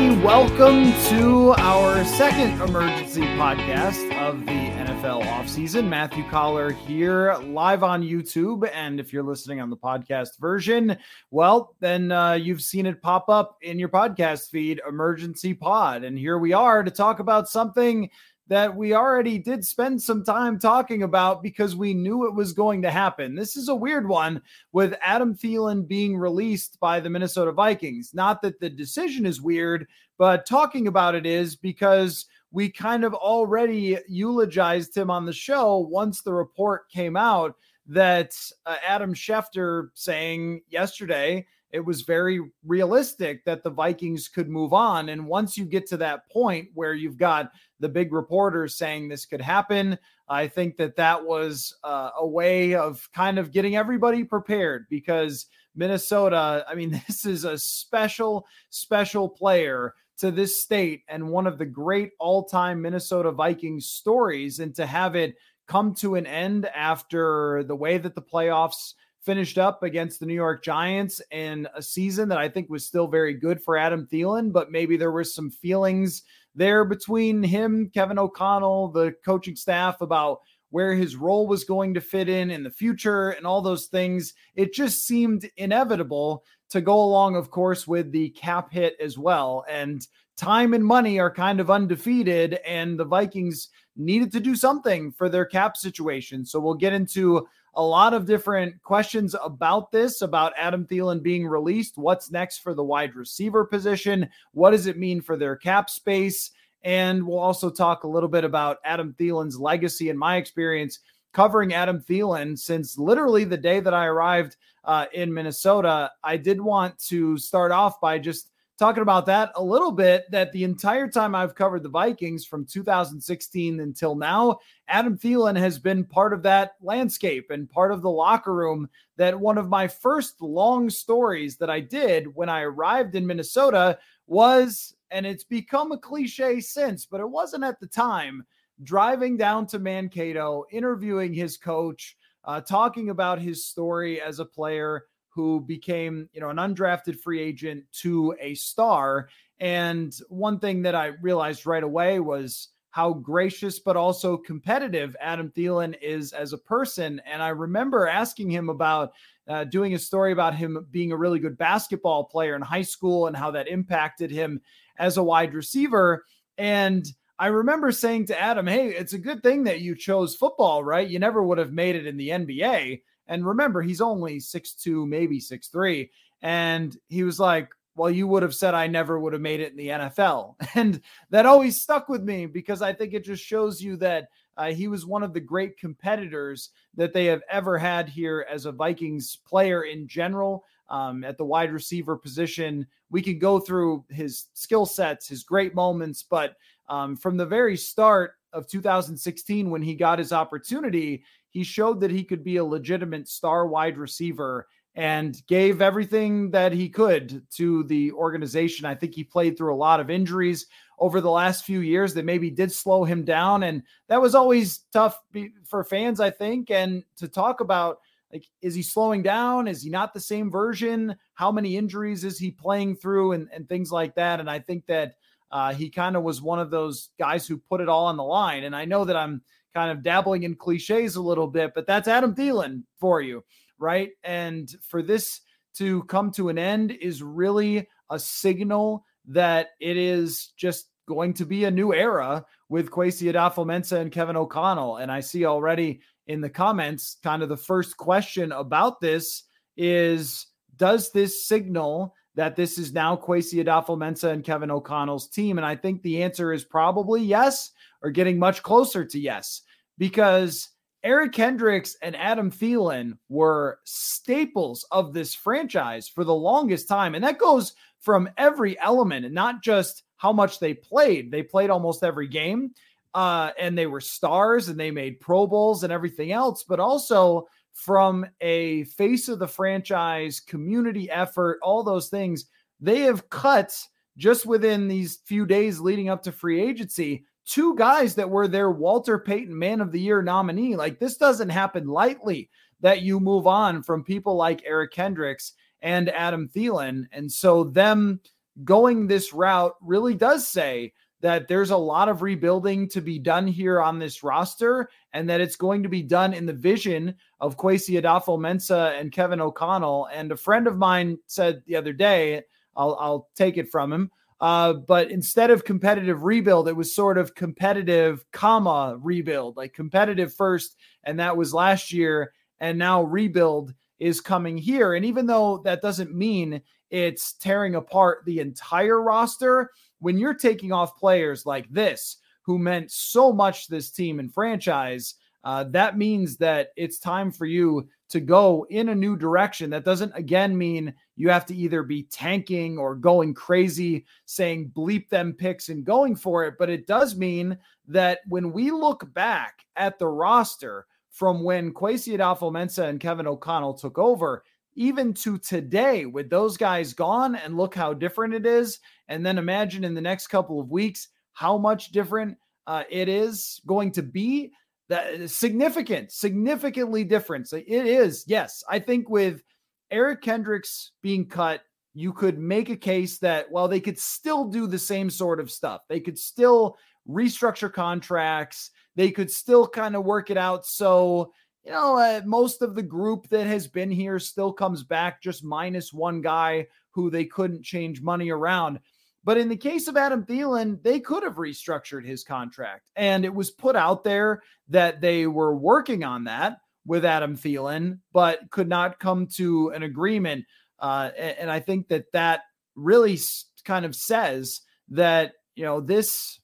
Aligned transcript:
everybody. 0.00 0.24
Welcome 0.24 0.92
to 1.08 1.52
our 1.58 2.04
second 2.04 2.60
emergency 2.60 3.22
podcast 3.22 4.10
of 4.18 4.40
the 4.40 4.52
NFL 4.52 5.22
offseason. 5.24 5.88
Matthew 5.88 6.24
Coller 6.28 6.70
here, 6.70 7.36
live 7.42 7.82
on 7.82 8.02
YouTube. 8.02 8.70
And 8.72 8.98
if 8.98 9.12
you're 9.12 9.22
listening 9.22 9.60
on 9.60 9.68
the 9.68 9.76
podcast 9.76 10.38
version, 10.38 10.96
well, 11.30 11.74
then 11.80 12.12
uh, 12.12 12.32
you've 12.32 12.62
seen 12.62 12.86
it 12.86 13.02
pop 13.02 13.28
up 13.28 13.58
in 13.62 13.78
your 13.78 13.88
podcast 13.88 14.50
feed, 14.50 14.80
Emergency 14.88 15.54
Pod. 15.54 16.04
And 16.04 16.18
here 16.18 16.38
we 16.38 16.52
are 16.52 16.82
to 16.82 16.90
talk 16.90 17.20
about 17.20 17.48
something 17.48 18.08
that 18.50 18.74
we 18.74 18.94
already 18.94 19.38
did 19.38 19.64
spend 19.64 20.02
some 20.02 20.24
time 20.24 20.58
talking 20.58 21.04
about 21.04 21.40
because 21.40 21.76
we 21.76 21.94
knew 21.94 22.26
it 22.26 22.34
was 22.34 22.52
going 22.52 22.82
to 22.82 22.90
happen. 22.90 23.36
This 23.36 23.56
is 23.56 23.68
a 23.68 23.74
weird 23.74 24.08
one 24.08 24.42
with 24.72 24.98
Adam 25.02 25.36
Thielen 25.36 25.86
being 25.86 26.16
released 26.16 26.78
by 26.80 26.98
the 26.98 27.08
Minnesota 27.08 27.52
Vikings. 27.52 28.12
Not 28.12 28.42
that 28.42 28.58
the 28.58 28.68
decision 28.68 29.24
is 29.24 29.40
weird, 29.40 29.86
but 30.18 30.46
talking 30.46 30.88
about 30.88 31.14
it 31.14 31.26
is 31.26 31.54
because 31.54 32.26
we 32.50 32.68
kind 32.68 33.04
of 33.04 33.14
already 33.14 33.96
eulogized 34.08 34.96
him 34.96 35.10
on 35.10 35.26
the 35.26 35.32
show 35.32 35.78
once 35.78 36.20
the 36.20 36.34
report 36.34 36.90
came 36.90 37.16
out 37.16 37.54
that 37.86 38.34
uh, 38.66 38.76
Adam 38.84 39.14
Schefter 39.14 39.90
saying 39.94 40.62
yesterday 40.68 41.46
it 41.72 41.80
was 41.80 42.02
very 42.02 42.40
realistic 42.66 43.44
that 43.44 43.62
the 43.62 43.70
Vikings 43.70 44.28
could 44.28 44.48
move 44.48 44.72
on. 44.72 45.08
And 45.08 45.26
once 45.26 45.56
you 45.56 45.64
get 45.64 45.86
to 45.88 45.96
that 45.98 46.28
point 46.30 46.68
where 46.74 46.94
you've 46.94 47.16
got 47.16 47.52
the 47.78 47.88
big 47.88 48.12
reporters 48.12 48.76
saying 48.76 49.08
this 49.08 49.24
could 49.24 49.40
happen, 49.40 49.98
I 50.28 50.48
think 50.48 50.76
that 50.76 50.96
that 50.96 51.24
was 51.24 51.76
uh, 51.84 52.10
a 52.18 52.26
way 52.26 52.74
of 52.74 53.08
kind 53.12 53.38
of 53.38 53.52
getting 53.52 53.76
everybody 53.76 54.24
prepared 54.24 54.86
because 54.90 55.46
Minnesota, 55.74 56.64
I 56.68 56.74
mean, 56.74 56.90
this 57.06 57.24
is 57.24 57.44
a 57.44 57.58
special, 57.58 58.46
special 58.70 59.28
player 59.28 59.94
to 60.18 60.30
this 60.30 60.60
state 60.60 61.02
and 61.08 61.30
one 61.30 61.46
of 61.46 61.56
the 61.56 61.66
great 61.66 62.12
all 62.18 62.44
time 62.44 62.82
Minnesota 62.82 63.32
Vikings 63.32 63.86
stories. 63.86 64.58
And 64.58 64.74
to 64.74 64.86
have 64.86 65.16
it 65.16 65.34
come 65.66 65.94
to 65.94 66.16
an 66.16 66.26
end 66.26 66.66
after 66.66 67.62
the 67.62 67.76
way 67.76 67.96
that 67.96 68.14
the 68.14 68.22
playoffs 68.22 68.94
finished 69.22 69.58
up 69.58 69.82
against 69.82 70.20
the 70.20 70.26
New 70.26 70.34
York 70.34 70.64
Giants 70.64 71.20
in 71.30 71.68
a 71.74 71.82
season 71.82 72.28
that 72.30 72.38
I 72.38 72.48
think 72.48 72.70
was 72.70 72.86
still 72.86 73.06
very 73.06 73.34
good 73.34 73.62
for 73.62 73.76
Adam 73.76 74.06
Thielen, 74.10 74.52
but 74.52 74.70
maybe 74.70 74.96
there 74.96 75.12
were 75.12 75.24
some 75.24 75.50
feelings 75.50 76.22
there 76.54 76.84
between 76.84 77.42
him, 77.42 77.90
Kevin 77.92 78.18
O'Connell, 78.18 78.88
the 78.88 79.14
coaching 79.24 79.56
staff 79.56 80.00
about 80.00 80.40
where 80.70 80.94
his 80.94 81.16
role 81.16 81.46
was 81.46 81.64
going 81.64 81.94
to 81.94 82.00
fit 82.00 82.28
in 82.28 82.50
in 82.50 82.62
the 82.62 82.70
future 82.70 83.30
and 83.30 83.46
all 83.46 83.60
those 83.60 83.86
things. 83.86 84.34
It 84.54 84.72
just 84.72 85.04
seemed 85.04 85.48
inevitable 85.56 86.44
to 86.70 86.80
go 86.80 86.94
along, 86.94 87.36
of 87.36 87.50
course, 87.50 87.86
with 87.86 88.12
the 88.12 88.30
cap 88.30 88.72
hit 88.72 88.94
as 89.00 89.18
well. 89.18 89.64
And 89.68 90.06
time 90.36 90.72
and 90.72 90.84
money 90.84 91.18
are 91.18 91.32
kind 91.32 91.60
of 91.60 91.70
undefeated, 91.70 92.60
and 92.66 92.98
the 92.98 93.04
Vikings 93.04 93.68
needed 93.96 94.32
to 94.32 94.40
do 94.40 94.54
something 94.54 95.12
for 95.12 95.28
their 95.28 95.44
cap 95.44 95.76
situation. 95.76 96.46
So 96.46 96.60
we'll 96.60 96.74
get 96.74 96.92
into 96.92 97.46
a 97.74 97.82
lot 97.82 98.14
of 98.14 98.26
different 98.26 98.82
questions 98.82 99.34
about 99.42 99.92
this, 99.92 100.22
about 100.22 100.52
Adam 100.56 100.84
Thielen 100.84 101.22
being 101.22 101.46
released. 101.46 101.96
What's 101.96 102.30
next 102.30 102.58
for 102.58 102.74
the 102.74 102.84
wide 102.84 103.14
receiver 103.14 103.64
position? 103.64 104.28
What 104.52 104.70
does 104.70 104.86
it 104.86 104.98
mean 104.98 105.20
for 105.20 105.36
their 105.36 105.56
cap 105.56 105.88
space? 105.88 106.50
And 106.82 107.26
we'll 107.26 107.38
also 107.38 107.70
talk 107.70 108.04
a 108.04 108.08
little 108.08 108.28
bit 108.28 108.44
about 108.44 108.78
Adam 108.84 109.14
Thielen's 109.18 109.58
legacy 109.58 110.10
and 110.10 110.18
my 110.18 110.36
experience 110.36 111.00
covering 111.32 111.74
Adam 111.74 112.00
Thielen 112.00 112.58
since 112.58 112.98
literally 112.98 113.44
the 113.44 113.56
day 113.56 113.80
that 113.80 113.94
I 113.94 114.06
arrived 114.06 114.56
uh, 114.84 115.06
in 115.12 115.32
Minnesota. 115.32 116.10
I 116.24 116.36
did 116.36 116.60
want 116.60 116.98
to 117.06 117.38
start 117.38 117.70
off 117.70 118.00
by 118.00 118.18
just 118.18 118.50
talking 118.80 119.02
about 119.02 119.26
that 119.26 119.52
a 119.56 119.62
little 119.62 119.92
bit 119.92 120.24
that 120.30 120.50
the 120.52 120.64
entire 120.64 121.06
time 121.06 121.34
I've 121.34 121.54
covered 121.54 121.82
the 121.82 121.90
Vikings 121.90 122.46
from 122.46 122.64
2016 122.64 123.78
until 123.78 124.14
now, 124.14 124.58
Adam 124.88 125.18
Thielen 125.18 125.54
has 125.58 125.78
been 125.78 126.02
part 126.02 126.32
of 126.32 126.42
that 126.44 126.76
landscape 126.80 127.50
and 127.50 127.68
part 127.68 127.92
of 127.92 128.00
the 128.00 128.10
locker 128.10 128.54
room. 128.54 128.88
That 129.18 129.38
one 129.38 129.58
of 129.58 129.68
my 129.68 129.86
first 129.86 130.40
long 130.40 130.88
stories 130.88 131.58
that 131.58 131.68
I 131.68 131.80
did 131.80 132.34
when 132.34 132.48
I 132.48 132.62
arrived 132.62 133.14
in 133.14 133.26
Minnesota 133.26 133.98
was, 134.26 134.96
and 135.10 135.26
it's 135.26 135.44
become 135.44 135.92
a 135.92 135.98
cliche 135.98 136.58
since, 136.58 137.04
but 137.04 137.20
it 137.20 137.28
wasn't 137.28 137.64
at 137.64 137.80
the 137.80 137.86
time, 137.86 138.46
driving 138.82 139.36
down 139.36 139.66
to 139.66 139.78
Mankato, 139.78 140.64
interviewing 140.72 141.34
his 141.34 141.58
coach, 141.58 142.16
uh, 142.46 142.62
talking 142.62 143.10
about 143.10 143.42
his 143.42 143.66
story 143.66 144.22
as 144.22 144.38
a 144.38 144.44
player 144.46 145.04
who 145.40 145.60
became, 145.60 146.28
you 146.32 146.40
know, 146.40 146.50
an 146.50 146.58
undrafted 146.58 147.18
free 147.18 147.40
agent 147.40 147.84
to 147.92 148.34
a 148.38 148.54
star. 148.54 149.28
And 149.58 150.14
one 150.28 150.58
thing 150.58 150.82
that 150.82 150.94
I 150.94 151.12
realized 151.22 151.64
right 151.64 151.82
away 151.82 152.20
was 152.20 152.68
how 152.90 153.14
gracious 153.14 153.78
but 153.78 153.96
also 153.96 154.36
competitive 154.36 155.16
Adam 155.20 155.50
Thielen 155.56 155.96
is 156.02 156.32
as 156.32 156.52
a 156.52 156.58
person. 156.58 157.22
And 157.24 157.42
I 157.42 157.48
remember 157.48 158.06
asking 158.06 158.50
him 158.50 158.68
about 158.68 159.12
uh, 159.48 159.64
doing 159.64 159.94
a 159.94 159.98
story 159.98 160.32
about 160.32 160.54
him 160.54 160.86
being 160.90 161.12
a 161.12 161.16
really 161.16 161.38
good 161.38 161.56
basketball 161.56 162.24
player 162.24 162.54
in 162.54 162.62
high 162.62 162.82
school 162.82 163.26
and 163.26 163.36
how 163.36 163.50
that 163.52 163.68
impacted 163.68 164.30
him 164.30 164.60
as 164.98 165.16
a 165.16 165.22
wide 165.22 165.54
receiver. 165.54 166.24
And 166.58 167.06
I 167.38 167.46
remember 167.46 167.92
saying 167.92 168.26
to 168.26 168.38
Adam, 168.38 168.66
Hey, 168.66 168.88
it's 168.88 169.14
a 169.14 169.18
good 169.18 169.42
thing 169.42 169.64
that 169.64 169.80
you 169.80 169.96
chose 169.96 170.36
football, 170.36 170.84
right? 170.84 171.08
You 171.08 171.18
never 171.18 171.42
would 171.42 171.58
have 171.58 171.72
made 171.72 171.96
it 171.96 172.06
in 172.06 172.18
the 172.18 172.28
NBA. 172.28 173.00
And 173.30 173.46
remember, 173.46 173.80
he's 173.80 174.00
only 174.00 174.40
six 174.40 174.74
two, 174.74 175.06
maybe 175.06 175.40
six 175.40 175.68
three. 175.68 176.10
And 176.42 176.94
he 177.08 177.22
was 177.22 177.40
like, 177.40 177.70
Well, 177.94 178.10
you 178.10 178.26
would 178.26 178.42
have 178.42 178.54
said 178.54 178.74
I 178.74 178.88
never 178.88 179.18
would 179.18 179.32
have 179.32 179.40
made 179.40 179.60
it 179.60 179.70
in 179.70 179.78
the 179.78 179.88
NFL. 179.88 180.56
And 180.74 181.00
that 181.30 181.46
always 181.46 181.80
stuck 181.80 182.08
with 182.08 182.22
me 182.22 182.44
because 182.44 182.82
I 182.82 182.92
think 182.92 183.14
it 183.14 183.24
just 183.24 183.42
shows 183.42 183.80
you 183.80 183.96
that 183.98 184.28
uh, 184.56 184.72
he 184.72 184.88
was 184.88 185.06
one 185.06 185.22
of 185.22 185.32
the 185.32 185.40
great 185.40 185.78
competitors 185.78 186.70
that 186.96 187.14
they 187.14 187.24
have 187.26 187.40
ever 187.48 187.78
had 187.78 188.08
here 188.08 188.44
as 188.50 188.66
a 188.66 188.72
Vikings 188.72 189.38
player 189.46 189.84
in 189.84 190.06
general. 190.06 190.64
Um, 190.88 191.22
at 191.22 191.38
the 191.38 191.44
wide 191.44 191.72
receiver 191.72 192.16
position, 192.16 192.84
we 193.10 193.22
can 193.22 193.38
go 193.38 193.60
through 193.60 194.04
his 194.10 194.46
skill 194.54 194.84
sets, 194.86 195.28
his 195.28 195.44
great 195.44 195.72
moments, 195.72 196.24
but 196.24 196.56
um, 196.88 197.16
from 197.16 197.36
the 197.36 197.46
very 197.46 197.76
start 197.76 198.32
of 198.52 198.66
2016, 198.66 199.70
when 199.70 199.82
he 199.82 199.94
got 199.94 200.18
his 200.18 200.32
opportunity, 200.32 201.22
he 201.50 201.64
showed 201.64 202.00
that 202.00 202.10
he 202.10 202.24
could 202.24 202.44
be 202.44 202.56
a 202.56 202.64
legitimate 202.64 203.28
star 203.28 203.66
wide 203.66 203.98
receiver 203.98 204.66
and 204.94 205.40
gave 205.46 205.80
everything 205.80 206.50
that 206.50 206.72
he 206.72 206.88
could 206.88 207.42
to 207.50 207.84
the 207.84 208.12
organization. 208.12 208.86
I 208.86 208.94
think 208.94 209.14
he 209.14 209.22
played 209.22 209.56
through 209.56 209.74
a 209.74 209.76
lot 209.76 210.00
of 210.00 210.10
injuries 210.10 210.66
over 210.98 211.20
the 211.20 211.30
last 211.30 211.64
few 211.64 211.80
years 211.80 212.12
that 212.14 212.24
maybe 212.24 212.50
did 212.50 212.72
slow 212.72 213.04
him 213.04 213.24
down. 213.24 213.62
And 213.62 213.82
that 214.08 214.20
was 214.20 214.34
always 214.34 214.80
tough 214.92 215.20
for 215.64 215.84
fans, 215.84 216.20
I 216.20 216.30
think. 216.30 216.70
And 216.70 217.04
to 217.16 217.28
talk 217.28 217.60
about, 217.60 218.00
like, 218.32 218.46
is 218.62 218.74
he 218.74 218.82
slowing 218.82 219.22
down? 219.22 219.68
Is 219.68 219.82
he 219.82 219.90
not 219.90 220.12
the 220.12 220.20
same 220.20 220.50
version? 220.50 221.16
How 221.34 221.50
many 221.50 221.76
injuries 221.76 222.24
is 222.24 222.38
he 222.38 222.50
playing 222.50 222.96
through 222.96 223.32
and, 223.32 223.48
and 223.52 223.68
things 223.68 223.90
like 223.90 224.14
that? 224.16 224.40
And 224.40 224.50
I 224.50 224.58
think 224.58 224.86
that 224.86 225.14
uh, 225.52 225.72
he 225.72 225.88
kind 225.88 226.16
of 226.16 226.22
was 226.22 226.42
one 226.42 226.58
of 226.58 226.70
those 226.70 227.10
guys 227.18 227.46
who 227.46 227.58
put 227.58 227.80
it 227.80 227.88
all 227.88 228.06
on 228.06 228.16
the 228.16 228.22
line. 228.24 228.64
And 228.64 228.74
I 228.76 228.84
know 228.84 229.04
that 229.04 229.16
I'm 229.16 229.42
kind 229.74 229.90
of 229.90 230.02
dabbling 230.02 230.42
in 230.42 230.54
cliches 230.54 231.16
a 231.16 231.22
little 231.22 231.46
bit, 231.46 231.72
but 231.74 231.86
that's 231.86 232.08
Adam 232.08 232.34
Thielen 232.34 232.82
for 232.98 233.20
you, 233.20 233.44
right? 233.78 234.10
And 234.24 234.70
for 234.82 235.02
this 235.02 235.40
to 235.74 236.02
come 236.04 236.30
to 236.32 236.48
an 236.48 236.58
end 236.58 236.90
is 236.90 237.22
really 237.22 237.88
a 238.10 238.18
signal 238.18 239.04
that 239.26 239.68
it 239.80 239.96
is 239.96 240.52
just 240.56 240.88
going 241.06 241.34
to 241.34 241.44
be 241.44 241.64
a 241.64 241.70
new 241.70 241.94
era 241.94 242.44
with 242.68 242.90
Kwesi 242.90 243.32
Adofo-Mensah 243.32 244.00
and 244.00 244.12
Kevin 244.12 244.36
O'Connell. 244.36 244.98
And 244.98 245.10
I 245.10 245.20
see 245.20 245.44
already 245.44 246.00
in 246.26 246.40
the 246.40 246.50
comments, 246.50 247.16
kind 247.22 247.42
of 247.42 247.48
the 247.48 247.56
first 247.56 247.96
question 247.96 248.52
about 248.52 249.00
this 249.00 249.44
is 249.76 250.46
Does 250.76 251.10
this 251.10 251.46
signal 251.46 252.14
that 252.34 252.56
this 252.56 252.78
is 252.78 252.92
now 252.92 253.16
Kwesi 253.16 253.64
Adofo-Mensah 253.64 254.32
and 254.32 254.44
Kevin 254.44 254.70
O'Connell's 254.70 255.28
team? 255.28 255.58
And 255.58 255.66
I 255.66 255.76
think 255.76 256.02
the 256.02 256.22
answer 256.22 256.52
is 256.52 256.64
probably 256.64 257.22
yes 257.22 257.70
or 258.02 258.10
getting 258.10 258.38
much 258.38 258.62
closer 258.62 259.04
to 259.04 259.18
yes 259.18 259.62
because 259.98 260.68
Eric 261.02 261.32
Kendricks 261.32 261.96
and 262.02 262.14
Adam 262.16 262.50
Thielen 262.50 263.16
were 263.28 263.78
staples 263.84 264.86
of 264.90 265.12
this 265.12 265.34
franchise 265.34 266.08
for 266.08 266.24
the 266.24 266.34
longest 266.34 266.88
time. 266.88 267.14
And 267.14 267.24
that 267.24 267.38
goes 267.38 267.74
from 268.00 268.28
every 268.36 268.78
element 268.80 269.24
and 269.24 269.34
not 269.34 269.62
just 269.62 270.02
how 270.16 270.32
much 270.32 270.58
they 270.58 270.74
played. 270.74 271.30
They 271.30 271.42
played 271.42 271.70
almost 271.70 272.04
every 272.04 272.28
game 272.28 272.72
uh, 273.14 273.50
and 273.58 273.76
they 273.76 273.86
were 273.86 274.00
stars 274.00 274.68
and 274.68 274.78
they 274.78 274.90
made 274.90 275.20
Pro 275.20 275.46
Bowls 275.46 275.82
and 275.82 275.92
everything 275.92 276.32
else, 276.32 276.64
but 276.64 276.80
also 276.80 277.48
from 277.72 278.26
a 278.40 278.84
face 278.84 279.28
of 279.28 279.38
the 279.38 279.48
franchise, 279.48 280.40
community 280.40 281.10
effort, 281.10 281.58
all 281.62 281.82
those 281.82 282.08
things. 282.08 282.46
They 282.80 283.00
have 283.00 283.30
cut 283.30 283.76
just 284.16 284.46
within 284.46 284.88
these 284.88 285.20
few 285.24 285.46
days 285.46 285.80
leading 285.80 286.08
up 286.08 286.22
to 286.24 286.32
free 286.32 286.60
agency 286.60 287.24
two 287.50 287.74
guys 287.74 288.14
that 288.14 288.30
were 288.30 288.46
their 288.46 288.70
Walter 288.70 289.18
Payton 289.18 289.58
Man 289.58 289.80
of 289.80 289.90
the 289.90 290.00
Year 290.00 290.22
nominee. 290.22 290.76
Like 290.76 291.00
this 291.00 291.16
doesn't 291.16 291.48
happen 291.48 291.88
lightly 291.88 292.48
that 292.80 293.02
you 293.02 293.18
move 293.18 293.46
on 293.46 293.82
from 293.82 294.04
people 294.04 294.36
like 294.36 294.62
Eric 294.64 294.92
Kendricks 294.92 295.54
and 295.82 296.08
Adam 296.10 296.48
Thielen. 296.48 297.06
And 297.12 297.30
so 297.30 297.64
them 297.64 298.20
going 298.62 299.06
this 299.06 299.32
route 299.32 299.74
really 299.80 300.14
does 300.14 300.46
say 300.46 300.92
that 301.20 301.48
there's 301.48 301.70
a 301.70 301.76
lot 301.76 302.08
of 302.08 302.22
rebuilding 302.22 302.88
to 302.88 303.00
be 303.00 303.18
done 303.18 303.46
here 303.46 303.80
on 303.80 303.98
this 303.98 304.22
roster 304.22 304.88
and 305.12 305.28
that 305.28 305.40
it's 305.40 305.56
going 305.56 305.82
to 305.82 305.88
be 305.88 306.02
done 306.02 306.32
in 306.32 306.46
the 306.46 306.52
vision 306.52 307.14
of 307.40 307.56
Kwesi 307.56 308.00
Adofo-Mensah 308.00 308.98
and 308.98 309.12
Kevin 309.12 309.40
O'Connell. 309.40 310.08
And 310.12 310.32
a 310.32 310.36
friend 310.36 310.66
of 310.66 310.78
mine 310.78 311.18
said 311.26 311.62
the 311.66 311.76
other 311.76 311.92
day, 311.92 312.42
I'll, 312.76 312.96
I'll 312.98 313.28
take 313.34 313.56
it 313.56 313.70
from 313.70 313.92
him. 313.92 314.10
Uh, 314.40 314.72
but 314.72 315.10
instead 315.10 315.50
of 315.50 315.64
competitive 315.64 316.24
rebuild, 316.24 316.66
it 316.66 316.76
was 316.76 316.94
sort 316.94 317.18
of 317.18 317.34
competitive, 317.34 318.24
comma, 318.32 318.96
rebuild, 318.98 319.56
like 319.56 319.74
competitive 319.74 320.32
first. 320.32 320.76
And 321.04 321.20
that 321.20 321.36
was 321.36 321.52
last 321.52 321.92
year. 321.92 322.32
And 322.58 322.78
now 322.78 323.02
rebuild 323.02 323.74
is 323.98 324.22
coming 324.22 324.56
here. 324.56 324.94
And 324.94 325.04
even 325.04 325.26
though 325.26 325.58
that 325.64 325.82
doesn't 325.82 326.14
mean 326.14 326.62
it's 326.90 327.34
tearing 327.34 327.74
apart 327.74 328.24
the 328.24 328.40
entire 328.40 329.00
roster, 329.00 329.70
when 330.00 330.18
you're 330.18 330.34
taking 330.34 330.72
off 330.72 330.98
players 330.98 331.46
like 331.46 331.68
this 331.70 332.16
who 332.42 332.58
meant 332.58 332.90
so 332.90 333.32
much 333.32 333.66
to 333.66 333.70
this 333.70 333.90
team 333.90 334.18
and 334.18 334.32
franchise, 334.32 335.14
uh, 335.44 335.64
that 335.64 335.96
means 335.96 336.36
that 336.36 336.70
it's 336.76 336.98
time 336.98 337.30
for 337.30 337.46
you 337.46 337.88
to 338.10 338.20
go 338.20 338.66
in 338.70 338.88
a 338.88 338.94
new 338.94 339.16
direction. 339.16 339.70
That 339.70 339.84
doesn't, 339.84 340.12
again, 340.14 340.56
mean 340.58 340.92
you 341.16 341.30
have 341.30 341.46
to 341.46 341.54
either 341.54 341.82
be 341.82 342.02
tanking 342.04 342.76
or 342.76 342.94
going 342.94 343.34
crazy, 343.34 344.04
saying 344.26 344.72
bleep 344.74 345.08
them 345.08 345.32
picks 345.32 345.68
and 345.68 345.84
going 345.84 346.16
for 346.16 346.44
it. 346.44 346.54
But 346.58 346.70
it 346.70 346.86
does 346.86 347.16
mean 347.16 347.56
that 347.86 348.20
when 348.28 348.52
we 348.52 348.70
look 348.70 349.12
back 349.14 349.64
at 349.76 349.98
the 349.98 350.08
roster 350.08 350.86
from 351.10 351.42
when 351.42 351.72
Kwesi 351.72 352.16
Adofo-Mensah 352.16 352.88
and 352.88 353.00
Kevin 353.00 353.26
O'Connell 353.26 353.74
took 353.74 353.98
over, 353.98 354.44
even 354.74 355.12
to 355.14 355.38
today, 355.38 356.06
with 356.06 356.30
those 356.30 356.56
guys 356.56 356.92
gone, 356.92 357.34
and 357.34 357.56
look 357.56 357.74
how 357.74 357.92
different 357.92 358.34
it 358.34 358.46
is. 358.46 358.78
And 359.08 359.24
then 359.24 359.38
imagine 359.38 359.84
in 359.84 359.94
the 359.94 360.00
next 360.00 360.28
couple 360.28 360.60
of 360.60 360.70
weeks 360.70 361.08
how 361.32 361.58
much 361.58 361.92
different 361.92 362.36
uh, 362.66 362.84
it 362.90 363.08
is 363.08 363.60
going 363.66 363.92
to 363.92 364.02
be. 364.02 364.52
That 364.88 365.30
significant, 365.30 366.10
significantly 366.10 367.04
different. 367.04 367.52
It 367.52 367.86
is, 367.86 368.24
yes. 368.26 368.64
I 368.68 368.80
think 368.80 369.08
with 369.08 369.42
Eric 369.90 370.20
Kendricks 370.20 370.92
being 371.00 371.28
cut, 371.28 371.62
you 371.94 372.12
could 372.12 372.38
make 372.38 372.70
a 372.70 372.76
case 372.76 373.18
that, 373.18 373.50
well, 373.50 373.68
they 373.68 373.80
could 373.80 373.98
still 373.98 374.44
do 374.44 374.66
the 374.66 374.78
same 374.78 375.10
sort 375.10 375.40
of 375.40 375.50
stuff. 375.50 375.82
They 375.88 376.00
could 376.00 376.18
still 376.18 376.76
restructure 377.08 377.72
contracts. 377.72 378.70
They 378.96 379.10
could 379.10 379.30
still 379.30 379.66
kind 379.66 379.96
of 379.96 380.04
work 380.04 380.30
it 380.30 380.36
out. 380.36 380.66
So 380.66 381.32
you 381.64 381.72
know, 381.72 381.96
uh, 381.96 382.22
most 382.24 382.62
of 382.62 382.74
the 382.74 382.82
group 382.82 383.28
that 383.28 383.46
has 383.46 383.66
been 383.66 383.90
here 383.90 384.18
still 384.18 384.52
comes 384.52 384.82
back, 384.82 385.22
just 385.22 385.44
minus 385.44 385.92
one 385.92 386.20
guy 386.22 386.66
who 386.92 387.10
they 387.10 387.24
couldn't 387.24 387.64
change 387.64 388.00
money 388.00 388.30
around. 388.30 388.80
But 389.22 389.36
in 389.36 389.48
the 389.48 389.56
case 389.56 389.86
of 389.86 389.96
Adam 389.96 390.24
Thielen, 390.24 390.82
they 390.82 390.98
could 390.98 391.22
have 391.22 391.34
restructured 391.34 392.06
his 392.06 392.24
contract. 392.24 392.82
And 392.96 393.24
it 393.24 393.34
was 393.34 393.50
put 393.50 393.76
out 393.76 394.02
there 394.02 394.42
that 394.68 395.02
they 395.02 395.26
were 395.26 395.54
working 395.54 396.04
on 396.04 396.24
that 396.24 396.56
with 396.86 397.04
Adam 397.04 397.36
Thielen, 397.36 397.98
but 398.12 398.50
could 398.50 398.68
not 398.68 398.98
come 398.98 399.26
to 399.36 399.68
an 399.68 399.82
agreement. 399.82 400.46
Uh, 400.78 401.10
and 401.18 401.50
I 401.50 401.60
think 401.60 401.88
that 401.88 402.06
that 402.14 402.40
really 402.74 403.18
kind 403.66 403.84
of 403.84 403.94
says 403.94 404.62
that, 404.88 405.32
you 405.54 405.64
know, 405.64 405.80
this. 405.80 406.38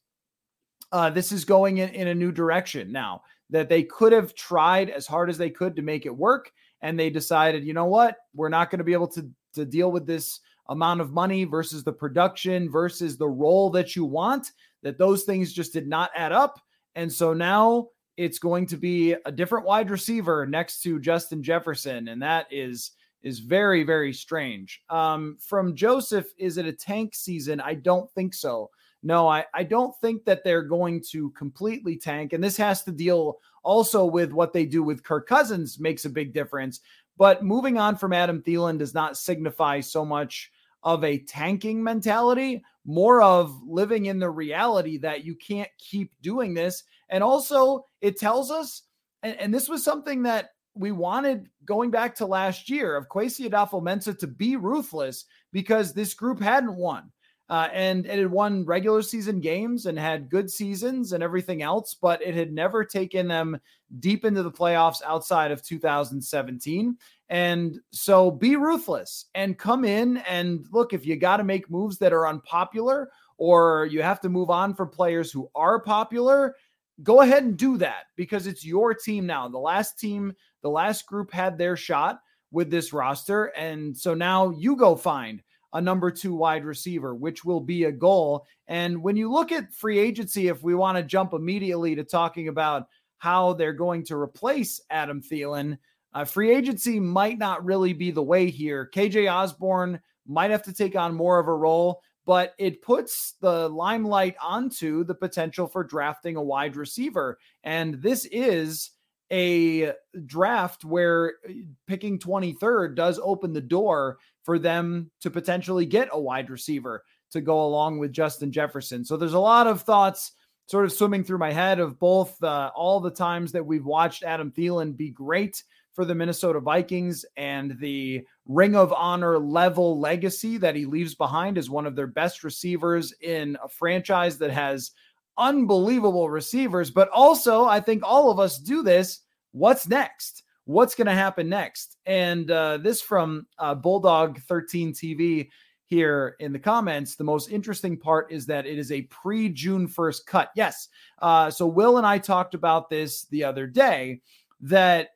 Uh, 0.92 1.10
this 1.10 1.32
is 1.32 1.44
going 1.44 1.78
in, 1.78 1.88
in 1.90 2.06
a 2.06 2.14
new 2.14 2.30
direction 2.30 2.92
now 2.92 3.20
that 3.50 3.68
they 3.68 3.82
could 3.82 4.12
have 4.12 4.34
tried 4.34 4.90
as 4.90 5.06
hard 5.06 5.30
as 5.30 5.38
they 5.38 5.50
could 5.50 5.76
to 5.76 5.82
make 5.82 6.06
it 6.06 6.16
work. 6.16 6.52
And 6.82 6.98
they 6.98 7.10
decided, 7.10 7.64
you 7.64 7.72
know 7.72 7.86
what, 7.86 8.16
we're 8.34 8.48
not 8.48 8.70
going 8.70 8.78
to 8.78 8.84
be 8.84 8.92
able 8.92 9.08
to, 9.08 9.28
to 9.54 9.64
deal 9.64 9.90
with 9.90 10.06
this 10.06 10.40
amount 10.68 11.00
of 11.00 11.12
money 11.12 11.44
versus 11.44 11.84
the 11.84 11.92
production 11.92 12.70
versus 12.70 13.16
the 13.16 13.28
role 13.28 13.70
that 13.70 13.94
you 13.94 14.04
want, 14.04 14.50
that 14.82 14.98
those 14.98 15.24
things 15.24 15.52
just 15.52 15.72
did 15.72 15.86
not 15.86 16.10
add 16.16 16.32
up. 16.32 16.60
And 16.94 17.12
so 17.12 17.32
now 17.32 17.88
it's 18.16 18.38
going 18.38 18.66
to 18.66 18.76
be 18.76 19.12
a 19.12 19.32
different 19.32 19.66
wide 19.66 19.90
receiver 19.90 20.46
next 20.46 20.82
to 20.82 20.98
Justin 20.98 21.42
Jefferson. 21.42 22.08
And 22.08 22.22
that 22.22 22.46
is 22.50 22.92
is 23.22 23.40
very, 23.40 23.82
very 23.82 24.12
strange. 24.12 24.82
Um, 24.88 25.36
from 25.40 25.74
Joseph, 25.74 26.26
is 26.38 26.58
it 26.58 26.66
a 26.66 26.72
tank 26.72 27.12
season? 27.14 27.60
I 27.60 27.74
don't 27.74 28.08
think 28.12 28.34
so 28.34 28.70
no, 29.06 29.28
I, 29.28 29.44
I 29.54 29.62
don't 29.62 29.94
think 30.00 30.24
that 30.24 30.42
they're 30.42 30.64
going 30.64 31.00
to 31.10 31.30
completely 31.30 31.96
tank. 31.96 32.32
And 32.32 32.42
this 32.42 32.56
has 32.56 32.82
to 32.82 32.90
deal 32.90 33.38
also 33.62 34.04
with 34.04 34.32
what 34.32 34.52
they 34.52 34.66
do 34.66 34.82
with 34.82 35.04
Kirk 35.04 35.28
Cousins 35.28 35.78
makes 35.78 36.04
a 36.06 36.10
big 36.10 36.34
difference. 36.34 36.80
But 37.16 37.44
moving 37.44 37.78
on 37.78 37.94
from 37.94 38.12
Adam 38.12 38.42
Thielen 38.42 38.78
does 38.78 38.94
not 38.94 39.16
signify 39.16 39.78
so 39.78 40.04
much 40.04 40.50
of 40.82 41.04
a 41.04 41.18
tanking 41.18 41.84
mentality, 41.84 42.64
more 42.84 43.22
of 43.22 43.56
living 43.64 44.06
in 44.06 44.18
the 44.18 44.28
reality 44.28 44.98
that 44.98 45.24
you 45.24 45.36
can't 45.36 45.70
keep 45.78 46.10
doing 46.20 46.52
this. 46.52 46.82
And 47.08 47.22
also, 47.22 47.86
it 48.00 48.18
tells 48.18 48.50
us, 48.50 48.82
and, 49.22 49.36
and 49.36 49.54
this 49.54 49.68
was 49.68 49.84
something 49.84 50.24
that 50.24 50.50
we 50.74 50.90
wanted 50.90 51.48
going 51.64 51.92
back 51.92 52.16
to 52.16 52.26
last 52.26 52.68
year 52.68 52.96
of 52.96 53.08
Kwesi 53.08 53.48
Adofo-Mensah 53.48 54.18
to 54.18 54.26
be 54.26 54.56
ruthless 54.56 55.26
because 55.52 55.92
this 55.92 56.12
group 56.12 56.40
hadn't 56.40 56.74
won 56.74 57.12
uh, 57.48 57.68
and 57.72 58.06
it 58.06 58.18
had 58.18 58.30
won 58.30 58.64
regular 58.64 59.02
season 59.02 59.40
games 59.40 59.86
and 59.86 59.98
had 59.98 60.28
good 60.28 60.50
seasons 60.50 61.12
and 61.12 61.22
everything 61.22 61.62
else, 61.62 61.94
but 61.94 62.20
it 62.20 62.34
had 62.34 62.52
never 62.52 62.84
taken 62.84 63.28
them 63.28 63.58
deep 64.00 64.24
into 64.24 64.42
the 64.42 64.50
playoffs 64.50 65.00
outside 65.04 65.52
of 65.52 65.62
2017. 65.62 66.96
And 67.28 67.80
so 67.92 68.30
be 68.30 68.56
ruthless 68.56 69.26
and 69.34 69.58
come 69.58 69.84
in 69.84 70.18
and 70.28 70.66
look, 70.72 70.92
if 70.92 71.06
you 71.06 71.16
got 71.16 71.36
to 71.36 71.44
make 71.44 71.70
moves 71.70 71.98
that 71.98 72.12
are 72.12 72.26
unpopular 72.26 73.10
or 73.38 73.86
you 73.86 74.02
have 74.02 74.20
to 74.22 74.28
move 74.28 74.50
on 74.50 74.74
for 74.74 74.86
players 74.86 75.30
who 75.30 75.48
are 75.54 75.80
popular, 75.80 76.56
go 77.04 77.20
ahead 77.20 77.44
and 77.44 77.56
do 77.56 77.76
that 77.78 78.06
because 78.16 78.48
it's 78.48 78.64
your 78.64 78.92
team 78.92 79.24
now. 79.24 79.48
The 79.48 79.58
last 79.58 80.00
team, 80.00 80.32
the 80.62 80.70
last 80.70 81.06
group 81.06 81.32
had 81.32 81.58
their 81.58 81.76
shot 81.76 82.20
with 82.50 82.70
this 82.70 82.92
roster. 82.92 83.46
And 83.56 83.96
so 83.96 84.14
now 84.14 84.50
you 84.50 84.76
go 84.76 84.96
find 84.96 85.42
a 85.72 85.80
number 85.80 86.10
two 86.10 86.34
wide 86.34 86.64
receiver, 86.64 87.14
which 87.14 87.44
will 87.44 87.60
be 87.60 87.84
a 87.84 87.92
goal. 87.92 88.46
And 88.68 89.02
when 89.02 89.16
you 89.16 89.30
look 89.30 89.52
at 89.52 89.72
free 89.72 89.98
agency, 89.98 90.48
if 90.48 90.62
we 90.62 90.74
want 90.74 90.96
to 90.96 91.02
jump 91.02 91.32
immediately 91.32 91.94
to 91.94 92.04
talking 92.04 92.48
about 92.48 92.88
how 93.18 93.52
they're 93.52 93.72
going 93.72 94.04
to 94.04 94.16
replace 94.16 94.80
Adam 94.90 95.22
Thielen, 95.22 95.78
uh, 96.14 96.24
free 96.24 96.54
agency 96.54 96.98
might 96.98 97.38
not 97.38 97.64
really 97.64 97.92
be 97.92 98.10
the 98.10 98.22
way 98.22 98.50
here. 98.50 98.88
KJ 98.94 99.30
Osborn 99.30 100.00
might 100.26 100.50
have 100.50 100.62
to 100.62 100.72
take 100.72 100.96
on 100.96 101.14
more 101.14 101.38
of 101.38 101.48
a 101.48 101.54
role, 101.54 102.00
but 102.24 102.54
it 102.58 102.82
puts 102.82 103.34
the 103.40 103.68
limelight 103.68 104.34
onto 104.42 105.04
the 105.04 105.14
potential 105.14 105.66
for 105.66 105.84
drafting 105.84 106.36
a 106.36 106.42
wide 106.42 106.76
receiver. 106.76 107.38
And 107.64 108.02
this 108.02 108.26
is 108.32 108.90
a 109.32 109.92
draft 110.24 110.84
where 110.84 111.34
uh, 111.48 111.52
picking 111.86 112.18
23rd 112.18 112.94
does 112.94 113.18
open 113.22 113.52
the 113.52 113.60
door 113.60 114.18
for 114.44 114.58
them 114.58 115.10
to 115.20 115.30
potentially 115.30 115.86
get 115.86 116.08
a 116.12 116.20
wide 116.20 116.50
receiver 116.50 117.04
to 117.30 117.40
go 117.40 117.64
along 117.64 117.98
with 117.98 118.12
Justin 118.12 118.52
Jefferson. 118.52 119.04
So 119.04 119.16
there's 119.16 119.32
a 119.32 119.38
lot 119.38 119.66
of 119.66 119.82
thoughts 119.82 120.32
sort 120.66 120.84
of 120.84 120.92
swimming 120.92 121.24
through 121.24 121.38
my 121.38 121.52
head 121.52 121.80
of 121.80 121.98
both 121.98 122.42
uh, 122.42 122.70
all 122.74 123.00
the 123.00 123.10
times 123.10 123.52
that 123.52 123.64
we've 123.64 123.84
watched 123.84 124.22
Adam 124.22 124.50
Thielen 124.50 124.96
be 124.96 125.10
great 125.10 125.62
for 125.92 126.04
the 126.04 126.14
Minnesota 126.14 126.60
Vikings 126.60 127.24
and 127.36 127.78
the 127.80 128.24
ring 128.46 128.76
of 128.76 128.92
honor 128.92 129.38
level 129.38 129.98
legacy 129.98 130.58
that 130.58 130.76
he 130.76 130.84
leaves 130.84 131.14
behind 131.14 131.56
as 131.56 131.70
one 131.70 131.86
of 131.86 131.96
their 131.96 132.06
best 132.06 132.44
receivers 132.44 133.14
in 133.22 133.56
a 133.64 133.68
franchise 133.68 134.36
that 134.38 134.50
has 134.50 134.90
unbelievable 135.38 136.30
receivers. 136.30 136.90
But 136.90 137.08
also, 137.10 137.64
I 137.64 137.80
think 137.80 138.02
all 138.04 138.30
of 138.30 138.38
us 138.38 138.58
do 138.58 138.82
this. 138.82 139.20
What's 139.52 139.88
next? 139.88 140.42
what's 140.66 140.94
going 140.94 141.06
to 141.06 141.14
happen 141.14 141.48
next? 141.48 141.96
And 142.04 142.50
uh, 142.50 142.76
this 142.78 143.00
from 143.00 143.46
uh, 143.58 143.74
Bulldog 143.74 144.40
13 144.42 144.92
TV 144.92 145.48
here 145.86 146.36
in 146.40 146.52
the 146.52 146.58
comments. 146.58 147.14
The 147.14 147.24
most 147.24 147.50
interesting 147.50 147.96
part 147.96 148.30
is 148.30 148.44
that 148.46 148.66
it 148.66 148.76
is 148.78 148.92
a 148.92 149.02
pre 149.02 149.48
June 149.48 149.88
1st 149.88 150.26
cut. 150.26 150.50
Yes. 150.54 150.88
Uh, 151.22 151.50
so 151.50 151.66
Will 151.66 151.96
and 151.96 152.06
I 152.06 152.18
talked 152.18 152.54
about 152.54 152.90
this 152.90 153.24
the 153.26 153.44
other 153.44 153.66
day 153.66 154.20
that 154.60 155.10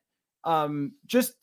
um, 0.44 0.92
just 1.06 1.34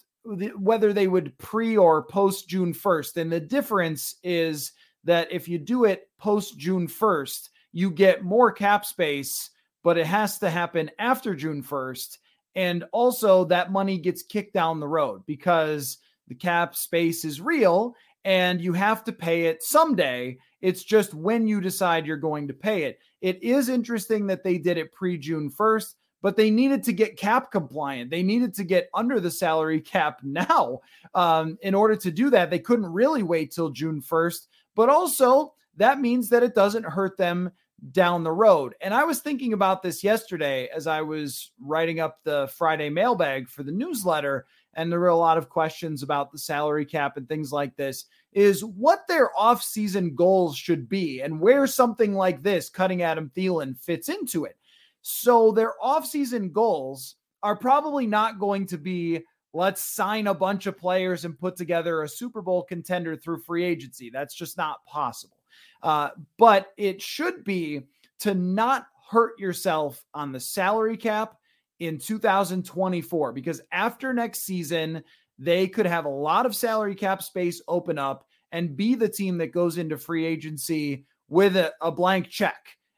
whether 0.55 0.91
they 0.91 1.07
would 1.07 1.37
pre 1.37 1.77
or 1.77 2.03
post 2.03 2.47
June 2.49 2.73
1st. 2.73 3.17
And 3.17 3.31
the 3.31 3.39
difference 3.39 4.15
is 4.23 4.71
that 5.03 5.31
if 5.31 5.47
you 5.47 5.57
do 5.57 5.83
it 5.83 6.09
post 6.17 6.57
June 6.57 6.87
1st, 6.87 7.49
you 7.77 7.91
get 7.91 8.23
more 8.23 8.51
cap 8.51 8.83
space, 8.83 9.51
but 9.83 9.99
it 9.99 10.07
has 10.07 10.39
to 10.39 10.49
happen 10.49 10.89
after 10.97 11.35
June 11.35 11.61
1st. 11.61 12.17
And 12.55 12.83
also, 12.91 13.45
that 13.45 13.71
money 13.71 13.99
gets 13.99 14.23
kicked 14.23 14.55
down 14.55 14.79
the 14.79 14.87
road 14.87 15.21
because 15.27 15.99
the 16.27 16.33
cap 16.33 16.75
space 16.75 17.23
is 17.23 17.39
real 17.39 17.93
and 18.25 18.59
you 18.59 18.73
have 18.73 19.03
to 19.03 19.11
pay 19.11 19.45
it 19.45 19.61
someday. 19.61 20.39
It's 20.59 20.83
just 20.83 21.13
when 21.13 21.45
you 21.45 21.61
decide 21.61 22.07
you're 22.07 22.17
going 22.17 22.47
to 22.47 22.53
pay 22.55 22.85
it. 22.85 22.97
It 23.21 23.43
is 23.43 23.69
interesting 23.69 24.25
that 24.25 24.43
they 24.43 24.57
did 24.57 24.79
it 24.79 24.91
pre 24.91 25.15
June 25.15 25.51
1st, 25.51 25.93
but 26.23 26.35
they 26.35 26.49
needed 26.49 26.81
to 26.85 26.93
get 26.93 27.15
cap 27.15 27.51
compliant. 27.51 28.09
They 28.09 28.23
needed 28.23 28.55
to 28.55 28.63
get 28.63 28.89
under 28.95 29.19
the 29.19 29.29
salary 29.29 29.81
cap 29.81 30.21
now. 30.23 30.79
Um, 31.13 31.59
in 31.61 31.75
order 31.75 31.95
to 31.97 32.09
do 32.09 32.31
that, 32.31 32.49
they 32.49 32.57
couldn't 32.57 32.91
really 32.91 33.21
wait 33.21 33.51
till 33.51 33.69
June 33.69 34.01
1st. 34.01 34.47
but 34.73 34.89
also 34.89 35.53
that 35.77 36.01
means 36.01 36.29
that 36.29 36.43
it 36.43 36.55
doesn't 36.55 36.83
hurt 36.83 37.17
them 37.17 37.51
down 37.91 38.23
the 38.23 38.31
road. 38.31 38.75
And 38.81 38.93
I 38.93 39.03
was 39.03 39.19
thinking 39.19 39.53
about 39.53 39.83
this 39.83 40.03
yesterday 40.03 40.67
as 40.75 40.87
I 40.87 41.01
was 41.01 41.51
writing 41.59 41.99
up 41.99 42.19
the 42.23 42.47
Friday 42.57 42.89
mailbag 42.89 43.49
for 43.49 43.63
the 43.63 43.71
newsletter. 43.71 44.47
And 44.73 44.91
there 44.91 44.99
were 44.99 45.07
a 45.07 45.15
lot 45.15 45.37
of 45.37 45.49
questions 45.49 46.03
about 46.03 46.31
the 46.31 46.37
salary 46.37 46.85
cap 46.85 47.17
and 47.17 47.27
things 47.27 47.51
like 47.51 47.75
this 47.75 48.05
is 48.33 48.63
what 48.63 49.07
their 49.07 49.31
offseason 49.37 50.13
goals 50.13 50.55
should 50.55 50.87
be 50.87 51.21
and 51.21 51.39
where 51.39 51.65
something 51.65 52.13
like 52.13 52.43
this, 52.43 52.69
cutting 52.69 53.01
Adam 53.01 53.31
Thielen, 53.35 53.77
fits 53.77 54.09
into 54.09 54.45
it. 54.45 54.57
So 55.01 55.51
their 55.51 55.73
offseason 55.83 56.51
goals 56.51 57.15
are 57.41 57.55
probably 57.55 58.05
not 58.05 58.39
going 58.39 58.67
to 58.67 58.77
be 58.77 59.23
let's 59.53 59.81
sign 59.81 60.27
a 60.27 60.33
bunch 60.33 60.67
of 60.67 60.77
players 60.77 61.25
and 61.25 61.39
put 61.39 61.55
together 61.55 62.03
a 62.03 62.09
Super 62.09 62.41
Bowl 62.41 62.63
contender 62.63 63.15
through 63.15 63.39
free 63.39 63.63
agency. 63.63 64.09
That's 64.09 64.35
just 64.35 64.57
not 64.57 64.85
possible. 64.85 65.36
Uh, 65.83 66.09
but 66.37 66.73
it 66.77 67.01
should 67.01 67.43
be 67.43 67.83
to 68.19 68.33
not 68.33 68.87
hurt 69.09 69.39
yourself 69.39 70.03
on 70.13 70.31
the 70.31 70.39
salary 70.39 70.97
cap 70.97 71.37
in 71.79 71.97
2024 71.97 73.31
because 73.31 73.61
after 73.71 74.13
next 74.13 74.39
season, 74.39 75.03
they 75.39 75.67
could 75.67 75.85
have 75.85 76.05
a 76.05 76.09
lot 76.09 76.45
of 76.45 76.55
salary 76.55 76.95
cap 76.95 77.21
space 77.21 77.61
open 77.67 77.99
up 77.99 78.25
and 78.51 78.75
be 78.75 78.95
the 78.95 79.09
team 79.09 79.37
that 79.37 79.51
goes 79.53 79.77
into 79.77 79.97
free 79.97 80.25
agency 80.25 81.05
with 81.29 81.55
a, 81.55 81.73
a 81.81 81.91
blank 81.91 82.29
check 82.29 82.55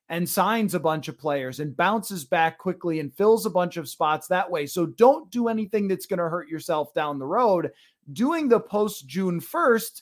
and 0.10 0.28
signs 0.28 0.74
a 0.74 0.80
bunch 0.80 1.08
of 1.08 1.18
players 1.18 1.60
and 1.60 1.78
bounces 1.78 2.26
back 2.26 2.58
quickly 2.58 3.00
and 3.00 3.14
fills 3.14 3.46
a 3.46 3.50
bunch 3.50 3.78
of 3.78 3.88
spots 3.88 4.28
that 4.28 4.50
way. 4.50 4.66
So 4.66 4.88
don't 4.88 5.30
do 5.30 5.48
anything 5.48 5.88
that's 5.88 6.08
going 6.08 6.20
to 6.20 6.30
hurt 6.30 6.50
yourself 6.50 6.94
down 6.94 7.20
the 7.20 7.28
road. 7.28 7.72
Doing 8.12 8.48
the 8.48 8.60
post 8.60 9.08
June 9.08 9.40
1st 9.40 10.02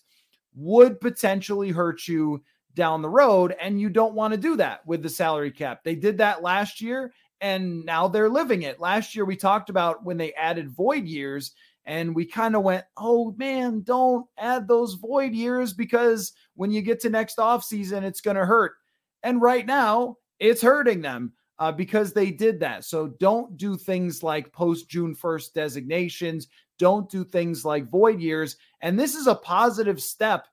would 0.55 1.01
potentially 1.01 1.71
hurt 1.71 2.07
you 2.07 2.41
down 2.77 3.01
the 3.01 3.09
road. 3.09 3.53
And 3.59 3.81
you 3.81 3.89
don't 3.89 4.13
want 4.13 4.33
to 4.33 4.39
do 4.39 4.55
that 4.55 4.85
with 4.85 5.03
the 5.03 5.09
salary 5.09 5.51
cap. 5.51 5.83
They 5.83 5.95
did 5.95 6.19
that 6.19 6.41
last 6.41 6.79
year 6.79 7.11
and 7.41 7.83
now 7.83 8.07
they're 8.07 8.29
living 8.29 8.61
it. 8.61 8.79
Last 8.79 9.15
year, 9.15 9.25
we 9.25 9.35
talked 9.35 9.69
about 9.69 10.05
when 10.05 10.17
they 10.17 10.33
added 10.33 10.69
void 10.69 11.05
years 11.05 11.51
and 11.85 12.15
we 12.15 12.25
kind 12.25 12.55
of 12.55 12.63
went, 12.63 12.85
oh 12.95 13.33
man, 13.37 13.81
don't 13.81 14.25
add 14.37 14.67
those 14.67 14.93
void 14.93 15.33
years 15.33 15.73
because 15.73 16.33
when 16.55 16.71
you 16.71 16.81
get 16.81 16.99
to 17.01 17.09
next 17.09 17.37
offseason, 17.37 18.03
it's 18.03 18.21
going 18.21 18.37
to 18.37 18.45
hurt. 18.45 18.73
And 19.23 19.41
right 19.41 19.65
now, 19.65 20.17
it's 20.39 20.61
hurting 20.61 21.01
them 21.01 21.33
uh, 21.59 21.71
because 21.71 22.13
they 22.13 22.31
did 22.31 22.59
that. 22.59 22.85
So 22.85 23.07
don't 23.19 23.57
do 23.57 23.75
things 23.75 24.21
like 24.21 24.53
post 24.53 24.89
June 24.89 25.15
1st 25.15 25.53
designations. 25.53 26.47
Don't 26.77 27.09
do 27.09 27.23
things 27.23 27.65
like 27.65 27.89
void 27.89 28.19
years. 28.19 28.57
And 28.81 28.99
this 28.99 29.15
is 29.15 29.27
a 29.27 29.35
positive 29.35 30.01
step 30.01 30.47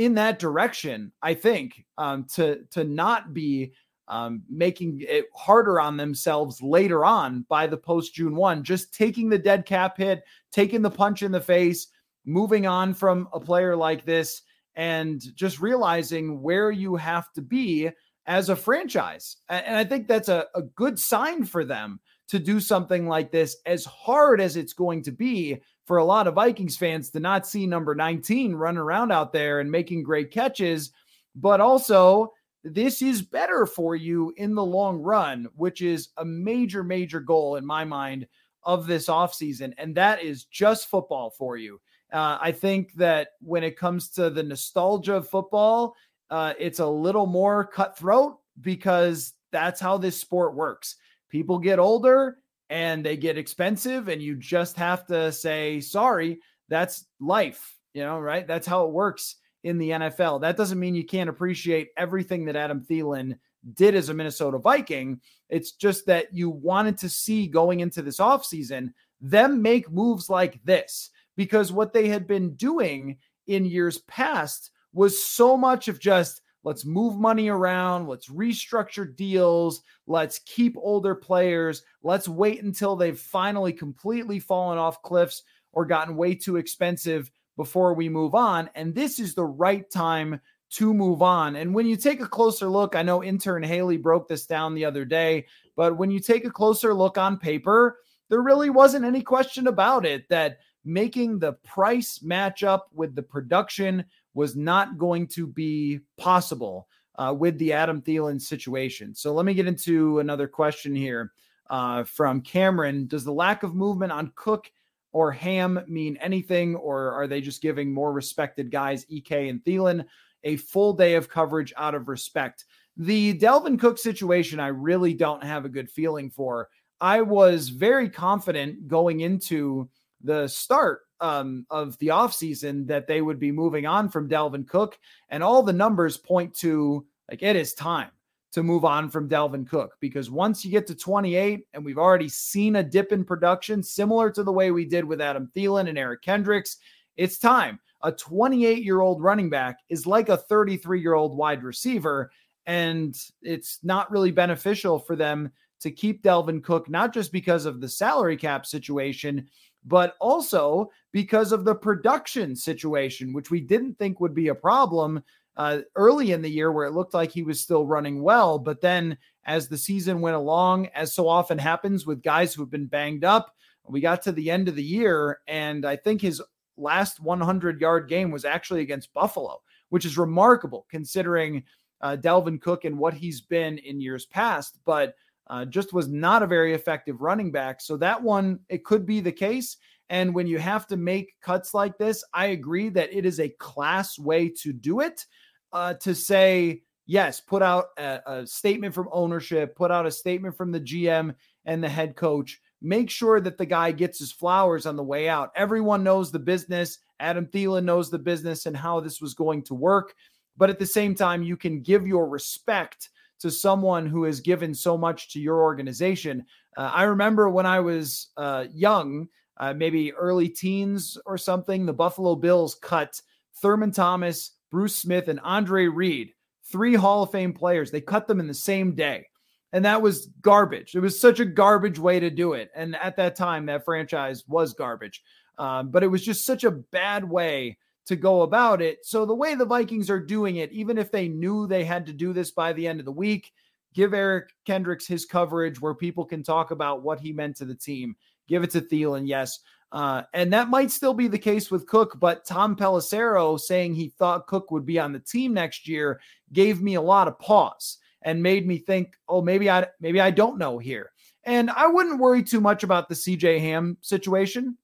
in 0.00 0.14
that 0.14 0.38
direction, 0.38 1.12
I 1.20 1.34
think, 1.34 1.84
um, 1.98 2.24
to 2.34 2.64
to 2.70 2.84
not 2.84 3.34
be 3.34 3.74
um, 4.08 4.42
making 4.48 5.04
it 5.06 5.26
harder 5.36 5.78
on 5.78 5.98
themselves 5.98 6.62
later 6.62 7.04
on 7.04 7.44
by 7.50 7.66
the 7.66 7.76
post 7.76 8.14
June 8.14 8.34
one, 8.34 8.64
just 8.64 8.94
taking 8.94 9.28
the 9.28 9.38
dead 9.38 9.66
cap 9.66 9.98
hit, 9.98 10.22
taking 10.52 10.80
the 10.80 10.90
punch 10.90 11.22
in 11.22 11.30
the 11.30 11.40
face, 11.40 11.88
moving 12.24 12.66
on 12.66 12.94
from 12.94 13.28
a 13.34 13.38
player 13.38 13.76
like 13.76 14.06
this, 14.06 14.40
and 14.74 15.20
just 15.34 15.60
realizing 15.60 16.40
where 16.40 16.70
you 16.70 16.96
have 16.96 17.30
to 17.34 17.42
be 17.42 17.90
as 18.24 18.48
a 18.48 18.56
franchise. 18.56 19.36
And 19.50 19.76
I 19.76 19.84
think 19.84 20.08
that's 20.08 20.30
a, 20.30 20.46
a 20.54 20.62
good 20.62 20.98
sign 20.98 21.44
for 21.44 21.62
them 21.62 22.00
to 22.30 22.38
do 22.38 22.60
something 22.60 23.08
like 23.08 23.30
this, 23.30 23.56
as 23.66 23.84
hard 23.84 24.40
as 24.40 24.56
it's 24.56 24.72
going 24.72 25.02
to 25.02 25.12
be 25.12 25.60
for 25.84 25.96
a 25.96 26.04
lot 26.04 26.28
of 26.28 26.34
Vikings 26.34 26.76
fans 26.76 27.10
to 27.10 27.20
not 27.20 27.46
see 27.46 27.66
number 27.66 27.94
19 27.94 28.54
running 28.54 28.78
around 28.78 29.10
out 29.10 29.32
there 29.32 29.58
and 29.58 29.70
making 29.70 30.04
great 30.04 30.30
catches, 30.30 30.92
but 31.34 31.60
also 31.60 32.32
this 32.62 33.02
is 33.02 33.22
better 33.22 33.66
for 33.66 33.96
you 33.96 34.32
in 34.36 34.54
the 34.54 34.64
long 34.64 34.98
run, 34.98 35.48
which 35.56 35.82
is 35.82 36.10
a 36.18 36.24
major, 36.24 36.84
major 36.84 37.18
goal 37.18 37.56
in 37.56 37.66
my 37.66 37.84
mind 37.84 38.28
of 38.62 38.86
this 38.86 39.08
offseason. 39.08 39.72
And 39.78 39.96
that 39.96 40.22
is 40.22 40.44
just 40.44 40.88
football 40.88 41.30
for 41.30 41.56
you. 41.56 41.80
Uh, 42.12 42.38
I 42.40 42.52
think 42.52 42.92
that 42.94 43.30
when 43.40 43.64
it 43.64 43.76
comes 43.76 44.10
to 44.10 44.30
the 44.30 44.42
nostalgia 44.42 45.16
of 45.16 45.28
football, 45.28 45.96
uh, 46.30 46.54
it's 46.58 46.78
a 46.78 46.86
little 46.86 47.26
more 47.26 47.64
cutthroat 47.64 48.38
because 48.60 49.34
that's 49.50 49.80
how 49.80 49.98
this 49.98 50.20
sport 50.20 50.54
works. 50.54 50.96
People 51.30 51.58
get 51.58 51.78
older 51.78 52.38
and 52.68 53.04
they 53.04 53.16
get 53.16 53.38
expensive 53.38 54.08
and 54.08 54.22
you 54.22 54.36
just 54.36 54.76
have 54.76 55.06
to 55.06 55.32
say 55.32 55.80
sorry 55.80 56.38
that's 56.68 57.06
life 57.20 57.76
you 57.94 58.02
know 58.02 58.18
right? 58.18 58.46
That's 58.46 58.66
how 58.66 58.84
it 58.84 58.92
works 58.92 59.36
in 59.64 59.78
the 59.78 59.90
NFL 59.90 60.40
that 60.42 60.56
doesn't 60.56 60.78
mean 60.78 60.94
you 60.94 61.04
can't 61.04 61.30
appreciate 61.30 61.88
everything 61.96 62.44
that 62.46 62.56
Adam 62.56 62.84
Thielen 62.84 63.38
did 63.74 63.94
as 63.94 64.08
a 64.08 64.14
Minnesota 64.14 64.58
Viking. 64.58 65.20
It's 65.50 65.72
just 65.72 66.06
that 66.06 66.32
you 66.32 66.48
wanted 66.48 66.96
to 66.98 67.08
see 67.10 67.46
going 67.46 67.80
into 67.80 68.02
this 68.02 68.18
offseason 68.18 68.92
them 69.20 69.60
make 69.60 69.90
moves 69.90 70.30
like 70.30 70.62
this 70.64 71.10
because 71.36 71.72
what 71.72 71.92
they 71.92 72.08
had 72.08 72.26
been 72.26 72.54
doing 72.54 73.18
in 73.46 73.64
years 73.64 73.98
past 73.98 74.70
was 74.92 75.22
so 75.24 75.56
much 75.56 75.88
of 75.88 76.00
just 76.00 76.40
Let's 76.62 76.84
move 76.84 77.18
money 77.18 77.48
around. 77.48 78.06
Let's 78.06 78.28
restructure 78.28 79.14
deals. 79.16 79.82
Let's 80.06 80.40
keep 80.40 80.76
older 80.76 81.14
players. 81.14 81.82
Let's 82.02 82.28
wait 82.28 82.62
until 82.62 82.96
they've 82.96 83.18
finally 83.18 83.72
completely 83.72 84.38
fallen 84.38 84.78
off 84.78 85.02
cliffs 85.02 85.42
or 85.72 85.86
gotten 85.86 86.16
way 86.16 86.34
too 86.34 86.56
expensive 86.56 87.30
before 87.56 87.94
we 87.94 88.08
move 88.08 88.34
on. 88.34 88.68
And 88.74 88.94
this 88.94 89.18
is 89.18 89.34
the 89.34 89.44
right 89.44 89.88
time 89.90 90.40
to 90.70 90.94
move 90.94 91.20
on. 91.22 91.56
And 91.56 91.74
when 91.74 91.86
you 91.86 91.96
take 91.96 92.20
a 92.20 92.28
closer 92.28 92.68
look, 92.68 92.94
I 92.94 93.02
know 93.02 93.24
intern 93.24 93.62
Haley 93.62 93.96
broke 93.96 94.28
this 94.28 94.46
down 94.46 94.74
the 94.74 94.84
other 94.84 95.04
day, 95.04 95.46
but 95.76 95.96
when 95.96 96.10
you 96.10 96.20
take 96.20 96.44
a 96.44 96.50
closer 96.50 96.94
look 96.94 97.18
on 97.18 97.38
paper, 97.38 97.98
there 98.28 98.42
really 98.42 98.70
wasn't 98.70 99.04
any 99.04 99.22
question 99.22 99.66
about 99.66 100.06
it 100.06 100.28
that 100.28 100.58
making 100.84 101.38
the 101.38 101.54
price 101.54 102.22
match 102.22 102.62
up 102.62 102.88
with 102.94 103.14
the 103.14 103.22
production 103.22 104.04
was 104.34 104.56
not 104.56 104.98
going 104.98 105.26
to 105.26 105.46
be 105.46 106.00
possible 106.16 106.88
uh, 107.18 107.34
with 107.36 107.58
the 107.58 107.72
Adam 107.72 108.00
Thielen 108.00 108.40
situation. 108.40 109.14
So 109.14 109.34
let 109.34 109.44
me 109.44 109.54
get 109.54 109.66
into 109.66 110.20
another 110.20 110.48
question 110.48 110.94
here 110.94 111.32
uh, 111.68 112.04
from 112.04 112.40
Cameron. 112.40 113.06
Does 113.06 113.24
the 113.24 113.32
lack 113.32 113.62
of 113.62 113.74
movement 113.74 114.12
on 114.12 114.32
Cook 114.34 114.70
or 115.12 115.32
Ham 115.32 115.82
mean 115.88 116.16
anything, 116.18 116.76
or 116.76 117.12
are 117.12 117.26
they 117.26 117.40
just 117.40 117.62
giving 117.62 117.92
more 117.92 118.12
respected 118.12 118.70
guys, 118.70 119.04
EK 119.08 119.48
and 119.48 119.62
Thielen, 119.64 120.04
a 120.44 120.56
full 120.56 120.92
day 120.92 121.14
of 121.14 121.28
coverage 121.28 121.72
out 121.76 121.94
of 121.94 122.08
respect? 122.08 122.64
The 122.96 123.38
Dalvin 123.38 123.78
Cook 123.78 123.98
situation, 123.98 124.60
I 124.60 124.68
really 124.68 125.14
don't 125.14 125.42
have 125.42 125.64
a 125.64 125.70
good 125.70 125.90
feeling 125.90 126.30
for. 126.30 126.68
I 127.00 127.22
was 127.22 127.70
very 127.70 128.08
confident 128.08 128.86
going 128.86 129.20
into 129.20 129.88
the 130.22 130.46
start 130.48 131.00
um, 131.20 131.66
of 131.70 131.98
the 131.98 132.08
offseason 132.08 132.86
that 132.86 133.06
they 133.06 133.22
would 133.22 133.38
be 133.38 133.52
moving 133.52 133.86
on 133.86 134.08
from 134.08 134.28
Dalvin 134.28 134.66
Cook. 134.66 134.98
And 135.28 135.42
all 135.42 135.62
the 135.62 135.72
numbers 135.72 136.16
point 136.16 136.54
to 136.56 137.06
like 137.30 137.42
it 137.42 137.56
is 137.56 137.74
time 137.74 138.10
to 138.52 138.62
move 138.62 138.84
on 138.84 139.08
from 139.08 139.28
Dalvin 139.28 139.68
Cook 139.68 139.96
because 140.00 140.30
once 140.30 140.64
you 140.64 140.70
get 140.70 140.86
to 140.88 140.94
28, 140.94 141.66
and 141.72 141.84
we've 141.84 141.98
already 141.98 142.28
seen 142.28 142.76
a 142.76 142.82
dip 142.82 143.12
in 143.12 143.24
production, 143.24 143.82
similar 143.82 144.30
to 144.30 144.42
the 144.42 144.52
way 144.52 144.72
we 144.72 144.84
did 144.84 145.04
with 145.04 145.20
Adam 145.20 145.48
Thielen 145.54 145.88
and 145.88 145.96
Eric 145.96 146.22
Kendricks, 146.22 146.78
it's 147.16 147.38
time. 147.38 147.78
A 148.02 148.10
28 148.10 148.82
year 148.82 149.00
old 149.00 149.22
running 149.22 149.50
back 149.50 149.78
is 149.88 150.06
like 150.06 150.30
a 150.30 150.36
33 150.36 151.00
year 151.00 151.14
old 151.14 151.36
wide 151.36 151.62
receiver, 151.62 152.32
and 152.66 153.14
it's 153.42 153.78
not 153.82 154.10
really 154.10 154.30
beneficial 154.30 154.98
for 154.98 155.16
them 155.16 155.52
to 155.80 155.90
keep 155.90 156.22
Dalvin 156.22 156.62
Cook, 156.62 156.88
not 156.90 157.12
just 157.12 157.32
because 157.32 157.66
of 157.66 157.80
the 157.80 157.88
salary 157.88 158.36
cap 158.36 158.66
situation, 158.66 159.48
but 159.84 160.16
also 160.20 160.90
because 161.12 161.52
of 161.52 161.64
the 161.64 161.74
production 161.74 162.54
situation, 162.54 163.32
which 163.32 163.50
we 163.50 163.60
didn't 163.60 163.98
think 163.98 164.20
would 164.20 164.34
be 164.34 164.48
a 164.48 164.54
problem 164.54 165.22
uh, 165.56 165.80
early 165.96 166.32
in 166.32 166.42
the 166.42 166.50
year 166.50 166.72
where 166.72 166.86
it 166.86 166.94
looked 166.94 167.14
like 167.14 167.30
he 167.30 167.42
was 167.42 167.60
still 167.60 167.86
running 167.86 168.22
well. 168.22 168.58
But 168.58 168.80
then 168.80 169.16
as 169.44 169.68
the 169.68 169.78
season 169.78 170.20
went 170.20 170.36
along, 170.36 170.86
as 170.88 171.14
so 171.14 171.28
often 171.28 171.58
happens 171.58 172.06
with 172.06 172.22
guys 172.22 172.54
who 172.54 172.62
have 172.62 172.70
been 172.70 172.86
banged 172.86 173.24
up, 173.24 173.54
we 173.88 174.00
got 174.00 174.22
to 174.22 174.32
the 174.32 174.50
end 174.50 174.68
of 174.68 174.76
the 174.76 174.82
year. 174.82 175.40
And 175.48 175.84
I 175.84 175.96
think 175.96 176.20
his 176.20 176.42
last 176.76 177.20
100 177.20 177.80
yard 177.80 178.08
game 178.08 178.30
was 178.30 178.44
actually 178.44 178.80
against 178.80 179.12
Buffalo, 179.12 179.60
which 179.88 180.04
is 180.04 180.16
remarkable 180.16 180.86
considering 180.88 181.64
uh, 182.00 182.16
Dalvin 182.18 182.60
Cook 182.60 182.84
and 182.84 182.98
what 182.98 183.14
he's 183.14 183.40
been 183.40 183.78
in 183.78 184.00
years 184.00 184.26
past. 184.26 184.78
But 184.84 185.14
uh, 185.50 185.64
just 185.64 185.92
was 185.92 186.08
not 186.08 186.44
a 186.44 186.46
very 186.46 186.74
effective 186.74 187.20
running 187.20 187.50
back. 187.50 187.80
So 187.80 187.96
that 187.96 188.22
one, 188.22 188.60
it 188.68 188.84
could 188.84 189.04
be 189.04 189.20
the 189.20 189.32
case. 189.32 189.76
And 190.08 190.32
when 190.32 190.46
you 190.46 190.58
have 190.58 190.86
to 190.86 190.96
make 190.96 191.34
cuts 191.42 191.74
like 191.74 191.98
this, 191.98 192.24
I 192.32 192.46
agree 192.46 192.88
that 192.90 193.12
it 193.12 193.26
is 193.26 193.40
a 193.40 193.48
class 193.48 194.18
way 194.18 194.48
to 194.62 194.72
do 194.72 195.00
it. 195.00 195.26
Uh, 195.72 195.94
to 195.94 196.14
say, 196.14 196.82
yes, 197.06 197.40
put 197.40 197.62
out 197.62 197.86
a, 197.98 198.20
a 198.26 198.46
statement 198.46 198.94
from 198.94 199.08
ownership, 199.12 199.76
put 199.76 199.90
out 199.90 200.06
a 200.06 200.10
statement 200.10 200.56
from 200.56 200.72
the 200.72 200.80
GM 200.80 201.34
and 201.64 201.82
the 201.82 201.88
head 201.88 202.16
coach. 202.16 202.60
Make 202.80 203.10
sure 203.10 203.40
that 203.40 203.58
the 203.58 203.66
guy 203.66 203.92
gets 203.92 204.18
his 204.18 204.32
flowers 204.32 204.86
on 204.86 204.96
the 204.96 205.02
way 205.02 205.28
out. 205.28 205.50
Everyone 205.54 206.02
knows 206.02 206.32
the 206.32 206.38
business. 206.38 206.98
Adam 207.18 207.46
Thielen 207.46 207.84
knows 207.84 208.08
the 208.10 208.18
business 208.18 208.66
and 208.66 208.76
how 208.76 209.00
this 209.00 209.20
was 209.20 209.34
going 209.34 209.62
to 209.64 209.74
work. 209.74 210.14
but 210.56 210.70
at 210.70 210.78
the 210.78 210.86
same 210.86 211.14
time, 211.14 211.42
you 211.42 211.56
can 211.56 211.82
give 211.82 212.06
your 212.06 212.28
respect 212.28 213.10
to 213.40 213.50
someone 213.50 214.06
who 214.06 214.24
has 214.24 214.40
given 214.40 214.74
so 214.74 214.96
much 214.96 215.32
to 215.32 215.40
your 215.40 215.62
organization. 215.62 216.44
Uh, 216.76 216.90
I 216.94 217.04
remember 217.04 217.48
when 217.48 217.66
I 217.66 217.80
was 217.80 218.28
uh, 218.36 218.66
young, 218.72 219.28
uh, 219.56 219.74
maybe 219.74 220.12
early 220.12 220.48
teens 220.48 221.18
or 221.26 221.36
something, 221.36 221.84
the 221.84 221.92
Buffalo 221.92 222.34
Bills 222.34 222.74
cut 222.74 223.20
Thurman 223.60 223.92
Thomas, 223.92 224.52
Bruce 224.70 224.96
Smith, 224.96 225.28
and 225.28 225.40
Andre 225.40 225.86
Reed, 225.86 226.32
three 226.64 226.94
Hall 226.94 227.22
of 227.22 227.30
Fame 227.30 227.52
players. 227.52 227.90
They 227.90 228.00
cut 228.00 228.26
them 228.26 228.40
in 228.40 228.46
the 228.46 228.54
same 228.54 228.94
day. 228.94 229.26
And 229.72 229.84
that 229.84 230.02
was 230.02 230.26
garbage. 230.42 230.94
It 230.94 231.00
was 231.00 231.20
such 231.20 231.38
a 231.38 231.44
garbage 231.44 231.98
way 231.98 232.18
to 232.20 232.30
do 232.30 232.54
it. 232.54 232.70
And 232.74 232.96
at 232.96 233.16
that 233.16 233.36
time, 233.36 233.66
that 233.66 233.84
franchise 233.84 234.44
was 234.48 234.74
garbage. 234.74 235.22
Um, 235.58 235.90
but 235.90 236.02
it 236.02 236.08
was 236.08 236.24
just 236.24 236.44
such 236.44 236.64
a 236.64 236.70
bad 236.70 237.28
way 237.28 237.78
to 238.06 238.16
go 238.16 238.42
about 238.42 238.82
it. 238.82 239.04
So 239.04 239.24
the 239.24 239.34
way 239.34 239.54
the 239.54 239.64
Vikings 239.64 240.10
are 240.10 240.20
doing 240.20 240.56
it, 240.56 240.72
even 240.72 240.98
if 240.98 241.10
they 241.10 241.28
knew 241.28 241.66
they 241.66 241.84
had 241.84 242.06
to 242.06 242.12
do 242.12 242.32
this 242.32 242.50
by 242.50 242.72
the 242.72 242.86
end 242.86 243.00
of 243.00 243.06
the 243.06 243.12
week, 243.12 243.52
give 243.94 244.14
Eric 244.14 244.50
Kendricks 244.64 245.06
his 245.06 245.24
coverage 245.24 245.80
where 245.80 245.94
people 245.94 246.24
can 246.24 246.42
talk 246.42 246.70
about 246.70 247.02
what 247.02 247.20
he 247.20 247.32
meant 247.32 247.56
to 247.56 247.64
the 247.64 247.74
team. 247.74 248.16
Give 248.48 248.62
it 248.62 248.70
to 248.70 248.80
Thielen, 248.80 249.28
yes. 249.28 249.60
Uh, 249.92 250.22
and 250.34 250.52
that 250.52 250.68
might 250.68 250.90
still 250.90 251.14
be 251.14 251.28
the 251.28 251.38
case 251.38 251.70
with 251.70 251.86
Cook, 251.86 252.18
but 252.20 252.44
Tom 252.44 252.76
Pelissero 252.76 253.58
saying 253.58 253.94
he 253.94 254.08
thought 254.08 254.46
Cook 254.46 254.70
would 254.70 254.86
be 254.86 254.98
on 254.98 255.12
the 255.12 255.18
team 255.18 255.52
next 255.52 255.88
year 255.88 256.20
gave 256.52 256.80
me 256.80 256.94
a 256.94 257.00
lot 257.00 257.28
of 257.28 257.38
pause 257.38 257.98
and 258.22 258.42
made 258.42 258.66
me 258.66 258.78
think, 258.78 259.14
oh, 259.28 259.42
maybe 259.42 259.68
I 259.68 259.86
maybe 260.00 260.20
I 260.20 260.30
don't 260.30 260.58
know 260.58 260.78
here. 260.78 261.10
And 261.44 261.70
I 261.70 261.86
wouldn't 261.86 262.20
worry 262.20 262.42
too 262.42 262.60
much 262.60 262.82
about 262.84 263.08
the 263.08 263.14
CJ 263.14 263.60
Ham 263.60 263.96
situation 264.00 264.76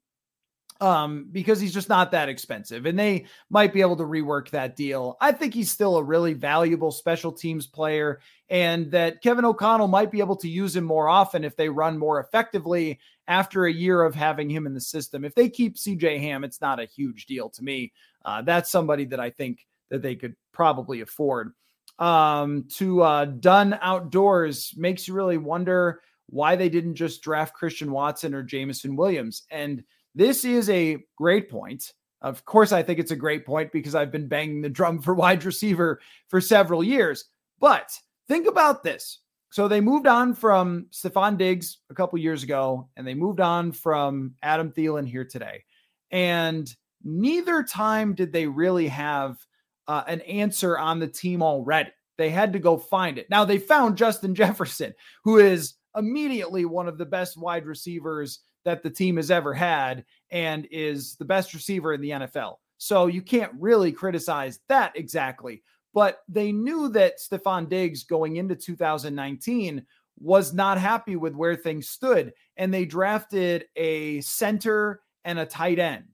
um, 0.81 1.29
because 1.33 1.61
he's 1.61 1.75
just 1.75 1.89
not 1.89 2.11
that 2.11 2.29
expensive. 2.29 2.87
And 2.87 2.99
they 2.99 3.27
might 3.51 3.73
be 3.73 3.81
able 3.81 3.97
to 3.97 4.05
rework 4.05 4.51
that 4.51 4.77
deal. 4.77 5.17
I 5.21 5.33
think 5.33 5.55
he's 5.55 5.71
still 5.71 5.97
a 5.97 6.03
really 6.03 6.35
valuable 6.35 6.93
special 6.93 7.33
teams 7.33 7.67
player, 7.67 8.21
and 8.49 8.91
that 8.91 9.23
Kevin 9.23 9.45
O'Connell 9.45 9.89
might 9.89 10.11
be 10.11 10.21
able 10.21 10.37
to 10.37 10.49
use 10.49 10.77
him 10.77 10.85
more 10.85 11.09
often 11.09 11.45
if 11.45 11.57
they 11.57 11.69
run 11.69 11.99
more 11.99 12.21
effectively 12.21 13.01
after 13.29 13.67
a 13.67 13.73
year 13.73 14.03
of 14.03 14.15
having 14.15 14.49
him 14.49 14.67
in 14.67 14.75
the 14.75 14.81
system. 14.81 15.25
If 15.25 15.35
they 15.35 15.49
keep 15.49 15.77
CJ 15.77 16.21
Ham, 16.21 16.45
it's 16.45 16.61
not 16.61 16.81
a 16.81 16.85
huge 16.85 17.27
deal 17.27 17.49
to 17.51 17.63
me. 17.63 17.93
Uh, 18.25 18.43
that's 18.43 18.71
somebody 18.71 19.05
that 19.07 19.21
I 19.21 19.31
think 19.31 19.67
that 19.91 20.03
they 20.03 20.15
could 20.15 20.37
probably 20.53 21.01
afford. 21.01 21.53
Um, 21.99 22.65
to 22.75 23.03
uh, 23.03 23.25
Done 23.25 23.79
Outdoors 23.81 24.75
makes 24.77 25.09
you 25.09 25.15
really 25.15 25.39
wonder 25.39 26.03
why 26.29 26.57
they 26.57 26.69
didn't 26.69 26.97
just 26.97 27.23
draft 27.23 27.55
Christian 27.55 27.91
Watson 27.91 28.35
or 28.35 28.43
Jameson 28.43 28.97
Williams. 28.97 29.45
And 29.51 29.85
this 30.17 30.45
is 30.45 30.69
a 30.71 30.99
great 31.17 31.49
point. 31.51 31.93
Of 32.23 32.45
course, 32.47 32.73
I 32.73 32.83
think 32.83 32.99
it's 32.99 33.11
a 33.11 33.17
great 33.17 33.45
point 33.47 33.71
because 33.71 33.95
I've 33.95 34.11
been 34.11 34.27
banging 34.27 34.63
the 34.63 34.71
drum 34.71 35.01
for 35.01 35.15
wide 35.23 35.45
receiver 35.45 36.01
for 36.29 36.41
several 36.41 36.83
years. 36.83 37.27
But 37.61 37.93
think 38.27 38.49
about 38.49 38.83
this. 38.83 39.21
So 39.53 39.69
they 39.69 39.81
moved 39.81 40.07
on 40.07 40.35
from 40.35 40.87
Stefon 40.91 41.39
Diggs 41.39 41.79
a 41.91 41.95
couple 41.95 42.19
years 42.19 42.43
ago, 42.43 42.89
and 42.97 43.07
they 43.07 43.15
moved 43.15 43.41
on 43.41 43.73
from 43.73 44.35
Adam 44.43 44.73
Thielen 44.73 45.07
here 45.07 45.25
today. 45.25 45.65
And 46.11 46.69
neither 47.05 47.63
time 47.63 48.15
did 48.15 48.33
they 48.33 48.47
really 48.47 48.89
have 48.89 49.39
uh, 49.87 50.03
an 50.09 50.23
answer 50.23 50.79
on 50.79 50.99
the 50.99 51.07
team 51.07 51.43
already. 51.43 51.91
They 52.19 52.31
had 52.31 52.55
to 52.55 52.59
go 52.59 52.79
find 52.79 53.19
it. 53.19 53.29
Now 53.31 53.45
they 53.45 53.59
found 53.59 53.97
Justin 53.97 54.35
Jefferson, 54.35 54.95
who 55.25 55.39
is 55.39 55.75
immediately 55.95 56.65
one 56.65 56.89
of 56.89 56.99
the 56.99 57.07
best 57.07 57.37
wide 57.37 57.67
receivers 57.67 58.41
that 58.67 58.83
the 58.83 58.91
team 58.91 59.17
has 59.17 59.31
ever 59.31 59.55
had 59.55 60.05
and 60.31 60.67
is 60.73 61.15
the 61.15 61.25
best 61.25 61.55
receiver 61.55 61.95
in 61.95 62.01
the 62.01 62.11
NFL. 62.11 62.57
So 62.79 63.07
you 63.07 63.23
can't 63.23 63.53
really 63.59 63.93
criticize 63.93 64.59
that 64.69 64.93
exactly. 64.97 65.63
But 65.95 66.19
they 66.29 66.53
knew 66.53 66.89
that 66.91 67.21
Stefon 67.21 67.69
Diggs 67.69 68.03
going 68.03 68.37
into 68.37 68.57
2019 68.57 69.87
was 70.19 70.53
not 70.53 70.79
happy 70.79 71.15
with 71.15 71.35
where 71.35 71.55
things 71.55 71.89
stood. 71.89 72.35
And 72.57 72.75
they 72.75 72.85
drafted 72.85 73.67
a 73.77 74.21
center 74.21 75.01
and 75.25 75.39
a 75.39 75.47
tight 75.47 75.79
end. 75.79 76.09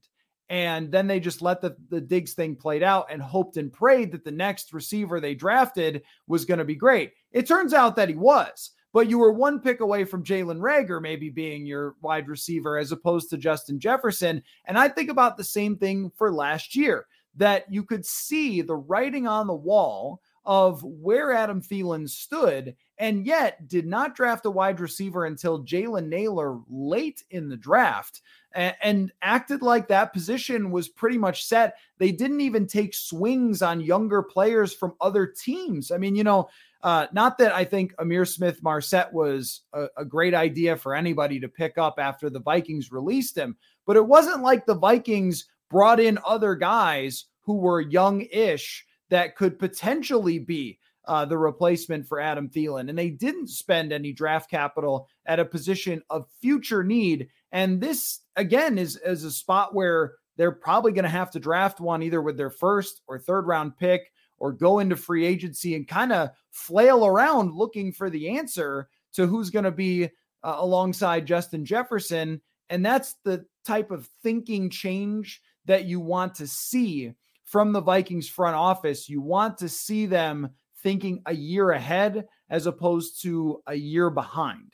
And 0.47 0.91
then 0.91 1.07
they 1.07 1.19
just 1.19 1.41
let 1.41 1.59
the, 1.59 1.75
the 1.89 2.01
Diggs 2.01 2.33
thing 2.33 2.55
played 2.55 2.83
out 2.83 3.07
and 3.09 3.19
hoped 3.19 3.57
and 3.57 3.73
prayed 3.73 4.11
that 4.11 4.23
the 4.23 4.31
next 4.31 4.73
receiver 4.73 5.19
they 5.19 5.33
drafted 5.33 6.03
was 6.27 6.45
going 6.45 6.59
to 6.59 6.65
be 6.65 6.75
great. 6.75 7.13
It 7.31 7.47
turns 7.47 7.73
out 7.73 7.95
that 7.95 8.09
he 8.09 8.15
was 8.15 8.71
but 8.93 9.09
you 9.09 9.17
were 9.17 9.31
one 9.31 9.59
pick 9.59 9.81
away 9.81 10.05
from 10.05 10.23
Jalen 10.23 10.59
Reagor 10.59 11.01
maybe 11.01 11.29
being 11.29 11.65
your 11.65 11.95
wide 12.01 12.29
receiver 12.29 12.77
as 12.77 12.91
opposed 12.91 13.29
to 13.31 13.37
Justin 13.37 13.79
Jefferson. 13.79 14.41
And 14.65 14.77
I 14.77 14.87
think 14.87 15.09
about 15.09 15.35
the 15.35 15.43
same 15.43 15.75
thing 15.75 16.11
for 16.15 16.31
last 16.31 16.75
year 16.75 17.07
that 17.35 17.65
you 17.71 17.83
could 17.83 18.05
see 18.05 18.61
the 18.61 18.75
writing 18.75 19.27
on 19.27 19.47
the 19.47 19.53
wall 19.53 20.21
of 20.45 20.83
where 20.83 21.31
Adam 21.31 21.61
Thielen 21.61 22.07
stood, 22.07 22.75
and 22.97 23.25
yet 23.25 23.67
did 23.67 23.85
not 23.85 24.15
draft 24.15 24.45
a 24.45 24.51
wide 24.51 24.79
receiver 24.79 25.25
until 25.25 25.63
Jalen 25.63 26.09
Nailor 26.09 26.59
late 26.69 27.23
in 27.31 27.47
the 27.47 27.57
draft 27.57 28.21
and, 28.53 28.75
and, 28.81 29.11
acted 29.21 29.61
like 29.61 29.87
that 29.87 30.13
position 30.13 30.69
was 30.69 30.89
pretty 30.89 31.17
much 31.17 31.45
set. 31.45 31.77
They 31.97 32.11
didn't 32.11 32.41
even 32.41 32.67
take 32.67 32.93
swings 32.93 33.61
on 33.61 33.81
younger 33.81 34.21
players 34.21 34.73
from 34.73 34.93
other 35.01 35.25
teams. 35.25 35.91
I 35.91 35.97
mean, 35.97 36.15
you 36.15 36.23
know, 36.23 36.49
uh, 36.83 37.07
not 37.13 37.37
that 37.37 37.53
I 37.53 37.63
think 37.63 37.95
Ihmir 37.95 38.27
Smith 38.27 38.61
Marsette 38.61 39.13
was 39.13 39.61
a, 39.73 39.87
a, 39.97 40.05
great 40.05 40.33
idea 40.33 40.75
for 40.75 40.93
anybody 40.93 41.39
to 41.39 41.47
pick 41.47 41.77
up 41.77 41.95
after 41.97 42.29
the 42.29 42.41
Vikings 42.41 42.91
released 42.91 43.37
him, 43.37 43.55
but 43.87 43.95
it 43.95 44.05
wasn't 44.05 44.43
like 44.43 44.65
the 44.65 44.75
Vikings 44.75 45.45
brought 45.69 46.01
in 46.01 46.19
other 46.25 46.55
guys 46.55 47.25
who 47.41 47.55
were 47.55 47.79
young 47.79 48.21
ish 48.31 48.85
that 49.09 49.37
could 49.37 49.57
potentially 49.59 50.39
be 50.39 50.77
uh, 51.05 51.23
the 51.23 51.37
replacement 51.37 52.05
for 52.05 52.19
Adam 52.19 52.49
Thielen. 52.49 52.89
And 52.89 52.97
they 52.97 53.09
didn't 53.09 53.47
spend 53.47 53.93
any 53.93 54.11
draft 54.11 54.49
capital 54.49 55.07
at 55.25 55.39
a 55.39 55.45
position 55.45 56.01
of 56.09 56.27
future 56.41 56.83
need. 56.83 57.29
And 57.51 57.79
this, 57.79 58.21
again, 58.35 58.77
is, 58.77 58.97
is 58.97 59.23
a 59.23 59.31
spot 59.31 59.73
where 59.73 60.15
they're 60.37 60.51
probably 60.51 60.91
going 60.91 61.03
to 61.03 61.09
have 61.09 61.31
to 61.31 61.39
draft 61.39 61.79
one 61.79 62.03
either 62.03 62.21
with 62.21 62.37
their 62.37 62.49
first 62.49 63.01
or 63.07 63.19
third 63.19 63.47
round 63.47 63.77
pick 63.77 64.11
or 64.43 64.51
go 64.51 64.79
into 64.79 64.97
free 64.97 65.25
agency 65.25 65.73
and 65.73 65.87
kind 65.87 66.11
of 66.11 66.29
flail 66.51 67.05
around 67.05 67.55
looking 67.55 67.93
for 67.93 68.09
the 68.09 68.27
answer 68.27 68.89
to 69.13 69.25
who's 69.25 69.49
going 69.49 69.63
to 69.63 69.71
be 69.71 70.03
uh, 70.43 70.55
alongside 70.57 71.25
Justin 71.25 71.63
Jefferson. 71.63 72.41
And 72.69 72.85
that's 72.85 73.15
the 73.23 73.45
type 73.63 73.89
of 73.89 74.09
thinking 74.21 74.69
change 74.69 75.41
that 75.63 75.85
you 75.85 76.01
want 76.01 76.35
to 76.35 76.47
see 76.47 77.13
from 77.45 77.71
the 77.71 77.79
Vikings 77.79 78.27
front 78.27 78.57
office. 78.57 79.07
You 79.07 79.21
want 79.21 79.59
to 79.59 79.69
see 79.69 80.07
them 80.07 80.49
thinking 80.79 81.21
a 81.25 81.33
year 81.33 81.71
ahead 81.71 82.25
as 82.49 82.67
opposed 82.67 83.21
to 83.21 83.63
a 83.67 83.75
year 83.75 84.09
behind. 84.09 84.73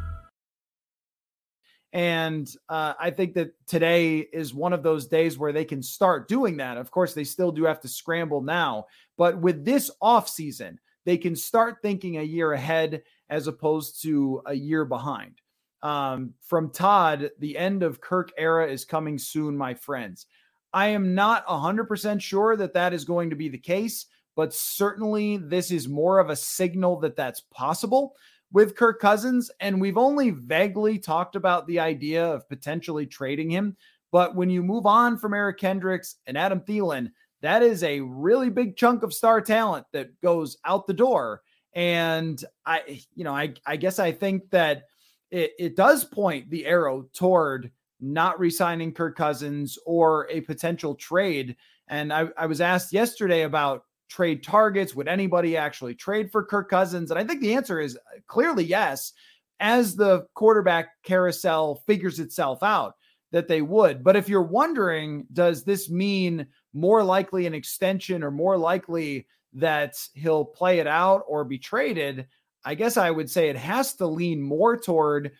And 1.93 2.49
uh, 2.69 2.93
I 2.99 3.09
think 3.11 3.33
that 3.33 3.53
today 3.67 4.19
is 4.19 4.53
one 4.53 4.71
of 4.71 4.81
those 4.81 5.07
days 5.07 5.37
where 5.37 5.51
they 5.51 5.65
can 5.65 5.83
start 5.83 6.29
doing 6.29 6.57
that. 6.57 6.77
Of 6.77 6.89
course, 6.89 7.13
they 7.13 7.25
still 7.25 7.51
do 7.51 7.65
have 7.65 7.81
to 7.81 7.89
scramble 7.89 8.41
now, 8.41 8.85
but 9.17 9.37
with 9.37 9.65
this 9.65 9.91
off 10.01 10.29
season, 10.29 10.79
they 11.05 11.17
can 11.17 11.35
start 11.35 11.77
thinking 11.81 12.17
a 12.17 12.23
year 12.23 12.53
ahead 12.53 13.03
as 13.29 13.47
opposed 13.47 14.01
to 14.03 14.41
a 14.45 14.53
year 14.53 14.85
behind. 14.85 15.41
Um, 15.83 16.35
from 16.41 16.69
Todd, 16.69 17.31
the 17.39 17.57
end 17.57 17.83
of 17.83 17.99
Kirk 17.99 18.31
era 18.37 18.71
is 18.71 18.85
coming 18.85 19.17
soon, 19.17 19.57
my 19.57 19.73
friends. 19.73 20.27
I 20.73 20.87
am 20.87 21.15
not 21.15 21.45
100% 21.47 22.21
sure 22.21 22.55
that 22.55 22.73
that 22.75 22.93
is 22.93 23.03
going 23.03 23.31
to 23.31 23.35
be 23.35 23.49
the 23.49 23.57
case, 23.57 24.05
but 24.35 24.53
certainly 24.53 25.37
this 25.37 25.71
is 25.71 25.89
more 25.89 26.19
of 26.19 26.29
a 26.29 26.35
signal 26.35 26.99
that 27.01 27.15
that's 27.15 27.41
possible 27.51 28.15
with 28.51 28.75
Kirk 28.75 28.99
Cousins. 28.99 29.49
And 29.59 29.79
we've 29.79 29.97
only 29.97 30.31
vaguely 30.31 30.99
talked 30.99 31.35
about 31.35 31.67
the 31.67 31.79
idea 31.79 32.25
of 32.25 32.47
potentially 32.49 33.05
trading 33.05 33.49
him. 33.49 33.75
But 34.11 34.35
when 34.35 34.49
you 34.49 34.61
move 34.61 34.85
on 34.85 35.17
from 35.17 35.33
Eric 35.33 35.57
Kendricks 35.59 36.15
and 36.27 36.37
Adam 36.37 36.61
Thielen, 36.61 37.11
that 37.41 37.63
is 37.63 37.83
a 37.83 38.01
really 38.01 38.49
big 38.49 38.75
chunk 38.75 39.03
of 39.03 39.13
star 39.13 39.41
talent 39.41 39.85
that 39.93 40.19
goes 40.21 40.57
out 40.65 40.85
the 40.85 40.93
door. 40.93 41.41
And 41.73 42.43
I, 42.65 43.01
you 43.15 43.23
know, 43.23 43.33
I, 43.33 43.53
I 43.65 43.77
guess 43.77 43.99
I 43.99 44.11
think 44.11 44.49
that 44.51 44.83
it, 45.31 45.51
it 45.57 45.75
does 45.75 46.03
point 46.03 46.49
the 46.49 46.65
arrow 46.65 47.07
toward 47.13 47.71
not 48.01 48.39
resigning 48.39 48.93
Kirk 48.93 49.15
Cousins 49.15 49.77
or 49.85 50.27
a 50.29 50.41
potential 50.41 50.95
trade. 50.95 51.55
And 51.87 52.11
I, 52.11 52.27
I 52.37 52.47
was 52.47 52.59
asked 52.59 52.93
yesterday 52.93 53.43
about 53.43 53.85
trade 54.11 54.43
targets. 54.43 54.93
Would 54.93 55.07
anybody 55.07 55.55
actually 55.55 55.95
trade 55.95 56.31
for 56.31 56.43
Kirk 56.43 56.69
Cousins? 56.69 57.09
And 57.09 57.19
I 57.19 57.23
think 57.23 57.41
the 57.41 57.55
answer 57.55 57.79
is 57.79 57.97
clearly 58.27 58.65
yes, 58.65 59.13
as 59.59 59.95
the 59.95 60.27
quarterback 60.33 60.89
carousel 61.03 61.81
figures 61.87 62.19
itself 62.19 62.61
out, 62.61 62.95
that 63.31 63.47
they 63.47 63.61
would. 63.61 64.03
But 64.03 64.17
if 64.17 64.27
you're 64.27 64.41
wondering, 64.41 65.25
does 65.31 65.63
this 65.63 65.89
mean 65.89 66.45
more 66.73 67.03
likely 67.03 67.45
an 67.45 67.53
extension 67.53 68.21
or 68.23 68.31
more 68.31 68.57
likely 68.57 69.27
that 69.53 69.95
he'll 70.13 70.45
play 70.45 70.79
it 70.79 70.87
out 70.87 71.23
or 71.27 71.45
be 71.45 71.57
traded? 71.57 72.27
I 72.65 72.75
guess 72.75 72.97
I 72.97 73.09
would 73.09 73.29
say 73.29 73.49
it 73.49 73.55
has 73.55 73.93
to 73.95 74.07
lean 74.07 74.41
more 74.41 74.77
toward 74.77 75.31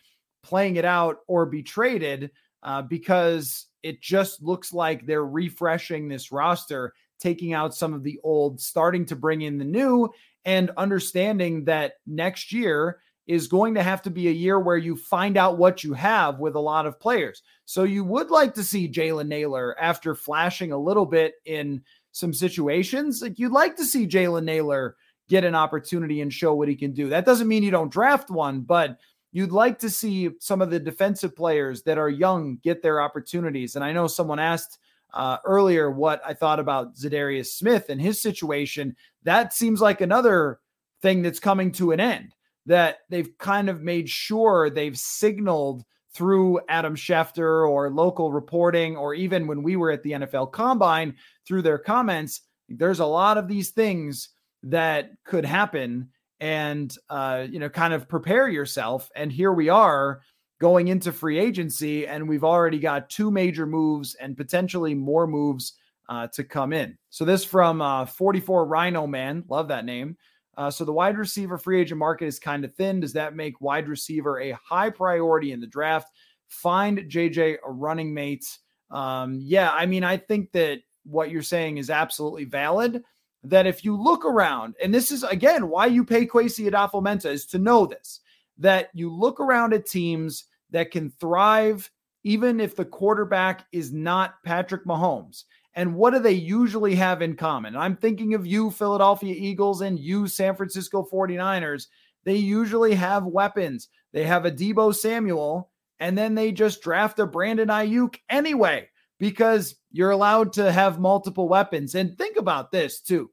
playing 0.42 0.76
it 0.76 0.84
out 0.86 1.18
or 1.28 1.44
be 1.44 1.62
traded 1.62 2.30
uh, 2.62 2.80
because 2.82 3.66
it 3.82 4.00
just 4.00 4.42
looks 4.42 4.72
like 4.72 5.04
they're 5.04 5.26
refreshing 5.26 6.08
this 6.08 6.32
roster, 6.32 6.94
taking 7.22 7.52
out 7.52 7.74
some 7.74 7.94
of 7.94 8.02
the 8.02 8.18
old, 8.24 8.60
starting 8.60 9.06
to 9.06 9.16
bring 9.16 9.42
in 9.42 9.58
the 9.58 9.64
new, 9.64 10.10
and 10.44 10.70
understanding 10.76 11.64
that 11.64 11.94
next 12.06 12.52
year 12.52 12.98
is 13.28 13.46
going 13.46 13.74
to 13.74 13.82
have 13.82 14.02
to 14.02 14.10
be 14.10 14.26
a 14.26 14.32
year 14.32 14.58
where 14.58 14.76
you 14.76 14.96
find 14.96 15.36
out 15.36 15.56
what 15.56 15.84
you 15.84 15.94
have 15.94 16.40
with 16.40 16.56
a 16.56 16.60
lot 16.60 16.86
of 16.86 16.98
players. 16.98 17.42
So 17.64 17.84
you 17.84 18.04
would 18.04 18.30
like 18.30 18.54
to 18.54 18.64
see 18.64 18.90
Jalen 18.90 19.28
Nailor 19.28 19.78
after 19.78 20.16
flashing 20.16 20.72
a 20.72 20.78
little 20.78 21.06
bit 21.06 21.34
in 21.44 21.82
some 22.10 22.34
situations. 22.34 23.22
Like 23.22 23.38
you'd 23.38 23.52
like 23.52 23.76
to 23.76 23.84
see 23.84 24.08
Jalen 24.08 24.44
Nailor 24.44 24.96
get 25.28 25.44
an 25.44 25.54
opportunity 25.54 26.20
and 26.20 26.32
show 26.32 26.52
what 26.54 26.68
he 26.68 26.74
can 26.74 26.92
do. 26.92 27.08
That 27.10 27.24
doesn't 27.24 27.46
mean 27.46 27.62
you 27.62 27.70
don't 27.70 27.92
draft 27.92 28.28
one, 28.28 28.62
but 28.62 28.98
you'd 29.30 29.52
like 29.52 29.78
to 29.78 29.88
see 29.88 30.30
some 30.40 30.60
of 30.60 30.70
the 30.70 30.80
defensive 30.80 31.36
players 31.36 31.84
that 31.84 31.98
are 31.98 32.10
young 32.10 32.58
get 32.62 32.82
their 32.82 33.00
opportunities. 33.00 33.76
And 33.76 33.84
I 33.84 33.92
know 33.92 34.08
someone 34.08 34.40
asked 34.40 34.78
uh, 35.14 35.38
earlier 35.44 35.90
what 35.90 36.22
I 36.26 36.34
thought 36.34 36.60
about 36.60 36.96
Za'Darius 36.96 37.46
Smith 37.46 37.88
and 37.88 38.00
his 38.00 38.20
situation. 38.20 38.96
That 39.24 39.52
seems 39.52 39.80
like 39.80 40.00
another 40.00 40.60
thing 41.00 41.22
that's 41.22 41.40
coming 41.40 41.72
to 41.72 41.92
an 41.92 42.00
end. 42.00 42.34
That 42.66 42.98
they've 43.10 43.36
kind 43.38 43.68
of 43.68 43.82
made 43.82 44.08
sure 44.08 44.70
they've 44.70 44.96
signaled 44.96 45.84
through 46.14 46.60
Adam 46.68 46.94
Schefter 46.94 47.68
or 47.68 47.90
local 47.90 48.32
reporting, 48.32 48.96
or 48.96 49.14
even 49.14 49.46
when 49.46 49.62
we 49.62 49.76
were 49.76 49.90
at 49.90 50.02
the 50.02 50.12
NFL 50.12 50.52
Combine 50.52 51.16
through 51.46 51.62
their 51.62 51.78
comments. 51.78 52.42
There's 52.68 53.00
a 53.00 53.06
lot 53.06 53.38
of 53.38 53.48
these 53.48 53.70
things 53.70 54.28
that 54.62 55.10
could 55.24 55.44
happen 55.44 56.10
and 56.42 56.96
uh, 57.08 57.46
you 57.48 57.58
know 57.58 57.68
kind 57.68 57.94
of 57.94 58.08
prepare 58.08 58.48
yourself 58.48 59.10
and 59.14 59.32
here 59.32 59.52
we 59.52 59.68
are 59.68 60.22
going 60.62 60.86
into 60.86 61.10
free 61.10 61.40
agency 61.40 62.06
and 62.06 62.28
we've 62.28 62.44
already 62.44 62.78
got 62.78 63.10
two 63.10 63.32
major 63.32 63.66
moves 63.66 64.14
and 64.14 64.36
potentially 64.36 64.94
more 64.94 65.26
moves 65.26 65.72
uh, 66.08 66.28
to 66.28 66.44
come 66.44 66.72
in. 66.72 66.96
So 67.10 67.24
this 67.24 67.44
from 67.44 67.82
uh, 67.82 68.06
44 68.06 68.64
rhino 68.66 69.08
man 69.08 69.42
love 69.48 69.66
that 69.68 69.84
name. 69.84 70.16
Uh, 70.56 70.70
so 70.70 70.84
the 70.84 70.92
wide 70.92 71.18
receiver 71.18 71.58
free 71.58 71.80
agent 71.80 71.98
market 71.98 72.26
is 72.26 72.38
kind 72.38 72.64
of 72.64 72.72
thin. 72.76 73.00
Does 73.00 73.12
that 73.14 73.34
make 73.34 73.60
wide 73.60 73.88
receiver 73.88 74.38
a 74.38 74.52
high 74.52 74.88
priority 74.88 75.50
in 75.50 75.60
the 75.60 75.66
draft? 75.66 76.12
Find 76.46 76.98
jj 77.10 77.56
a 77.66 77.70
running 77.72 78.14
mate. 78.14 78.46
Um, 78.92 79.40
yeah 79.40 79.72
i 79.72 79.84
mean 79.86 80.04
i 80.04 80.16
think 80.16 80.52
that 80.52 80.80
what 81.04 81.30
you're 81.30 81.42
saying 81.42 81.78
is 81.78 81.88
absolutely 81.90 82.44
valid 82.44 83.02
that 83.42 83.66
if 83.66 83.84
you 83.84 84.00
look 84.00 84.24
around, 84.24 84.76
and 84.80 84.94
this 84.94 85.10
is 85.10 85.24
again 85.24 85.68
why 85.68 85.86
you 85.86 86.04
pay 86.04 86.24
Kwesi 86.24 86.70
Adofo-Mensah 86.70 87.32
is 87.32 87.46
to 87.46 87.58
know 87.58 87.86
this, 87.86 88.20
that 88.58 88.90
you 88.94 89.12
look 89.12 89.40
around 89.40 89.74
at 89.74 89.86
teams 89.86 90.44
that 90.72 90.90
can 90.90 91.10
thrive 91.10 91.90
even 92.24 92.60
if 92.60 92.76
the 92.76 92.84
quarterback 92.84 93.66
is 93.72 93.92
not 93.92 94.42
Patrick 94.44 94.84
Mahomes. 94.84 95.44
And 95.74 95.94
what 95.94 96.12
do 96.12 96.18
they 96.18 96.32
usually 96.32 96.94
have 96.96 97.22
in 97.22 97.34
common? 97.34 97.76
I'm 97.76 97.96
thinking 97.96 98.34
of 98.34 98.46
you, 98.46 98.70
Philadelphia 98.70 99.34
Eagles, 99.36 99.80
and 99.80 99.98
you, 99.98 100.28
San 100.28 100.54
Francisco 100.54 101.06
49ers. 101.10 101.86
They 102.24 102.36
usually 102.36 102.94
have 102.94 103.24
weapons. 103.24 103.88
They 104.12 104.24
have 104.24 104.44
a 104.44 104.50
Deebo 104.50 104.94
Samuel, 104.94 105.70
and 105.98 106.16
then 106.16 106.34
they 106.34 106.52
just 106.52 106.82
draft 106.82 107.18
a 107.18 107.26
Brandon 107.26 107.68
Aiyuk 107.68 108.16
anyway 108.28 108.88
because 109.18 109.76
you're 109.90 110.10
allowed 110.10 110.52
to 110.54 110.70
have 110.70 110.98
multiple 110.98 111.48
weapons. 111.48 111.94
And 111.94 112.16
think 112.18 112.36
about 112.36 112.70
this 112.70 113.00
too, 113.00 113.30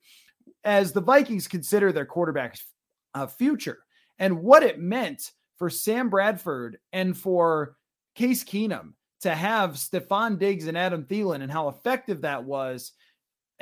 as 0.63 0.91
the 0.91 1.01
Vikings 1.01 1.47
consider 1.47 1.91
their 1.91 2.05
quarterback's 2.05 2.63
uh, 3.13 3.27
future 3.27 3.79
and 4.17 4.41
what 4.41 4.63
it 4.63 4.79
meant 4.79 5.31
for 5.59 5.69
Sam 5.69 6.09
Bradford 6.09 6.79
and 6.91 7.15
for 7.15 7.75
Case 8.15 8.43
Keenum 8.43 8.93
to 9.21 9.35
have 9.35 9.71
Stefon 9.71 10.39
Diggs 10.39 10.67
and 10.67 10.77
Adam 10.77 11.03
Thielen 11.03 11.41
and 11.41 11.51
how 11.51 11.67
effective 11.67 12.21
that 12.21 12.43
was. 12.43 12.93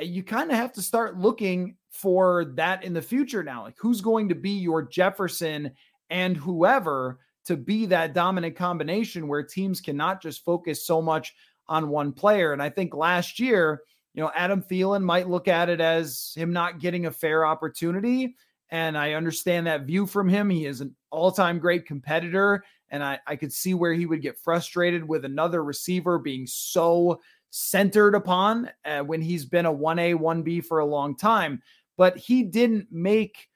Uh, 0.00 0.04
you 0.04 0.22
kind 0.22 0.50
of 0.50 0.56
have 0.56 0.72
to 0.74 0.82
start 0.82 1.18
looking 1.18 1.76
for 1.90 2.46
that 2.54 2.84
in 2.84 2.94
the 2.94 3.02
future 3.02 3.42
now. 3.42 3.64
Like, 3.64 3.76
who's 3.78 4.00
going 4.00 4.28
to 4.28 4.34
be 4.34 4.50
your 4.50 4.82
Jefferson 4.82 5.72
and 6.08 6.36
whoever 6.36 7.18
to 7.46 7.56
be 7.56 7.86
that 7.86 8.14
dominant 8.14 8.56
combination 8.56 9.26
where 9.26 9.42
teams 9.42 9.80
cannot 9.80 10.22
just 10.22 10.44
focus 10.44 10.86
so 10.86 11.02
much 11.02 11.34
on 11.66 11.88
one 11.88 12.12
player. 12.12 12.52
And 12.52 12.62
I 12.62 12.70
think 12.70 12.94
last 12.94 13.40
year, 13.40 13.82
you 14.14 14.22
know, 14.22 14.30
Adam 14.34 14.62
Thielen 14.62 15.02
might 15.02 15.28
look 15.28 15.48
at 15.48 15.68
it 15.68 15.80
as 15.80 16.32
him 16.36 16.52
not 16.52 16.78
getting 16.78 17.06
a 17.06 17.10
fair 17.10 17.44
opportunity. 17.46 18.36
And 18.70 18.98
I 18.98 19.12
understand 19.12 19.66
that 19.66 19.86
view 19.86 20.06
from 20.06 20.28
him. 20.28 20.50
He 20.50 20.66
is 20.66 20.80
an 20.80 20.94
all 21.10 21.32
time 21.32 21.58
great 21.58 21.86
competitor. 21.86 22.64
And 22.90 23.02
I, 23.02 23.18
I 23.26 23.36
could 23.36 23.52
see 23.52 23.74
where 23.74 23.92
he 23.92 24.06
would 24.06 24.22
get 24.22 24.38
frustrated 24.38 25.06
with 25.06 25.24
another 25.24 25.62
receiver 25.62 26.18
being 26.18 26.46
so 26.46 27.20
centered 27.50 28.14
upon 28.14 28.70
uh, 28.84 29.00
when 29.00 29.22
he's 29.22 29.44
been 29.44 29.66
a 29.66 29.72
1A, 29.72 30.16
1B 30.16 30.64
for 30.64 30.80
a 30.80 30.86
long 30.86 31.16
time. 31.16 31.62
But 31.96 32.16
he 32.16 32.42
didn't 32.42 32.88
make 32.90 33.48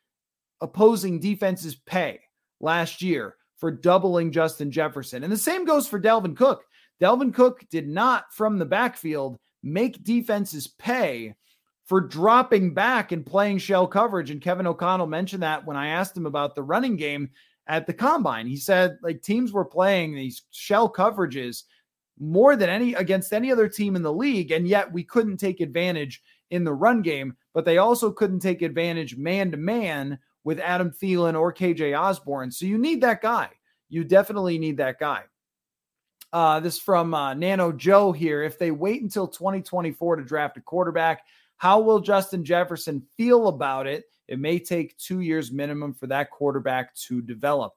opposing 0.61 1.21
defenses 1.21 1.75
pay 1.75 2.21
last 2.61 3.03
year 3.03 3.37
for 3.57 3.71
doubling 3.71 4.33
Justin 4.33 4.71
Jefferson. 4.71 5.23
And 5.23 5.33
the 5.33 5.37
same 5.37 5.65
goes 5.65 5.87
for 5.87 6.01
Dalvin 6.01 6.37
Cook. 6.37 6.65
Dalvin 7.01 7.35
Cook 7.35 7.65
did 7.71 7.89
not, 7.89 8.33
from 8.33 8.59
the 8.59 8.65
backfield, 8.65 9.39
make 9.63 10.03
defenses 10.03 10.67
pay 10.67 11.35
for 11.93 12.01
dropping 12.01 12.73
back 12.73 13.13
and 13.13 13.27
playing 13.27 13.59
shell 13.59 13.87
coverage. 13.87 14.31
And 14.31 14.41
Kevin 14.41 14.67
O'Connell 14.67 15.07
mentioned 15.07 15.43
that 15.43 15.67
when 15.67 15.77
I 15.77 15.89
asked 15.89 16.17
him 16.17 16.25
about 16.25 16.55
the 16.55 16.63
running 16.63 16.97
game 16.97 17.29
at 17.67 17.87
the 17.87 17.93
combine. 17.93 18.47
He 18.47 18.57
said, 18.57 18.97
like, 19.03 19.21
teams 19.21 19.53
were 19.53 19.67
playing 19.67 20.15
these 20.15 20.41
shell 20.53 20.91
coverages 20.91 21.65
more 22.19 22.57
than 22.57 22.71
any 22.71 22.95
against 22.95 23.35
any 23.35 23.53
other 23.53 23.69
team 23.69 23.95
in 23.95 24.01
the 24.01 24.11
league. 24.11 24.53
And 24.53 24.67
yet 24.67 24.91
we 24.91 25.05
couldn't 25.05 25.37
take 25.37 25.61
advantage 25.61 26.23
in 26.49 26.65
the 26.65 26.73
run 26.73 27.03
game, 27.03 27.37
but 27.53 27.67
they 27.67 27.77
also 27.77 28.11
couldn't 28.11 28.41
take 28.41 28.63
advantage 28.63 29.19
man 29.19 29.51
to 29.51 29.59
man 29.59 30.19
with 30.45 30.61
Adam 30.61 30.93
Thielen 30.93 31.39
or 31.39 31.53
KJ 31.53 31.95
Osborn. 31.95 32.51
So 32.53 32.65
you 32.65 32.79
need 32.79 33.03
that 33.03 33.21
guy. 33.21 33.51
You 33.91 34.03
definitely 34.03 34.57
need 34.57 34.79
that 34.79 34.99
guy. 34.99 35.25
Uh, 36.33 36.59
this 36.59 36.79
from 36.79 37.13
uh, 37.13 37.35
Nano 37.35 37.71
Joe 37.71 38.13
here. 38.13 38.43
If 38.43 38.59
they 38.59 38.71
wait 38.71 39.03
until 39.03 39.29
2024 39.29 40.17
to 40.17 40.25
draft 40.25 40.57
a 40.57 40.63
quarterback, 40.63 41.25
how 41.63 41.79
will 41.79 42.01
Justin 42.01 42.45
Jefferson 42.45 43.07
feel 43.17 43.47
about 43.47 43.87
it? 43.87 44.07
It 44.27 44.41
may 44.41 44.59
take 44.59 44.99
two 44.99 45.21
years 45.21 45.53
minimum 45.53 45.95
for 45.95 46.09
that 46.09 46.29
quarterback 46.29 46.93
to 47.07 47.23
develop. 47.23 47.75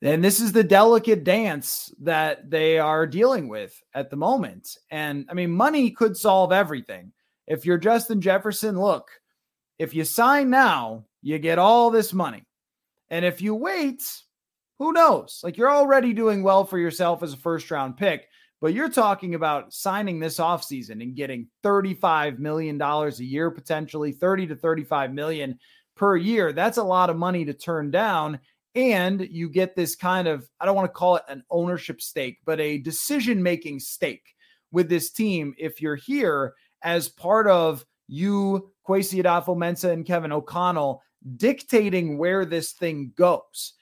And 0.00 0.22
this 0.22 0.38
is 0.38 0.52
the 0.52 0.62
delicate 0.62 1.24
dance 1.24 1.92
that 2.00 2.48
they 2.48 2.78
are 2.78 3.08
dealing 3.08 3.48
with 3.48 3.76
at 3.92 4.10
the 4.10 4.16
moment. 4.16 4.76
And 4.92 5.26
I 5.28 5.34
mean, 5.34 5.50
money 5.50 5.90
could 5.90 6.16
solve 6.16 6.52
everything. 6.52 7.10
If 7.48 7.66
you're 7.66 7.76
Justin 7.76 8.20
Jefferson, 8.20 8.78
look, 8.78 9.08
if 9.80 9.96
you 9.96 10.04
sign 10.04 10.48
now, 10.48 11.04
you 11.20 11.40
get 11.40 11.58
all 11.58 11.90
this 11.90 12.12
money. 12.12 12.44
And 13.10 13.24
if 13.24 13.42
you 13.42 13.52
wait, 13.52 14.08
who 14.78 14.92
knows? 14.92 15.40
Like 15.42 15.56
you're 15.56 15.72
already 15.72 16.12
doing 16.12 16.44
well 16.44 16.64
for 16.64 16.78
yourself 16.78 17.24
as 17.24 17.32
a 17.32 17.36
first 17.36 17.68
round 17.68 17.96
pick, 17.96 18.28
but 18.60 18.74
you're 18.74 18.88
talking 18.88 19.34
about 19.34 19.72
signing 19.72 20.18
this 20.18 20.38
offseason 20.38 21.02
and 21.02 21.14
getting 21.14 21.48
$35 21.64 22.38
million 22.38 22.80
a 22.80 23.10
year, 23.18 23.50
potentially 23.50 24.12
30 24.12 24.48
to 24.48 24.56
35 24.56 25.12
million 25.12 25.58
per 25.96 26.16
year. 26.16 26.52
That's 26.52 26.78
a 26.78 26.82
lot 26.82 27.10
of 27.10 27.16
money 27.16 27.44
to 27.44 27.52
turn 27.52 27.90
down. 27.90 28.40
And 28.74 29.26
you 29.30 29.48
get 29.48 29.76
this 29.76 29.96
kind 29.96 30.28
of, 30.28 30.48
I 30.60 30.66
don't 30.66 30.76
want 30.76 30.86
to 30.86 30.96
call 30.96 31.16
it 31.16 31.24
an 31.28 31.42
ownership 31.50 32.00
stake, 32.00 32.38
but 32.44 32.60
a 32.60 32.78
decision 32.78 33.42
making 33.42 33.80
stake 33.80 34.34
with 34.72 34.88
this 34.88 35.10
team 35.10 35.54
if 35.58 35.80
you're 35.80 35.96
here 35.96 36.54
as 36.82 37.08
part 37.08 37.48
of 37.48 37.84
you, 38.06 38.70
Kwesi 38.86 39.22
Adofo-Mensah, 39.22 39.92
and 39.92 40.06
Kevin 40.06 40.32
O'Connell 40.32 41.02
dictating 41.36 42.18
where 42.18 42.44
this 42.44 42.72
thing 42.72 43.12
goes. 43.16 43.74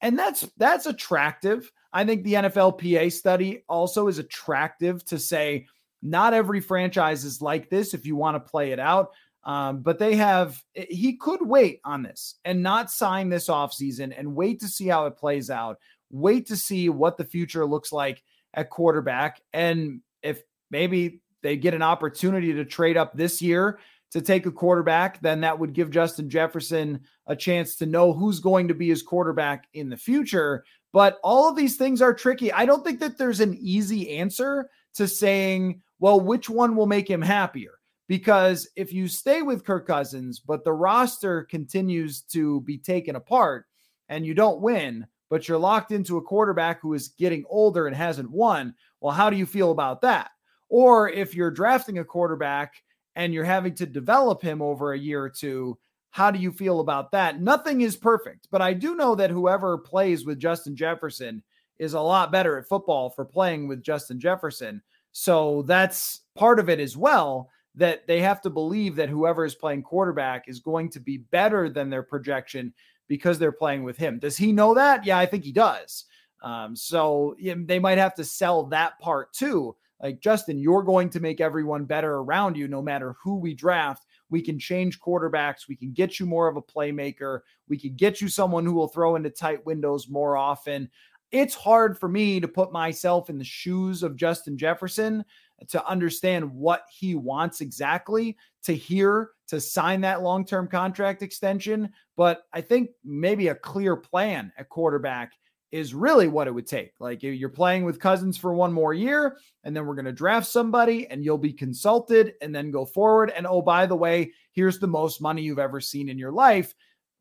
And 0.00 0.18
that's 0.18 0.48
that's 0.56 0.86
attractive. 0.86 1.70
I 1.92 2.04
think 2.04 2.24
the 2.24 2.34
NFLPA 2.34 3.12
study 3.12 3.64
also 3.68 4.08
is 4.08 4.18
attractive 4.18 5.04
to 5.06 5.18
say 5.18 5.66
not 6.02 6.34
every 6.34 6.60
franchise 6.60 7.24
is 7.24 7.40
like 7.40 7.70
this 7.70 7.94
if 7.94 8.06
you 8.06 8.16
want 8.16 8.34
to 8.34 8.50
play 8.50 8.72
it 8.72 8.78
out. 8.78 9.12
Um, 9.44 9.80
but 9.80 9.98
they 9.98 10.14
have 10.16 10.62
he 10.72 11.16
could 11.16 11.44
wait 11.44 11.80
on 11.84 12.02
this 12.02 12.36
and 12.44 12.62
not 12.62 12.90
sign 12.90 13.28
this 13.28 13.48
offseason 13.48 14.14
and 14.16 14.36
wait 14.36 14.60
to 14.60 14.68
see 14.68 14.86
how 14.86 15.06
it 15.06 15.16
plays 15.16 15.50
out. 15.50 15.78
Wait 16.10 16.46
to 16.46 16.56
see 16.56 16.88
what 16.88 17.16
the 17.16 17.24
future 17.24 17.66
looks 17.66 17.90
like 17.90 18.22
at 18.54 18.70
quarterback. 18.70 19.40
And 19.52 20.00
if 20.22 20.42
maybe 20.70 21.22
they 21.42 21.56
get 21.56 21.74
an 21.74 21.82
opportunity 21.82 22.52
to 22.52 22.64
trade 22.64 22.96
up 22.96 23.16
this 23.16 23.42
year 23.42 23.80
to 24.12 24.20
take 24.20 24.46
a 24.46 24.52
quarterback, 24.52 25.20
then 25.22 25.40
that 25.40 25.58
would 25.58 25.72
give 25.72 25.90
Justin 25.90 26.28
Jefferson 26.30 27.00
a 27.26 27.34
chance 27.34 27.76
to 27.76 27.86
know 27.86 28.12
who's 28.12 28.40
going 28.40 28.68
to 28.68 28.74
be 28.74 28.88
his 28.88 29.02
quarterback 29.02 29.66
in 29.72 29.88
the 29.88 29.96
future. 29.96 30.64
But 30.92 31.18
all 31.22 31.48
of 31.48 31.56
these 31.56 31.76
things 31.76 32.02
are 32.02 32.14
tricky. 32.14 32.52
I 32.52 32.66
don't 32.66 32.84
think 32.84 33.00
that 33.00 33.16
there's 33.16 33.40
an 33.40 33.56
easy 33.60 34.16
answer 34.16 34.68
to 34.94 35.08
saying, 35.08 35.80
well, 35.98 36.20
which 36.20 36.50
one 36.50 36.76
will 36.76 36.86
make 36.86 37.08
him 37.08 37.22
happier? 37.22 37.78
Because 38.08 38.68
if 38.76 38.92
you 38.92 39.08
stay 39.08 39.40
with 39.40 39.64
Kirk 39.64 39.86
Cousins, 39.86 40.38
but 40.38 40.64
the 40.64 40.72
roster 40.72 41.44
continues 41.44 42.20
to 42.22 42.60
be 42.62 42.76
taken 42.76 43.16
apart 43.16 43.66
and 44.08 44.26
you 44.26 44.34
don't 44.34 44.60
win, 44.60 45.06
but 45.30 45.48
you're 45.48 45.56
locked 45.56 45.92
into 45.92 46.18
a 46.18 46.22
quarterback 46.22 46.82
who 46.82 46.92
is 46.92 47.08
getting 47.08 47.44
older 47.48 47.86
and 47.86 47.96
hasn't 47.96 48.30
won, 48.30 48.74
well, 49.00 49.14
how 49.14 49.30
do 49.30 49.36
you 49.36 49.46
feel 49.46 49.70
about 49.70 50.02
that? 50.02 50.30
Or 50.68 51.08
if 51.08 51.34
you're 51.34 51.50
drafting 51.50 51.98
a 51.98 52.04
quarterback 52.04 52.74
and 53.16 53.32
you're 53.32 53.44
having 53.44 53.74
to 53.76 53.86
develop 53.86 54.42
him 54.42 54.60
over 54.60 54.92
a 54.92 54.98
year 54.98 55.22
or 55.22 55.30
two, 55.30 55.78
how 56.12 56.30
do 56.30 56.38
you 56.38 56.52
feel 56.52 56.80
about 56.80 57.10
that? 57.12 57.40
Nothing 57.40 57.80
is 57.80 57.96
perfect, 57.96 58.46
but 58.50 58.62
I 58.62 58.74
do 58.74 58.94
know 58.94 59.14
that 59.14 59.30
whoever 59.30 59.78
plays 59.78 60.24
with 60.24 60.38
Justin 60.38 60.76
Jefferson 60.76 61.42
is 61.78 61.94
a 61.94 62.00
lot 62.00 62.30
better 62.30 62.58
at 62.58 62.68
football 62.68 63.10
for 63.10 63.24
playing 63.24 63.66
with 63.66 63.82
Justin 63.82 64.20
Jefferson. 64.20 64.82
So 65.12 65.62
that's 65.62 66.20
part 66.34 66.60
of 66.60 66.68
it 66.68 66.80
as 66.80 66.96
well 66.96 67.50
that 67.74 68.06
they 68.06 68.20
have 68.20 68.42
to 68.42 68.50
believe 68.50 68.94
that 68.96 69.08
whoever 69.08 69.44
is 69.46 69.54
playing 69.54 69.82
quarterback 69.82 70.48
is 70.48 70.60
going 70.60 70.90
to 70.90 71.00
be 71.00 71.16
better 71.16 71.70
than 71.70 71.88
their 71.88 72.02
projection 72.02 72.74
because 73.08 73.38
they're 73.38 73.50
playing 73.50 73.82
with 73.82 73.96
him. 73.96 74.18
Does 74.18 74.36
he 74.36 74.52
know 74.52 74.74
that? 74.74 75.06
Yeah, 75.06 75.18
I 75.18 75.24
think 75.24 75.44
he 75.44 75.52
does. 75.52 76.04
Um, 76.42 76.76
so 76.76 77.36
they 77.40 77.78
might 77.78 77.98
have 77.98 78.14
to 78.16 78.24
sell 78.24 78.64
that 78.64 78.98
part 78.98 79.32
too. 79.32 79.74
Like, 80.02 80.20
Justin, 80.20 80.58
you're 80.58 80.82
going 80.82 81.08
to 81.10 81.20
make 81.20 81.40
everyone 81.40 81.84
better 81.84 82.16
around 82.16 82.56
you 82.56 82.68
no 82.68 82.82
matter 82.82 83.16
who 83.22 83.36
we 83.36 83.54
draft. 83.54 84.04
We 84.32 84.40
can 84.40 84.58
change 84.58 84.98
quarterbacks. 84.98 85.68
We 85.68 85.76
can 85.76 85.92
get 85.92 86.18
you 86.18 86.24
more 86.24 86.48
of 86.48 86.56
a 86.56 86.62
playmaker. 86.62 87.40
We 87.68 87.78
can 87.78 87.94
get 87.94 88.20
you 88.20 88.28
someone 88.28 88.64
who 88.64 88.72
will 88.72 88.88
throw 88.88 89.14
into 89.14 89.30
tight 89.30 89.64
windows 89.66 90.08
more 90.08 90.38
often. 90.38 90.90
It's 91.30 91.54
hard 91.54 91.98
for 91.98 92.08
me 92.08 92.40
to 92.40 92.48
put 92.48 92.72
myself 92.72 93.30
in 93.30 93.38
the 93.38 93.44
shoes 93.44 94.02
of 94.02 94.16
Justin 94.16 94.56
Jefferson 94.56 95.24
to 95.68 95.86
understand 95.86 96.50
what 96.50 96.84
he 96.90 97.14
wants 97.14 97.60
exactly 97.60 98.36
to 98.64 98.74
hear 98.74 99.30
to 99.48 99.60
sign 99.60 100.00
that 100.00 100.22
long 100.22 100.46
term 100.46 100.66
contract 100.66 101.22
extension. 101.22 101.90
But 102.16 102.44
I 102.54 102.62
think 102.62 102.90
maybe 103.04 103.48
a 103.48 103.54
clear 103.54 103.96
plan 103.96 104.50
at 104.56 104.70
quarterback 104.70 105.32
is 105.72 105.94
really 105.94 106.28
what 106.28 106.46
it 106.46 106.52
would 106.52 106.66
take. 106.66 106.92
Like 107.00 107.22
you're 107.22 107.48
playing 107.48 107.84
with 107.84 107.98
Cousins 107.98 108.36
for 108.36 108.54
one 108.54 108.72
more 108.72 108.94
year, 108.94 109.38
and 109.64 109.74
then 109.74 109.86
we're 109.86 109.94
going 109.94 110.04
to 110.04 110.12
draft 110.12 110.46
somebody, 110.46 111.08
and 111.08 111.24
you'll 111.24 111.38
be 111.38 111.52
consulted 111.52 112.34
and 112.42 112.54
then 112.54 112.70
go 112.70 112.84
forward. 112.84 113.32
And 113.34 113.46
oh, 113.46 113.62
by 113.62 113.86
the 113.86 113.96
way, 113.96 114.32
here's 114.52 114.78
the 114.78 114.86
most 114.86 115.20
money 115.20 115.42
you've 115.42 115.58
ever 115.58 115.80
seen 115.80 116.08
in 116.08 116.18
your 116.18 116.32
life. 116.32 116.74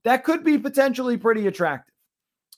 That 0.03 0.23
could 0.23 0.43
be 0.43 0.57
potentially 0.57 1.17
pretty 1.17 1.47
attractive. 1.47 1.93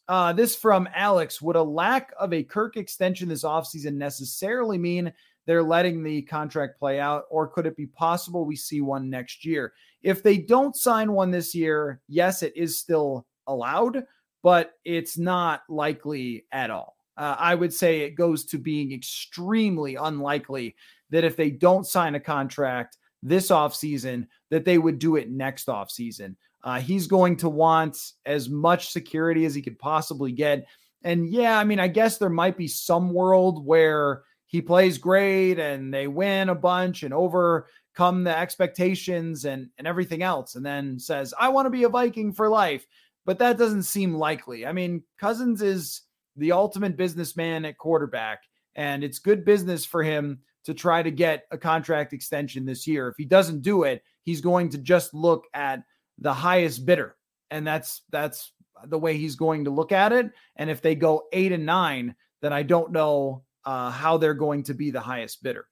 Uh, 0.09 0.33
this 0.33 0.55
from 0.55 0.89
Alex 0.93 1.41
Would 1.41 1.55
a 1.55 1.63
lack 1.63 2.11
of 2.19 2.33
a 2.33 2.43
Kirk 2.43 2.75
extension 2.75 3.29
this 3.29 3.43
offseason 3.43 3.93
necessarily 3.93 4.77
mean 4.77 5.13
they're 5.45 5.63
letting 5.63 6.03
the 6.03 6.23
contract 6.23 6.79
play 6.79 6.99
out, 6.99 7.23
or 7.29 7.47
could 7.47 7.65
it 7.65 7.77
be 7.77 7.85
possible 7.87 8.45
we 8.45 8.55
see 8.55 8.81
one 8.81 9.09
next 9.09 9.45
year? 9.45 9.73
If 10.01 10.23
they 10.23 10.37
don't 10.37 10.75
sign 10.75 11.11
one 11.11 11.31
this 11.31 11.53
year, 11.53 12.01
yes, 12.07 12.43
it 12.43 12.53
is 12.55 12.79
still 12.79 13.25
allowed, 13.47 14.03
but 14.43 14.73
it's 14.85 15.17
not 15.17 15.63
likely 15.69 16.45
at 16.51 16.69
all. 16.69 16.95
Uh, 17.17 17.35
I 17.39 17.55
would 17.55 17.73
say 17.73 18.01
it 18.01 18.15
goes 18.15 18.45
to 18.45 18.57
being 18.57 18.91
extremely 18.91 19.95
unlikely 19.95 20.75
that 21.09 21.23
if 21.23 21.35
they 21.35 21.49
don't 21.49 21.87
sign 21.87 22.15
a 22.15 22.19
contract 22.19 22.97
this 23.21 23.49
offseason, 23.49 24.27
that 24.49 24.65
they 24.65 24.77
would 24.77 24.99
do 24.99 25.15
it 25.15 25.31
next 25.31 25.67
offseason. 25.67 26.35
Uh, 26.63 26.79
he's 26.79 27.07
going 27.07 27.37
to 27.37 27.49
want 27.49 27.97
as 28.25 28.49
much 28.49 28.91
security 28.91 29.45
as 29.45 29.55
he 29.55 29.61
could 29.61 29.79
possibly 29.79 30.31
get. 30.31 30.65
And 31.03 31.29
yeah, 31.29 31.57
I 31.57 31.63
mean, 31.63 31.79
I 31.79 31.87
guess 31.87 32.17
there 32.17 32.29
might 32.29 32.57
be 32.57 32.67
some 32.67 33.13
world 33.13 33.65
where 33.65 34.23
he 34.45 34.61
plays 34.61 34.97
great 34.97 35.59
and 35.59 35.93
they 35.93 36.07
win 36.07 36.49
a 36.49 36.55
bunch 36.55 37.03
and 37.03 37.13
overcome 37.13 38.23
the 38.23 38.37
expectations 38.37 39.45
and, 39.45 39.69
and 39.77 39.87
everything 39.87 40.23
else, 40.23 40.55
and 40.55 40.65
then 40.65 40.99
says, 40.99 41.33
I 41.39 41.49
want 41.49 41.65
to 41.65 41.71
be 41.71 41.83
a 41.83 41.89
Viking 41.89 42.33
for 42.33 42.49
life. 42.49 42.85
But 43.25 43.39
that 43.39 43.57
doesn't 43.57 43.83
seem 43.83 44.15
likely. 44.15 44.65
I 44.65 44.73
mean, 44.73 45.03
Cousins 45.19 45.61
is 45.61 46.01
the 46.35 46.51
ultimate 46.51 46.97
businessman 46.97 47.65
at 47.65 47.77
quarterback, 47.77 48.43
and 48.75 49.03
it's 49.03 49.19
good 49.19 49.45
business 49.45 49.85
for 49.85 50.03
him 50.03 50.39
to 50.65 50.73
try 50.73 51.03
to 51.03 51.11
get 51.11 51.45
a 51.51 51.57
contract 51.57 52.13
extension 52.13 52.65
this 52.65 52.87
year. 52.87 53.07
If 53.07 53.15
he 53.17 53.25
doesn't 53.25 53.61
do 53.61 53.83
it, 53.83 54.03
he's 54.23 54.41
going 54.41 54.69
to 54.69 54.77
just 54.77 55.13
look 55.13 55.45
at 55.53 55.83
the 56.17 56.33
highest 56.33 56.85
bidder. 56.85 57.15
And 57.51 57.65
that's 57.67 58.01
that's 58.09 58.51
the 58.85 58.99
way 58.99 59.17
he's 59.17 59.35
going 59.35 59.65
to 59.65 59.71
look 59.71 59.91
at 59.91 60.11
it. 60.11 60.31
And 60.55 60.69
if 60.69 60.81
they 60.81 60.95
go 60.95 61.23
eight 61.31 61.51
and 61.51 61.65
nine, 61.65 62.15
then 62.41 62.51
I 62.51 62.63
don't 62.63 62.91
know 62.91 63.43
uh, 63.65 63.91
how 63.91 64.17
they're 64.17 64.33
going 64.33 64.63
to 64.63 64.73
be 64.73 64.91
the 64.91 64.99
highest 64.99 65.43
bidder. 65.43 65.67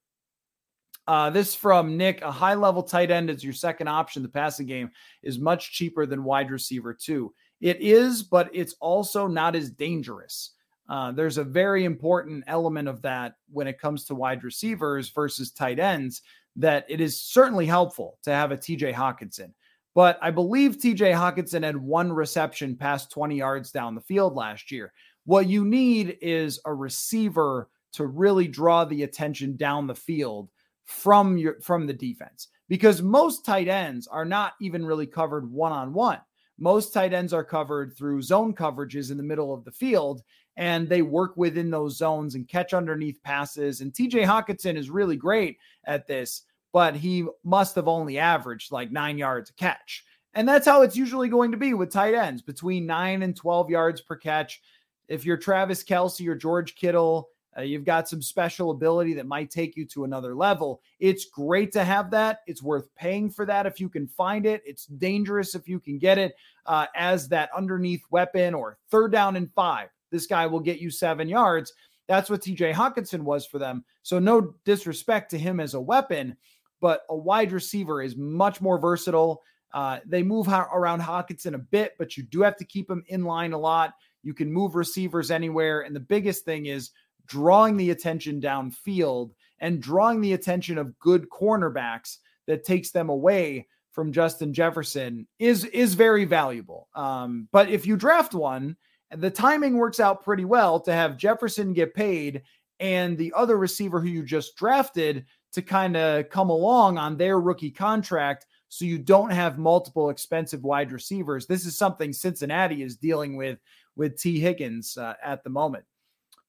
Uh, 1.08 1.30
this 1.30 1.56
from 1.56 1.98
Nick, 1.98 2.22
a 2.22 2.32
high 2.32 2.54
level 2.54 2.84
tight 2.84 3.12
end 3.12 3.30
as 3.30 3.44
your 3.44 3.54
second 3.54 3.88
option. 3.88 4.22
The 4.22 4.30
passing 4.30 4.68
game 4.68 4.92
is 5.24 5.40
much 5.40 5.74
cheaper 5.74 6.06
than 6.06 6.24
wide 6.24 6.52
receiver, 6.52 6.94
too. 6.94 7.34
It 7.62 7.80
is, 7.80 8.24
but 8.24 8.50
it's 8.54 8.76
also 8.80 9.28
not 9.28 9.56
as 9.56 9.69
dangerous. 9.69 10.52
Uh, 10.89 11.12
there's 11.12 11.38
a 11.38 11.43
very 11.43 11.86
important 11.86 12.43
element 12.47 12.88
of 12.88 13.02
that 13.04 13.36
when 13.52 13.67
it 13.67 13.80
comes 13.80 14.04
to 14.06 14.15
wide 14.15 14.43
receivers 14.43 15.10
versus 15.10 15.52
tight 15.52 15.80
ends 15.80 16.21
that 16.58 16.86
it 16.89 17.00
is 17.00 17.21
certainly 17.21 17.65
helpful 17.65 18.17
to 18.24 18.32
have 18.32 18.52
a 18.52 18.58
TJ 18.58 18.93
Hockenson. 18.93 19.54
But 19.93 20.17
I 20.21 20.32
believe 20.32 20.78
TJ 20.78 21.13
Hockenson 21.13 21.63
had 21.63 21.78
one 21.78 22.12
reception 22.12 22.76
past 22.76 23.12
20 23.12 23.38
yards 23.38 23.71
down 23.71 23.95
the 23.95 24.02
field 24.02 24.36
last 24.36 24.71
year. 24.71 24.91
What 25.26 25.47
you 25.47 25.63
need 25.63 26.17
is 26.21 26.60
a 26.65 26.74
receiver 26.74 27.69
to 27.93 28.08
really 28.08 28.47
draw 28.47 28.86
the 28.86 29.04
attention 29.04 29.56
down 29.56 29.88
the 29.88 29.95
field 29.95 30.50
from 30.86 31.38
your 31.38 31.62
from 31.62 31.88
the 31.88 31.93
defense 31.93 32.47
because 32.67 33.02
most 33.02 33.45
tight 33.45 33.67
ends 33.67 34.08
are 34.08 34.26
not 34.26 34.54
even 34.60 34.86
really 34.86 35.08
covered 35.08 35.50
one 35.50 35.71
on 35.71 35.93
one. 35.93 36.19
Most 36.62 36.93
tight 36.93 37.12
ends 37.12 37.34
are 37.34 37.43
covered 37.43 37.97
through 37.97 38.21
zone 38.21 38.54
coverages 38.54 39.10
in 39.10 39.17
the 39.17 39.24
middle 39.24 39.52
of 39.52 39.63
the 39.63 39.71
field 39.71 40.21
and 40.58 40.88
they 40.88 41.02
work 41.02 41.36
within 41.36 41.71
those 41.71 41.97
zones 41.97 42.36
and 42.36 42.47
catch 42.47 42.76
underneath 42.76 43.21
passes. 43.24 43.82
And 43.82 43.91
TJ 43.91 44.26
Hockenson 44.26 44.78
is 44.78 44.91
really 44.91 45.17
great 45.17 45.58
at 45.86 46.06
this, 46.06 46.43
but 46.71 46.95
he 46.95 47.26
must 47.43 47.74
have 47.74 47.88
only 47.88 48.19
averaged 48.19 48.71
like 48.71 48.91
nine 48.91 49.17
yards 49.17 49.50
a 49.50 49.54
catch. 49.54 50.06
And 50.36 50.47
that's 50.47 50.67
how 50.67 50.84
it's 50.84 50.95
usually 50.95 51.30
going 51.30 51.50
to 51.50 51.58
be 51.58 51.74
with 51.74 51.91
tight 51.91 52.13
ends 52.13 52.43
between 52.43 52.86
nine 52.86 53.24
and 53.24 53.36
12 53.36 53.71
yards 53.71 54.02
per 54.02 54.15
catch. 54.15 54.62
If 55.08 55.26
you're 55.26 55.38
Travis 55.38 55.84
Kelce 55.84 56.28
or 56.28 56.36
George 56.36 56.76
Kittle, 56.76 57.30
uh, 57.58 57.62
you've 57.62 57.84
got 57.84 58.08
some 58.08 58.22
special 58.22 58.72
ability 58.72 59.14
that 59.14 59.26
might 59.26 59.50
take 59.50 59.76
you 59.76 59.86
to 59.86 60.04
another 60.04 60.36
level. 60.36 60.82
It's 61.00 61.26
great 61.26 61.72
to 61.74 61.84
have 61.84 62.12
that. 62.12 62.40
It's 62.48 62.64
worth 62.64 62.94
paying 62.96 63.30
for 63.30 63.46
that 63.46 63.66
if 63.66 63.80
you 63.80 63.90
can 63.90 64.08
find 64.08 64.46
it. 64.46 64.64
It's 64.66 64.86
dangerous 64.86 65.54
if 65.54 65.68
you 65.68 65.80
can 65.80 65.98
get 65.98 66.18
it 66.18 66.36
uh, 66.66 66.88
as 66.96 67.28
that 67.30 67.50
underneath 67.56 68.04
weapon 68.10 68.54
or 68.54 68.78
third 68.90 69.12
down 69.12 69.36
and 69.36 69.52
five. 69.54 69.90
This 70.12 70.28
guy 70.28 70.46
will 70.46 70.60
get 70.60 70.80
you 70.80 70.90
seven 70.90 71.28
yards. 71.28 71.74
That's 72.08 72.30
what 72.30 72.42
TJ 72.42 72.74
Hockenson 72.74 73.22
was 73.22 73.46
for 73.46 73.60
them. 73.60 73.84
So, 74.04 74.20
no 74.20 74.54
disrespect 74.66 75.32
to 75.32 75.38
him 75.38 75.60
as 75.60 75.74
a 75.74 75.82
weapon, 75.82 76.36
but 76.80 77.04
a 77.10 77.16
wide 77.16 77.52
receiver 77.52 78.02
is 78.02 78.18
much 78.18 78.62
more 78.62 78.78
versatile. 78.78 79.42
Uh, 79.74 80.00
they 80.06 80.24
move 80.24 80.50
around 80.50 81.02
Hockenson 81.02 81.54
a 81.54 81.60
bit, 81.60 81.94
but 81.98 82.18
you 82.18 82.24
do 82.24 82.42
have 82.42 82.58
to 82.58 82.66
keep 82.66 82.90
him 82.90 83.04
in 83.08 83.24
line 83.24 83.54
a 83.54 83.58
lot. 83.58 83.94
You 84.24 84.34
can 84.34 84.52
move 84.52 84.76
receivers 84.76 85.32
anywhere. 85.32 85.82
And 85.82 85.96
the 85.96 86.02
biggest 86.02 86.44
thing 86.44 86.66
is 86.66 86.92
drawing 87.32 87.78
the 87.78 87.91
attention 87.91 88.41
downfield 88.41 89.32
and 89.60 89.82
drawing 89.82 90.20
the 90.20 90.34
attention 90.34 90.78
of 90.78 91.00
good 91.00 91.30
cornerbacks 91.30 92.17
that 92.46 92.65
takes 92.65 92.91
them 92.91 93.08
away 93.08 93.67
from 93.94 94.12
Justin 94.12 94.54
Jefferson 94.54 95.28
is 95.39 95.63
is 95.65 95.94
very 95.94 96.26
valuable. 96.26 96.89
Um, 96.94 97.48
but 97.54 97.70
if 97.70 97.86
you 97.86 97.96
draft 97.96 98.34
one, 98.34 98.76
the 99.15 99.32
timing 99.32 99.78
works 99.78 100.02
out 100.02 100.24
pretty 100.26 100.46
well 100.46 100.80
to 100.82 100.91
have 100.91 101.17
Jefferson 101.17 101.72
get 101.72 101.94
paid 101.94 102.41
and 102.82 103.17
the 103.17 103.32
other 103.34 103.58
receiver 103.58 104.02
who 104.02 104.10
you 104.10 104.24
just 104.24 104.58
drafted 104.58 105.26
to 105.54 105.62
kind 105.62 105.96
of 105.96 106.30
come 106.30 106.50
along 106.50 106.98
on 106.98 107.15
their 107.15 107.39
rookie 107.39 107.72
contract 107.72 108.46
so 108.67 108.84
you 108.84 108.98
don't 108.98 109.32
have 109.32 109.58
multiple 109.58 110.10
expensive 110.10 110.63
wide 110.63 110.91
receivers. 110.91 111.46
This 111.46 111.65
is 111.65 111.78
something 111.78 112.12
Cincinnati 112.12 112.84
is 112.84 112.98
dealing 112.98 113.38
with 113.38 113.58
with 113.96 114.20
Tee 114.20 114.39
Higgins 114.39 114.98
uh, 114.98 115.13
at 115.24 115.44
the 115.44 115.50
moment. 115.50 115.86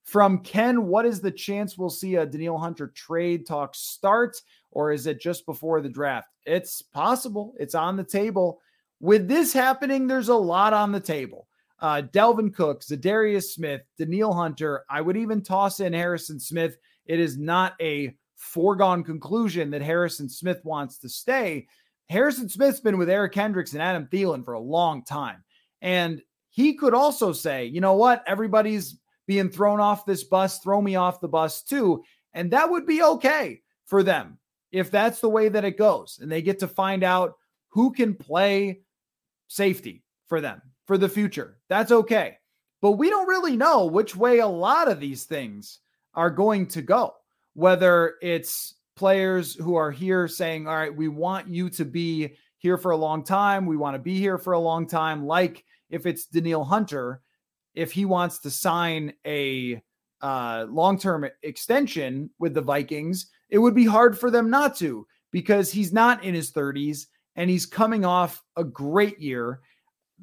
From 0.04 0.40
Ken, 0.40 0.86
what 0.86 1.06
is 1.06 1.20
the 1.20 1.30
chance 1.30 1.78
we'll 1.78 1.88
see 1.88 2.16
a 2.16 2.26
Danielle 2.26 2.58
Hunter 2.58 2.88
trade 2.88 3.46
talk 3.46 3.74
start, 3.74 4.36
or 4.70 4.92
is 4.92 5.06
it 5.06 5.20
just 5.20 5.46
before 5.46 5.80
the 5.80 5.88
draft? 5.88 6.28
It's 6.44 6.82
possible. 6.82 7.54
It's 7.58 7.74
on 7.74 7.96
the 7.96 8.04
table. 8.04 8.60
With 9.00 9.28
this 9.28 9.52
happening, 9.52 10.06
there's 10.06 10.28
a 10.28 10.34
lot 10.34 10.72
on 10.72 10.92
the 10.92 11.00
table. 11.00 11.46
uh, 11.82 12.00
Dalvin 12.00 12.54
Cook, 12.54 12.82
Za'Darius 12.82 13.44
Smith, 13.44 13.82
Danielle 13.98 14.32
Hunter. 14.32 14.84
I 14.88 15.00
would 15.00 15.16
even 15.16 15.42
toss 15.42 15.80
in 15.80 15.92
Harrison 15.92 16.38
Smith. 16.38 16.78
It 17.06 17.18
is 17.18 17.36
not 17.36 17.74
a 17.80 18.16
foregone 18.36 19.02
conclusion 19.02 19.70
that 19.70 19.82
Harrison 19.82 20.28
Smith 20.28 20.60
wants 20.64 20.98
to 20.98 21.08
stay. 21.08 21.66
Harrison 22.08 22.48
Smith's 22.48 22.80
been 22.80 22.98
with 22.98 23.10
Eric 23.10 23.32
Kendricks 23.32 23.72
and 23.72 23.82
Adam 23.82 24.06
Thielen 24.06 24.44
for 24.44 24.54
a 24.54 24.60
long 24.60 25.04
time. 25.04 25.42
And 25.80 26.22
he 26.50 26.74
could 26.74 26.94
also 26.94 27.32
say, 27.32 27.66
you 27.66 27.80
know 27.80 27.94
what? 27.94 28.22
Everybody's 28.28 28.98
being 29.32 29.50
thrown 29.50 29.80
off 29.80 30.06
this 30.06 30.24
bus, 30.24 30.58
throw 30.58 30.80
me 30.80 30.96
off 30.96 31.20
the 31.20 31.28
bus 31.28 31.62
too. 31.62 32.02
And 32.34 32.50
that 32.50 32.70
would 32.70 32.86
be 32.86 33.02
okay 33.02 33.60
for 33.86 34.02
them 34.02 34.38
if 34.70 34.90
that's 34.90 35.20
the 35.20 35.28
way 35.28 35.48
that 35.48 35.64
it 35.64 35.78
goes. 35.78 36.18
And 36.20 36.30
they 36.30 36.42
get 36.42 36.58
to 36.60 36.68
find 36.68 37.02
out 37.02 37.34
who 37.68 37.92
can 37.92 38.14
play 38.14 38.80
safety 39.48 40.02
for 40.26 40.40
them 40.40 40.62
for 40.86 40.98
the 40.98 41.08
future. 41.08 41.58
That's 41.68 41.92
okay. 41.92 42.38
But 42.80 42.92
we 42.92 43.10
don't 43.10 43.28
really 43.28 43.56
know 43.56 43.86
which 43.86 44.16
way 44.16 44.38
a 44.38 44.46
lot 44.46 44.90
of 44.90 45.00
these 45.00 45.24
things 45.24 45.80
are 46.14 46.30
going 46.30 46.66
to 46.68 46.82
go 46.82 47.14
whether 47.54 48.14
it's 48.22 48.74
players 48.96 49.54
who 49.54 49.74
are 49.74 49.90
here 49.90 50.28
saying, 50.28 50.66
all 50.66 50.76
right, 50.76 50.94
we 50.94 51.08
want 51.08 51.48
you 51.48 51.70
to 51.70 51.84
be 51.84 52.34
here 52.58 52.78
for 52.78 52.92
a 52.92 52.96
long 52.96 53.24
time. 53.24 53.66
We 53.66 53.76
want 53.76 53.94
to 53.94 54.02
be 54.02 54.18
here 54.18 54.38
for 54.38 54.52
a 54.52 54.58
long 54.58 54.86
time. 54.86 55.26
Like 55.26 55.64
if 55.90 56.06
it's 56.06 56.26
Danielle 56.26 56.64
Hunter, 56.64 57.20
if 57.74 57.92
he 57.92 58.04
wants 58.04 58.38
to 58.40 58.50
sign 58.50 59.12
a 59.26 59.82
uh, 60.20 60.66
long 60.68 60.98
term 60.98 61.26
extension 61.42 62.30
with 62.38 62.54
the 62.54 62.60
Vikings, 62.60 63.26
it 63.50 63.58
would 63.58 63.74
be 63.74 63.86
hard 63.86 64.18
for 64.18 64.30
them 64.30 64.50
not 64.50 64.76
to 64.76 65.06
because 65.30 65.72
he's 65.72 65.92
not 65.92 66.24
in 66.24 66.34
his 66.34 66.52
30s 66.52 67.06
and 67.36 67.50
he's 67.50 67.66
coming 67.66 68.04
off 68.04 68.42
a 68.56 68.64
great 68.64 69.18
year. 69.18 69.60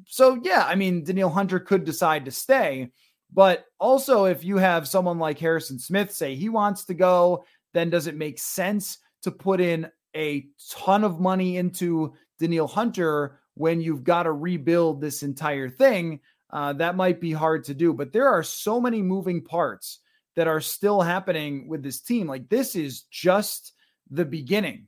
So, 0.06 0.40
yeah, 0.42 0.64
I 0.66 0.74
mean, 0.76 1.04
Danielle 1.04 1.30
Hunter 1.30 1.60
could 1.60 1.84
decide 1.84 2.24
to 2.24 2.30
stay. 2.30 2.90
But 3.32 3.66
also, 3.78 4.24
if 4.24 4.44
you 4.44 4.56
have 4.56 4.88
someone 4.88 5.18
like 5.18 5.38
Harrison 5.38 5.78
Smith 5.78 6.12
say 6.12 6.34
he 6.34 6.48
wants 6.48 6.84
to 6.86 6.94
go, 6.94 7.44
then 7.74 7.90
does 7.90 8.06
it 8.06 8.16
make 8.16 8.38
sense 8.38 8.98
to 9.22 9.30
put 9.30 9.60
in 9.60 9.88
a 10.16 10.46
ton 10.70 11.04
of 11.04 11.20
money 11.20 11.56
into 11.56 12.14
Danielle 12.38 12.66
Hunter 12.66 13.38
when 13.54 13.80
you've 13.80 14.02
got 14.02 14.24
to 14.24 14.32
rebuild 14.32 15.00
this 15.00 15.22
entire 15.22 15.68
thing? 15.68 16.20
Uh, 16.52 16.72
that 16.74 16.96
might 16.96 17.20
be 17.20 17.32
hard 17.32 17.64
to 17.64 17.74
do. 17.74 17.92
But 17.92 18.12
there 18.12 18.28
are 18.28 18.42
so 18.42 18.80
many 18.80 19.02
moving 19.02 19.42
parts 19.42 20.00
that 20.36 20.48
are 20.48 20.60
still 20.60 21.00
happening 21.00 21.68
with 21.68 21.82
this 21.82 22.00
team. 22.00 22.26
Like, 22.26 22.48
this 22.48 22.76
is 22.76 23.02
just 23.02 23.72
the 24.10 24.24
beginning. 24.24 24.86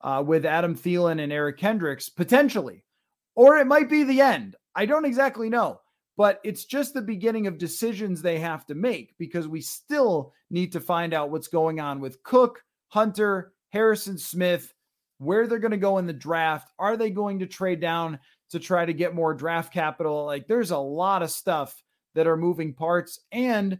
Uh, 0.00 0.22
with 0.26 0.44
Adam 0.44 0.74
Thielen 0.74 1.22
and 1.22 1.32
Eric 1.32 1.58
Kendricks, 1.58 2.08
potentially, 2.08 2.82
or 3.36 3.58
it 3.58 3.68
might 3.68 3.88
be 3.88 4.02
the 4.02 4.20
end. 4.20 4.56
I 4.74 4.84
don't 4.84 5.04
exactly 5.04 5.48
know, 5.48 5.80
but 6.16 6.40
it's 6.42 6.64
just 6.64 6.92
the 6.92 7.02
beginning 7.02 7.46
of 7.46 7.56
decisions 7.56 8.20
they 8.20 8.40
have 8.40 8.66
to 8.66 8.74
make 8.74 9.14
because 9.16 9.46
we 9.46 9.60
still 9.60 10.32
need 10.50 10.72
to 10.72 10.80
find 10.80 11.14
out 11.14 11.30
what's 11.30 11.46
going 11.46 11.78
on 11.78 12.00
with 12.00 12.20
Cook, 12.24 12.64
Hunter, 12.88 13.52
Harrison 13.68 14.18
Smith, 14.18 14.74
where 15.22 15.46
they're 15.46 15.58
going 15.58 15.70
to 15.72 15.76
go 15.76 15.98
in 15.98 16.06
the 16.06 16.12
draft. 16.12 16.70
Are 16.78 16.96
they 16.96 17.10
going 17.10 17.38
to 17.40 17.46
trade 17.46 17.80
down 17.80 18.18
to 18.50 18.58
try 18.58 18.84
to 18.84 18.92
get 18.92 19.14
more 19.14 19.34
draft 19.34 19.72
capital? 19.72 20.24
Like 20.26 20.46
there's 20.46 20.70
a 20.70 20.78
lot 20.78 21.22
of 21.22 21.30
stuff 21.30 21.82
that 22.14 22.26
are 22.26 22.36
moving 22.36 22.74
parts. 22.74 23.20
And 23.30 23.78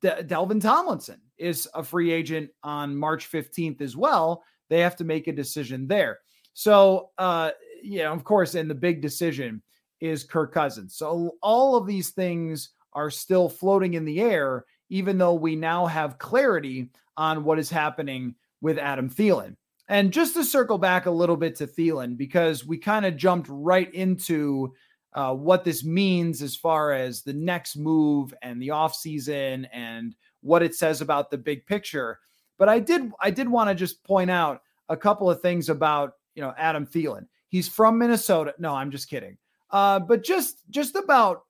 De- 0.00 0.24
Dalvin 0.24 0.60
Tomlinson 0.60 1.20
is 1.38 1.68
a 1.74 1.82
free 1.82 2.12
agent 2.12 2.50
on 2.62 2.96
March 2.96 3.30
15th 3.30 3.80
as 3.80 3.96
well. 3.96 4.44
They 4.68 4.80
have 4.80 4.96
to 4.96 5.04
make 5.04 5.28
a 5.28 5.32
decision 5.32 5.86
there. 5.86 6.18
So, 6.54 7.10
uh, 7.18 7.52
yeah, 7.82 8.10
of 8.10 8.24
course, 8.24 8.54
and 8.54 8.70
the 8.70 8.74
big 8.74 9.00
decision 9.00 9.62
is 10.00 10.24
Kirk 10.24 10.52
Cousins. 10.52 10.96
So 10.96 11.36
all 11.42 11.76
of 11.76 11.86
these 11.86 12.10
things 12.10 12.70
are 12.92 13.10
still 13.10 13.48
floating 13.48 13.94
in 13.94 14.04
the 14.04 14.20
air, 14.20 14.64
even 14.90 15.18
though 15.18 15.34
we 15.34 15.56
now 15.56 15.86
have 15.86 16.18
clarity 16.18 16.90
on 17.16 17.44
what 17.44 17.58
is 17.58 17.70
happening 17.70 18.34
with 18.60 18.78
Adam 18.78 19.08
Thielen. 19.08 19.56
And 19.88 20.12
just 20.12 20.34
to 20.34 20.44
circle 20.44 20.78
back 20.78 21.06
a 21.06 21.10
little 21.10 21.36
bit 21.36 21.56
to 21.56 21.66
Thielen, 21.66 22.16
because 22.16 22.64
we 22.64 22.78
kind 22.78 23.04
of 23.04 23.16
jumped 23.16 23.48
right 23.50 23.92
into 23.92 24.72
uh, 25.14 25.34
what 25.34 25.64
this 25.64 25.84
means 25.84 26.40
as 26.40 26.56
far 26.56 26.92
as 26.92 27.22
the 27.22 27.32
next 27.32 27.76
move 27.76 28.32
and 28.42 28.62
the 28.62 28.68
offseason 28.68 29.66
and 29.72 30.14
what 30.40 30.62
it 30.62 30.74
says 30.74 31.00
about 31.00 31.30
the 31.30 31.38
big 31.38 31.66
picture. 31.66 32.18
But 32.58 32.68
I 32.68 32.78
did 32.78 33.12
I 33.20 33.30
did 33.30 33.48
want 33.48 33.70
to 33.70 33.74
just 33.74 34.02
point 34.04 34.30
out 34.30 34.62
a 34.88 34.96
couple 34.96 35.30
of 35.30 35.40
things 35.40 35.68
about 35.68 36.14
you 36.34 36.42
know 36.42 36.54
Adam 36.56 36.86
Thielen. 36.86 37.26
He's 37.48 37.68
from 37.68 37.98
Minnesota. 37.98 38.54
No, 38.58 38.74
I'm 38.74 38.90
just 38.90 39.10
kidding. 39.10 39.36
Uh, 39.70 39.98
but 39.98 40.22
just 40.22 40.62
just 40.70 40.96
about 40.96 41.42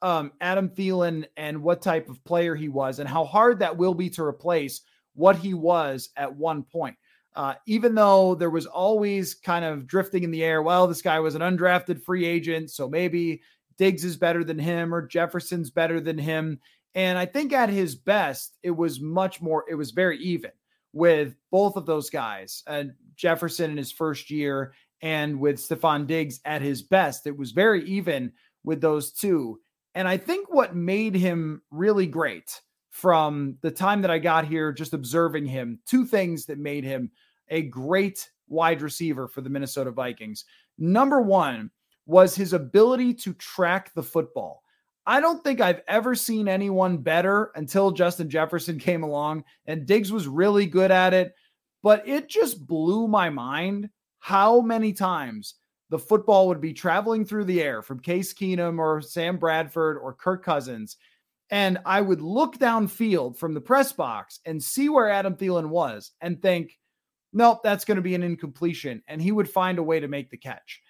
um, 0.00 0.32
Adam 0.40 0.68
Thielen 0.68 1.24
and 1.36 1.62
what 1.62 1.82
type 1.82 2.08
of 2.08 2.22
player 2.24 2.54
he 2.54 2.68
was, 2.68 2.98
and 2.98 3.08
how 3.08 3.24
hard 3.24 3.58
that 3.58 3.76
will 3.76 3.94
be 3.94 4.08
to 4.10 4.22
replace 4.22 4.82
what 5.14 5.36
he 5.36 5.52
was 5.52 6.10
at 6.16 6.34
one 6.34 6.62
point. 6.62 6.96
Uh, 7.34 7.54
even 7.66 7.94
though 7.94 8.34
there 8.34 8.50
was 8.50 8.66
always 8.66 9.34
kind 9.34 9.64
of 9.64 9.86
drifting 9.86 10.22
in 10.22 10.30
the 10.30 10.44
air, 10.44 10.62
well, 10.62 10.86
this 10.86 11.02
guy 11.02 11.18
was 11.20 11.34
an 11.34 11.42
undrafted 11.42 12.02
free 12.02 12.26
agent, 12.26 12.70
so 12.70 12.88
maybe 12.88 13.40
Diggs 13.78 14.04
is 14.04 14.16
better 14.16 14.44
than 14.44 14.58
him 14.58 14.94
or 14.94 15.06
Jefferson's 15.06 15.70
better 15.70 16.00
than 16.00 16.18
him. 16.18 16.60
And 16.94 17.16
I 17.16 17.24
think 17.24 17.52
at 17.52 17.70
his 17.70 17.94
best, 17.94 18.58
it 18.62 18.72
was 18.72 19.00
much 19.00 19.40
more, 19.40 19.64
it 19.68 19.74
was 19.74 19.92
very 19.92 20.18
even 20.18 20.50
with 20.92 21.34
both 21.50 21.76
of 21.76 21.86
those 21.86 22.10
guys. 22.10 22.62
And 22.66 22.92
Jefferson 23.16 23.70
in 23.70 23.76
his 23.76 23.92
first 23.92 24.30
year 24.30 24.74
and 25.00 25.40
with 25.40 25.56
Stefon 25.56 26.06
Diggs 26.06 26.40
at 26.44 26.62
his 26.62 26.82
best. 26.82 27.26
It 27.26 27.36
was 27.36 27.52
very 27.52 27.84
even 27.84 28.32
with 28.64 28.80
those 28.80 29.12
two. 29.12 29.58
And 29.94 30.06
I 30.06 30.16
think 30.16 30.52
what 30.52 30.76
made 30.76 31.14
him 31.14 31.62
really 31.70 32.06
great 32.06 32.60
from 32.92 33.56
the 33.62 33.70
time 33.70 34.02
that 34.02 34.10
I 34.10 34.18
got 34.18 34.46
here, 34.46 34.70
just 34.70 34.92
observing 34.92 35.46
him, 35.46 35.78
two 35.86 36.04
things 36.04 36.44
that 36.44 36.58
made 36.58 36.84
him 36.84 37.10
a 37.48 37.62
great 37.62 38.30
wide 38.48 38.82
receiver 38.82 39.26
for 39.26 39.40
the 39.40 39.48
Minnesota 39.48 39.90
Vikings. 39.90 40.44
Number 40.76 41.22
one 41.22 41.70
was 42.04 42.34
his 42.34 42.52
ability 42.52 43.14
to 43.14 43.32
track 43.34 43.94
the 43.94 44.02
football. 44.02 44.62
I 45.06 45.20
don't 45.20 45.42
think 45.42 45.60
I've 45.60 45.80
ever 45.88 46.14
seen 46.14 46.48
anyone 46.48 46.98
better 46.98 47.50
until 47.54 47.92
Justin 47.92 48.28
Jefferson 48.28 48.78
came 48.78 49.02
along, 49.02 49.44
and 49.66 49.86
Diggs 49.86 50.12
was 50.12 50.28
really 50.28 50.66
good 50.66 50.90
at 50.90 51.14
it. 51.14 51.34
But 51.82 52.06
it 52.06 52.28
just 52.28 52.66
blew 52.66 53.08
my 53.08 53.30
mind 53.30 53.88
how 54.18 54.60
many 54.60 54.92
times 54.92 55.54
the 55.88 55.98
football 55.98 56.46
would 56.48 56.60
be 56.60 56.74
traveling 56.74 57.24
through 57.24 57.44
the 57.44 57.62
air 57.62 57.80
from 57.80 58.00
Case 58.00 58.34
Keenum 58.34 58.78
or 58.78 59.00
Sam 59.00 59.38
Bradford 59.38 59.96
or 59.96 60.12
Kirk 60.12 60.44
Cousins. 60.44 60.98
And 61.52 61.78
I 61.86 62.00
would 62.00 62.20
look 62.20 62.58
downfield 62.58 63.36
from 63.36 63.54
the 63.54 63.60
press 63.60 63.92
box 63.92 64.40
and 64.44 64.60
see 64.60 64.88
where 64.88 65.08
Adam 65.08 65.36
Thielen 65.36 65.68
was 65.68 66.10
and 66.20 66.42
think, 66.42 66.76
nope, 67.32 67.60
that's 67.62 67.84
going 67.84 67.96
to 67.96 68.02
be 68.02 68.16
an 68.16 68.24
incompletion. 68.24 69.02
And 69.06 69.22
he 69.22 69.30
would 69.30 69.48
find 69.48 69.78
a 69.78 69.82
way 69.82 70.00
to 70.00 70.08
make 70.08 70.30
the 70.30 70.36
catch. 70.36 70.80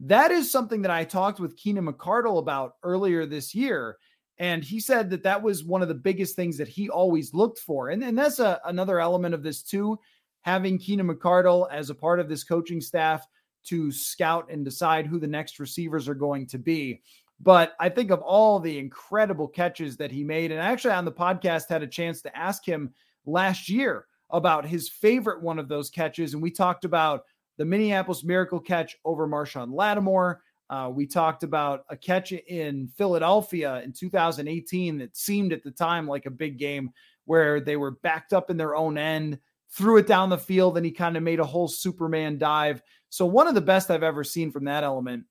That 0.00 0.30
is 0.30 0.50
something 0.50 0.82
that 0.82 0.90
I 0.90 1.04
talked 1.04 1.40
with 1.40 1.56
Keenan 1.56 1.86
McCardell 1.86 2.38
about 2.38 2.74
earlier 2.82 3.24
this 3.24 3.54
year. 3.54 3.96
And 4.38 4.62
he 4.62 4.78
said 4.78 5.08
that 5.10 5.22
that 5.22 5.42
was 5.42 5.64
one 5.64 5.82
of 5.82 5.88
the 5.88 5.94
biggest 5.94 6.36
things 6.36 6.58
that 6.58 6.68
he 6.68 6.90
always 6.90 7.32
looked 7.32 7.58
for. 7.60 7.88
And, 7.88 8.04
and 8.04 8.18
that's 8.18 8.38
a, 8.40 8.60
another 8.66 9.00
element 9.00 9.34
of 9.34 9.42
this, 9.42 9.62
too 9.62 9.98
having 10.42 10.78
Keenan 10.78 11.08
McCardell 11.08 11.68
as 11.70 11.90
a 11.90 11.94
part 11.94 12.20
of 12.20 12.28
this 12.28 12.44
coaching 12.44 12.80
staff 12.80 13.26
to 13.64 13.92
scout 13.92 14.50
and 14.50 14.64
decide 14.64 15.06
who 15.06 15.18
the 15.18 15.26
next 15.26 15.58
receivers 15.58 16.08
are 16.08 16.14
going 16.14 16.46
to 16.46 16.58
be. 16.58 17.02
But 17.40 17.74
I 17.78 17.88
think 17.88 18.10
of 18.10 18.20
all 18.20 18.58
the 18.58 18.78
incredible 18.78 19.46
catches 19.46 19.96
that 19.98 20.10
he 20.10 20.24
made, 20.24 20.50
and 20.50 20.60
actually 20.60 20.94
on 20.94 21.04
the 21.04 21.12
podcast 21.12 21.68
had 21.68 21.82
a 21.82 21.86
chance 21.86 22.20
to 22.22 22.36
ask 22.36 22.64
him 22.64 22.92
last 23.26 23.68
year 23.68 24.06
about 24.30 24.66
his 24.66 24.88
favorite 24.88 25.42
one 25.42 25.58
of 25.58 25.68
those 25.68 25.88
catches. 25.88 26.34
And 26.34 26.42
we 26.42 26.50
talked 26.50 26.84
about 26.84 27.22
the 27.56 27.64
Minneapolis 27.64 28.24
Miracle 28.24 28.60
catch 28.60 28.96
over 29.04 29.26
Marshon 29.26 29.72
Lattimore. 29.72 30.42
Uh, 30.68 30.90
we 30.92 31.06
talked 31.06 31.44
about 31.44 31.84
a 31.88 31.96
catch 31.96 32.32
in 32.32 32.88
Philadelphia 32.88 33.80
in 33.82 33.92
2018 33.92 34.98
that 34.98 35.16
seemed 35.16 35.52
at 35.52 35.62
the 35.62 35.70
time 35.70 36.06
like 36.06 36.26
a 36.26 36.30
big 36.30 36.58
game 36.58 36.90
where 37.24 37.60
they 37.60 37.76
were 37.76 37.92
backed 38.02 38.32
up 38.32 38.50
in 38.50 38.56
their 38.56 38.76
own 38.76 38.98
end 38.98 39.38
threw 39.70 39.98
it 39.98 40.06
down 40.06 40.30
the 40.30 40.38
field, 40.38 40.76
and 40.76 40.86
he 40.86 40.92
kind 40.92 41.16
of 41.16 41.22
made 41.22 41.40
a 41.40 41.44
whole 41.44 41.68
Superman 41.68 42.38
dive. 42.38 42.82
So, 43.10 43.26
one 43.26 43.48
of 43.48 43.54
the 43.54 43.60
best 43.60 43.90
I've 43.90 44.02
ever 44.02 44.24
seen 44.24 44.50
from 44.50 44.64
that 44.64 44.84
element. 44.84 45.24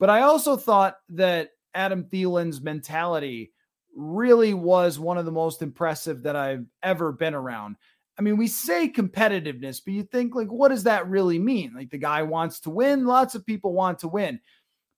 But 0.00 0.10
I 0.10 0.22
also 0.22 0.56
thought 0.56 0.96
that 1.10 1.50
Adam 1.74 2.04
Thielen's 2.04 2.60
mentality 2.60 3.52
really 3.94 4.54
was 4.54 4.98
one 4.98 5.18
of 5.18 5.24
the 5.24 5.32
most 5.32 5.62
impressive 5.62 6.22
that 6.22 6.36
I've 6.36 6.66
ever 6.82 7.12
been 7.12 7.34
around. 7.34 7.76
I 8.18 8.22
mean, 8.22 8.36
we 8.36 8.46
say 8.46 8.88
competitiveness, 8.88 9.80
but 9.84 9.94
you 9.94 10.04
think, 10.04 10.34
like, 10.34 10.48
what 10.48 10.68
does 10.68 10.84
that 10.84 11.08
really 11.08 11.38
mean? 11.38 11.72
Like, 11.74 11.90
the 11.90 11.98
guy 11.98 12.22
wants 12.22 12.60
to 12.60 12.70
win. 12.70 13.06
Lots 13.06 13.34
of 13.34 13.44
people 13.44 13.72
want 13.72 13.98
to 14.00 14.08
win. 14.08 14.40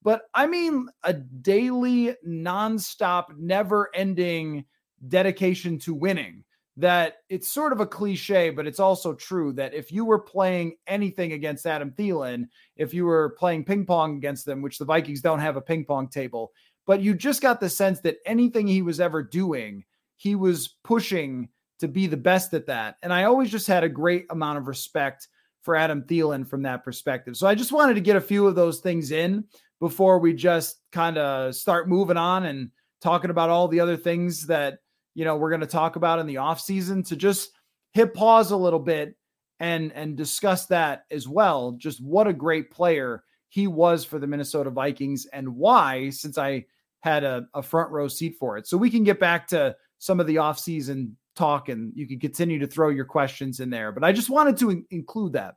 But 0.02 0.22
I 0.34 0.46
mean, 0.46 0.88
a 1.02 1.12
daily, 1.12 2.14
nonstop, 2.26 3.36
never 3.36 3.90
ending 3.94 4.64
dedication 5.08 5.78
to 5.80 5.94
winning 5.94 6.44
that 6.76 7.18
it's 7.28 7.50
sort 7.50 7.72
of 7.72 7.80
a 7.80 7.86
cliche, 7.86 8.50
but 8.50 8.66
it's 8.66 8.80
also 8.80 9.14
true 9.14 9.52
that 9.54 9.72
if 9.72 9.90
you 9.90 10.04
were 10.04 10.18
playing 10.18 10.76
anything 10.86 11.32
against 11.32 11.66
Adam 11.66 11.90
Thielen, 11.90 12.48
if 12.76 12.92
you 12.92 13.06
were 13.06 13.30
playing 13.38 13.64
ping 13.64 13.86
pong 13.86 14.16
against 14.16 14.44
them, 14.44 14.60
which 14.60 14.78
the 14.78 14.84
Vikings 14.84 15.22
don't 15.22 15.40
have 15.40 15.56
a 15.56 15.60
ping 15.60 15.84
pong 15.84 16.08
table, 16.08 16.52
but 16.86 17.00
you 17.00 17.14
just 17.14 17.40
got 17.40 17.60
the 17.60 17.70
sense 17.70 18.00
that 18.00 18.18
anything 18.26 18.66
he 18.66 18.82
was 18.82 19.00
ever 19.00 19.22
doing, 19.22 19.84
he 20.16 20.34
was 20.34 20.76
pushing 20.84 21.48
to 21.78 21.88
be 21.88 22.06
the 22.06 22.16
best 22.16 22.52
at 22.54 22.66
that. 22.66 22.96
And 23.02 23.12
I 23.12 23.24
always 23.24 23.50
just 23.50 23.66
had 23.66 23.84
a 23.84 23.88
great 23.88 24.26
amount 24.30 24.58
of 24.58 24.66
respect 24.66 25.28
for 25.62 25.76
Adam 25.76 26.02
Thielen 26.02 26.46
from 26.46 26.62
that 26.62 26.84
perspective. 26.84 27.36
So 27.36 27.46
I 27.46 27.54
just 27.54 27.72
wanted 27.72 27.94
to 27.94 28.00
get 28.00 28.16
a 28.16 28.20
few 28.20 28.46
of 28.46 28.54
those 28.54 28.80
things 28.80 29.10
in 29.10 29.44
before 29.80 30.18
we 30.18 30.32
just 30.32 30.80
kind 30.92 31.18
of 31.18 31.54
start 31.54 31.88
moving 31.88 32.16
on 32.16 32.46
and 32.46 32.70
talking 33.00 33.30
about 33.30 33.50
all 33.50 33.68
the 33.68 33.80
other 33.80 33.96
things 33.96 34.46
that 34.46 34.78
you 35.16 35.24
know 35.24 35.34
we're 35.34 35.50
going 35.50 35.62
to 35.62 35.66
talk 35.66 35.96
about 35.96 36.18
in 36.18 36.26
the 36.26 36.36
off 36.36 36.60
season 36.60 37.02
to 37.04 37.16
just 37.16 37.50
hit 37.94 38.12
pause 38.12 38.50
a 38.50 38.56
little 38.56 38.78
bit 38.78 39.16
and 39.58 39.90
and 39.94 40.14
discuss 40.14 40.66
that 40.66 41.06
as 41.10 41.26
well. 41.26 41.72
Just 41.72 42.04
what 42.04 42.28
a 42.28 42.32
great 42.32 42.70
player 42.70 43.24
he 43.48 43.66
was 43.66 44.04
for 44.04 44.18
the 44.18 44.26
Minnesota 44.26 44.68
Vikings 44.68 45.26
and 45.32 45.56
why 45.56 46.10
since 46.10 46.36
I 46.36 46.66
had 47.00 47.24
a, 47.24 47.46
a 47.54 47.62
front 47.62 47.90
row 47.90 48.08
seat 48.08 48.36
for 48.38 48.58
it. 48.58 48.66
So 48.66 48.76
we 48.76 48.90
can 48.90 49.04
get 49.04 49.18
back 49.18 49.48
to 49.48 49.74
some 49.98 50.20
of 50.20 50.26
the 50.26 50.38
off 50.38 50.58
season 50.58 51.16
talk 51.34 51.70
and 51.70 51.92
you 51.96 52.06
can 52.06 52.20
continue 52.20 52.58
to 52.58 52.66
throw 52.66 52.90
your 52.90 53.04
questions 53.04 53.60
in 53.60 53.70
there 53.70 53.92
but 53.92 54.02
I 54.04 54.12
just 54.12 54.30
wanted 54.30 54.58
to 54.58 54.70
in- 54.70 54.86
include 54.90 55.32
that. 55.32 55.54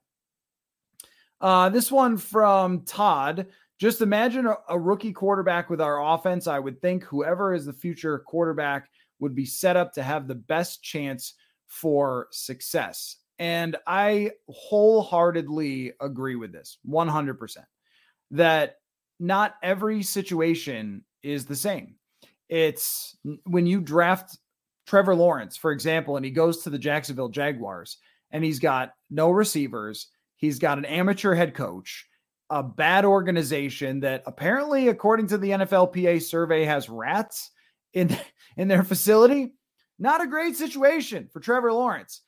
Uh, 1.41 1.69
this 1.69 1.91
one 1.91 2.17
from 2.17 2.83
Todd. 2.83 3.47
Just 3.77 4.01
imagine 4.01 4.45
a, 4.45 4.57
a, 4.67 4.77
rookie 4.77 5.13
quarterback 5.13 5.69
with 5.69 5.79
our 5.79 6.03
offense. 6.13 6.47
I 6.47 6.59
would 6.59 6.81
think 6.81 7.05
whoever 7.05 7.53
is 7.53 7.65
the 7.65 7.71
future 7.71 8.19
quarterback 8.19 8.89
would 9.19 9.35
be 9.35 9.45
set 9.45 9.75
up 9.75 9.93
to 9.93 10.03
have 10.03 10.27
the 10.27 10.35
best 10.35 10.81
chance 10.83 11.33
for 11.67 12.27
success. 12.31 13.17
And 13.37 13.77
I 13.87 14.31
wholeheartedly 14.49 15.93
agree 16.01 16.35
with 16.35 16.51
this 16.51 16.77
100% 16.87 17.57
that 18.31 18.75
not 19.19 19.55
every 19.63 20.03
situation 20.03 21.03
is 21.23 21.45
the 21.45 21.55
same. 21.55 21.95
It's 22.49 23.17
when 23.45 23.65
you 23.65 23.79
draft 23.79 24.37
Trevor 24.87 25.15
Lawrence, 25.15 25.55
for 25.55 25.71
example, 25.71 26.17
and 26.17 26.25
he 26.25 26.31
goes 26.31 26.63
to 26.63 26.69
the 26.69 26.79
Jacksonville 26.79 27.29
Jaguars 27.29 27.97
and 28.31 28.43
he's 28.43 28.59
got 28.59 28.93
no 29.09 29.29
receivers, 29.29 30.07
he's 30.35 30.59
got 30.59 30.77
an 30.77 30.85
amateur 30.85 31.33
head 31.33 31.53
coach, 31.53 32.07
a 32.49 32.63
bad 32.63 33.05
organization 33.05 33.99
that 34.01 34.23
apparently, 34.25 34.87
according 34.87 35.27
to 35.27 35.37
the 35.37 35.51
NFLPA 35.51 36.21
survey, 36.21 36.65
has 36.65 36.89
rats 36.89 37.51
in 37.93 38.15
in 38.57 38.67
their 38.67 38.83
facility. 38.83 39.53
Not 39.97 40.21
a 40.21 40.27
great 40.27 40.55
situation 40.55 41.29
for 41.31 41.39
Trevor 41.39 41.73
Lawrence. 41.73 42.21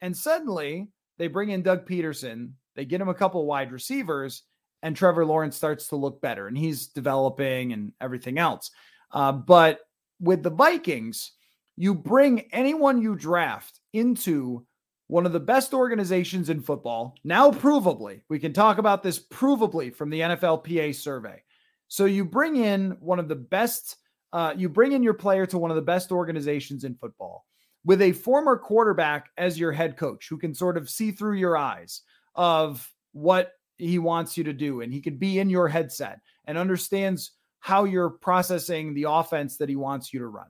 And 0.00 0.16
suddenly 0.16 0.88
they 1.18 1.26
bring 1.26 1.50
in 1.50 1.62
Doug 1.62 1.86
Pederson, 1.86 2.52
they 2.74 2.84
get 2.84 3.00
him 3.00 3.08
a 3.08 3.14
couple 3.14 3.44
wide 3.44 3.72
receivers, 3.72 4.44
and 4.82 4.96
Trevor 4.96 5.26
Lawrence 5.26 5.56
starts 5.56 5.88
to 5.88 5.96
look 5.96 6.20
better 6.20 6.46
and 6.46 6.56
he's 6.56 6.86
developing 6.86 7.72
and 7.72 7.92
everything 8.00 8.38
else. 8.38 8.70
Uh, 9.12 9.32
but 9.32 9.80
with 10.20 10.42
the 10.42 10.50
Vikings, 10.50 11.32
you 11.76 11.94
bring 11.94 12.40
anyone 12.52 13.02
you 13.02 13.14
draft 13.14 13.80
into 13.92 14.66
one 15.08 15.24
of 15.26 15.32
the 15.32 15.40
best 15.40 15.72
organizations 15.72 16.50
in 16.50 16.60
football, 16.60 17.14
now 17.24 17.50
provably. 17.50 18.20
We 18.28 18.38
can 18.38 18.52
talk 18.52 18.78
about 18.78 19.02
this 19.02 19.18
provably 19.18 19.94
from 19.94 20.10
the 20.10 20.20
NFLPA 20.20 20.94
survey. 20.94 21.42
So 21.88 22.04
you 22.04 22.24
bring 22.24 22.56
in 22.56 22.96
one 23.00 23.18
of 23.18 23.28
the 23.28 23.36
best 23.36 23.96
uh, 24.32 24.54
you 24.56 24.68
bring 24.68 24.92
in 24.92 25.02
your 25.02 25.14
player 25.14 25.46
to 25.46 25.58
one 25.58 25.70
of 25.70 25.76
the 25.76 25.82
best 25.82 26.12
organizations 26.12 26.84
in 26.84 26.94
football 26.94 27.44
with 27.84 28.02
a 28.02 28.12
former 28.12 28.56
quarterback 28.56 29.30
as 29.38 29.58
your 29.58 29.72
head 29.72 29.96
coach 29.96 30.28
who 30.28 30.36
can 30.36 30.54
sort 30.54 30.76
of 30.76 30.90
see 30.90 31.10
through 31.10 31.36
your 31.36 31.56
eyes 31.56 32.02
of 32.34 32.92
what 33.12 33.52
he 33.76 33.98
wants 33.98 34.36
you 34.36 34.44
to 34.44 34.52
do. 34.52 34.80
And 34.80 34.92
he 34.92 35.00
could 35.00 35.18
be 35.18 35.38
in 35.38 35.48
your 35.48 35.68
headset 35.68 36.20
and 36.46 36.58
understands 36.58 37.32
how 37.60 37.84
you're 37.84 38.10
processing 38.10 38.94
the 38.94 39.06
offense 39.08 39.56
that 39.58 39.68
he 39.68 39.76
wants 39.76 40.12
you 40.12 40.20
to 40.20 40.26
run. 40.26 40.48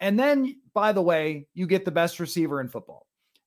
And 0.00 0.18
then, 0.18 0.60
by 0.74 0.92
the 0.92 1.02
way, 1.02 1.46
you 1.54 1.66
get 1.66 1.84
the 1.84 1.90
best 1.90 2.20
receiver 2.20 2.60
in 2.60 2.68
football, 2.68 3.06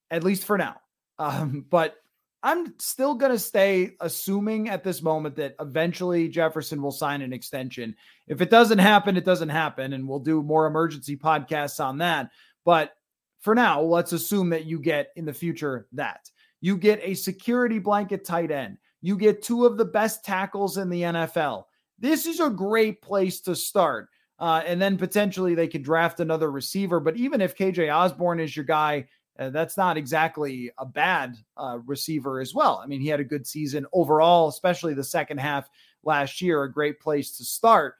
at 0.09 0.23
least 0.23 0.45
for 0.45 0.57
now. 0.57 0.75
Um, 1.19 1.65
but 1.69 1.97
I'm 2.43 2.73
still 2.79 3.13
going 3.13 3.31
to 3.31 3.39
stay 3.39 3.91
assuming 3.99 4.69
at 4.69 4.83
this 4.83 5.01
moment 5.01 5.35
that 5.35 5.55
eventually 5.59 6.27
Jefferson 6.27 6.81
will 6.81 6.91
sign 6.91 7.21
an 7.21 7.33
extension. 7.33 7.95
If 8.27 8.41
it 8.41 8.49
doesn't 8.49 8.79
happen, 8.79 9.15
it 9.15 9.25
doesn't 9.25 9.49
happen. 9.49 9.93
And 9.93 10.07
we'll 10.07 10.19
do 10.19 10.41
more 10.41 10.65
emergency 10.65 11.15
podcasts 11.15 11.83
on 11.83 11.99
that. 11.99 12.31
But 12.65 12.93
for 13.41 13.53
now, 13.53 13.81
let's 13.81 14.11
assume 14.11 14.49
that 14.49 14.65
you 14.65 14.79
get 14.79 15.09
in 15.15 15.25
the 15.25 15.33
future 15.33 15.87
that 15.93 16.29
you 16.61 16.77
get 16.77 16.99
a 17.01 17.15
security 17.15 17.79
blanket 17.79 18.23
tight 18.23 18.51
end. 18.51 18.77
You 19.01 19.17
get 19.17 19.41
two 19.41 19.65
of 19.65 19.77
the 19.77 19.85
best 19.85 20.23
tackles 20.23 20.77
in 20.77 20.89
the 20.89 21.01
NFL. 21.01 21.65
This 21.99 22.27
is 22.27 22.39
a 22.39 22.49
great 22.49 23.01
place 23.01 23.41
to 23.41 23.55
start. 23.55 24.07
Uh, 24.39 24.63
and 24.65 24.81
then 24.81 24.97
potentially 24.97 25.53
they 25.53 25.67
could 25.67 25.83
draft 25.83 26.19
another 26.19 26.51
receiver. 26.51 26.99
But 26.99 27.17
even 27.17 27.41
if 27.41 27.55
KJ 27.55 27.93
Osborn 27.93 28.39
is 28.39 28.55
your 28.55 28.65
guy, 28.65 29.07
uh, 29.39 29.49
that's 29.49 29.77
not 29.77 29.97
exactly 29.97 30.71
a 30.77 30.85
bad 30.85 31.35
uh, 31.57 31.79
receiver 31.85 32.39
as 32.39 32.53
well. 32.53 32.81
I 32.83 32.87
mean, 32.87 33.01
he 33.01 33.07
had 33.07 33.19
a 33.19 33.25
good 33.25 33.47
season 33.47 33.85
overall, 33.93 34.49
especially 34.49 34.93
the 34.93 35.03
second 35.03 35.39
half 35.39 35.69
last 36.03 36.41
year, 36.41 36.63
a 36.63 36.71
great 36.71 36.99
place 36.99 37.37
to 37.37 37.45
start. 37.45 37.95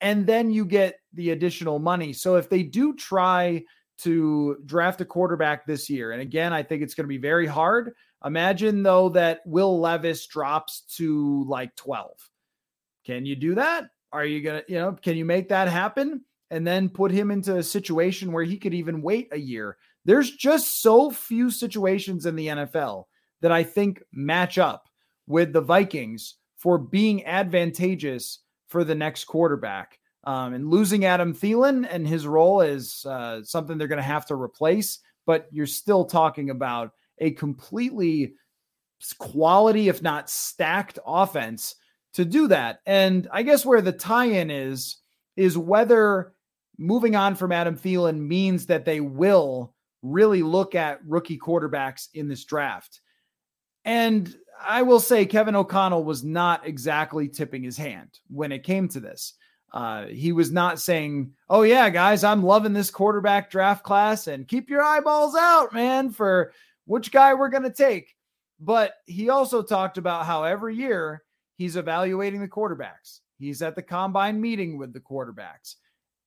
And 0.00 0.26
then 0.26 0.50
you 0.50 0.64
get 0.64 1.00
the 1.12 1.30
additional 1.30 1.78
money. 1.78 2.12
So 2.12 2.36
if 2.36 2.48
they 2.48 2.62
do 2.62 2.94
try 2.94 3.64
to 3.98 4.58
draft 4.66 5.00
a 5.00 5.04
quarterback 5.04 5.66
this 5.66 5.88
year, 5.88 6.12
and 6.12 6.20
again, 6.20 6.52
I 6.52 6.62
think 6.62 6.82
it's 6.82 6.94
going 6.94 7.04
to 7.04 7.08
be 7.08 7.18
very 7.18 7.46
hard. 7.46 7.92
Imagine 8.24 8.82
though 8.82 9.10
that 9.10 9.40
Will 9.44 9.80
Levis 9.80 10.26
drops 10.26 10.82
to 10.96 11.44
like 11.44 11.74
12. 11.76 12.30
Can 13.04 13.26
you 13.26 13.36
do 13.36 13.54
that? 13.56 13.90
Are 14.12 14.24
you 14.24 14.40
going 14.40 14.62
to, 14.62 14.72
you 14.72 14.78
know, 14.78 14.92
can 14.92 15.16
you 15.16 15.24
make 15.24 15.48
that 15.48 15.68
happen? 15.68 16.24
And 16.50 16.66
then 16.66 16.88
put 16.88 17.10
him 17.10 17.30
into 17.30 17.56
a 17.56 17.62
situation 17.62 18.30
where 18.30 18.44
he 18.44 18.58
could 18.58 18.74
even 18.74 19.02
wait 19.02 19.28
a 19.32 19.38
year 19.38 19.76
there's 20.04 20.30
just 20.30 20.82
so 20.82 21.10
few 21.10 21.50
situations 21.50 22.26
in 22.26 22.36
the 22.36 22.48
NFL 22.48 23.04
that 23.40 23.52
I 23.52 23.62
think 23.62 24.02
match 24.12 24.58
up 24.58 24.88
with 25.26 25.52
the 25.52 25.60
Vikings 25.60 26.36
for 26.56 26.78
being 26.78 27.24
advantageous 27.26 28.40
for 28.68 28.84
the 28.84 28.94
next 28.94 29.24
quarterback. 29.24 29.98
Um, 30.24 30.54
and 30.54 30.70
losing 30.70 31.04
Adam 31.04 31.34
Thielen 31.34 31.86
and 31.90 32.06
his 32.08 32.26
role 32.26 32.62
is 32.62 33.04
uh, 33.04 33.42
something 33.42 33.76
they're 33.76 33.88
going 33.88 33.98
to 33.98 34.02
have 34.02 34.24
to 34.26 34.34
replace, 34.34 35.00
but 35.26 35.46
you're 35.50 35.66
still 35.66 36.04
talking 36.04 36.48
about 36.48 36.92
a 37.18 37.32
completely 37.32 38.34
quality, 39.18 39.88
if 39.88 40.00
not 40.00 40.30
stacked 40.30 40.98
offense 41.06 41.74
to 42.14 42.24
do 42.24 42.48
that. 42.48 42.80
And 42.86 43.28
I 43.30 43.42
guess 43.42 43.66
where 43.66 43.82
the 43.82 43.92
tie 43.92 44.26
in 44.26 44.50
is, 44.50 44.96
is 45.36 45.58
whether 45.58 46.32
moving 46.78 47.14
on 47.16 47.34
from 47.34 47.52
Adam 47.52 47.76
Thielen 47.76 48.18
means 48.18 48.66
that 48.66 48.84
they 48.84 49.00
will 49.00 49.73
really 50.04 50.42
look 50.42 50.74
at 50.74 51.00
rookie 51.06 51.38
quarterbacks 51.38 52.08
in 52.14 52.28
this 52.28 52.44
draft. 52.44 53.00
And 53.84 54.32
I 54.62 54.82
will 54.82 55.00
say 55.00 55.26
Kevin 55.26 55.56
O'Connell 55.56 56.04
was 56.04 56.22
not 56.22 56.66
exactly 56.66 57.28
tipping 57.28 57.62
his 57.62 57.76
hand 57.76 58.20
when 58.28 58.52
it 58.52 58.62
came 58.62 58.86
to 58.88 59.00
this. 59.00 59.34
Uh, 59.72 60.06
he 60.06 60.30
was 60.30 60.52
not 60.52 60.78
saying, 60.78 61.32
"Oh 61.50 61.62
yeah, 61.62 61.90
guys, 61.90 62.22
I'm 62.22 62.44
loving 62.44 62.72
this 62.72 62.90
quarterback 62.90 63.50
draft 63.50 63.82
class, 63.82 64.28
and 64.28 64.46
keep 64.46 64.70
your 64.70 64.82
eyeballs 64.82 65.34
out, 65.34 65.72
man, 65.72 66.10
for 66.10 66.52
which 66.84 67.10
guy 67.10 67.34
we're 67.34 67.48
going 67.48 67.64
to 67.64 67.70
take." 67.70 68.14
But 68.60 68.92
he 69.06 69.30
also 69.30 69.62
talked 69.62 69.98
about 69.98 70.26
how 70.26 70.44
every 70.44 70.76
year 70.76 71.24
he's 71.56 71.74
evaluating 71.74 72.40
the 72.40 72.46
quarterbacks. 72.46 73.18
He's 73.36 73.62
at 73.62 73.74
the 73.74 73.82
combine 73.82 74.40
meeting 74.40 74.78
with 74.78 74.92
the 74.92 75.00
quarterbacks, 75.00 75.74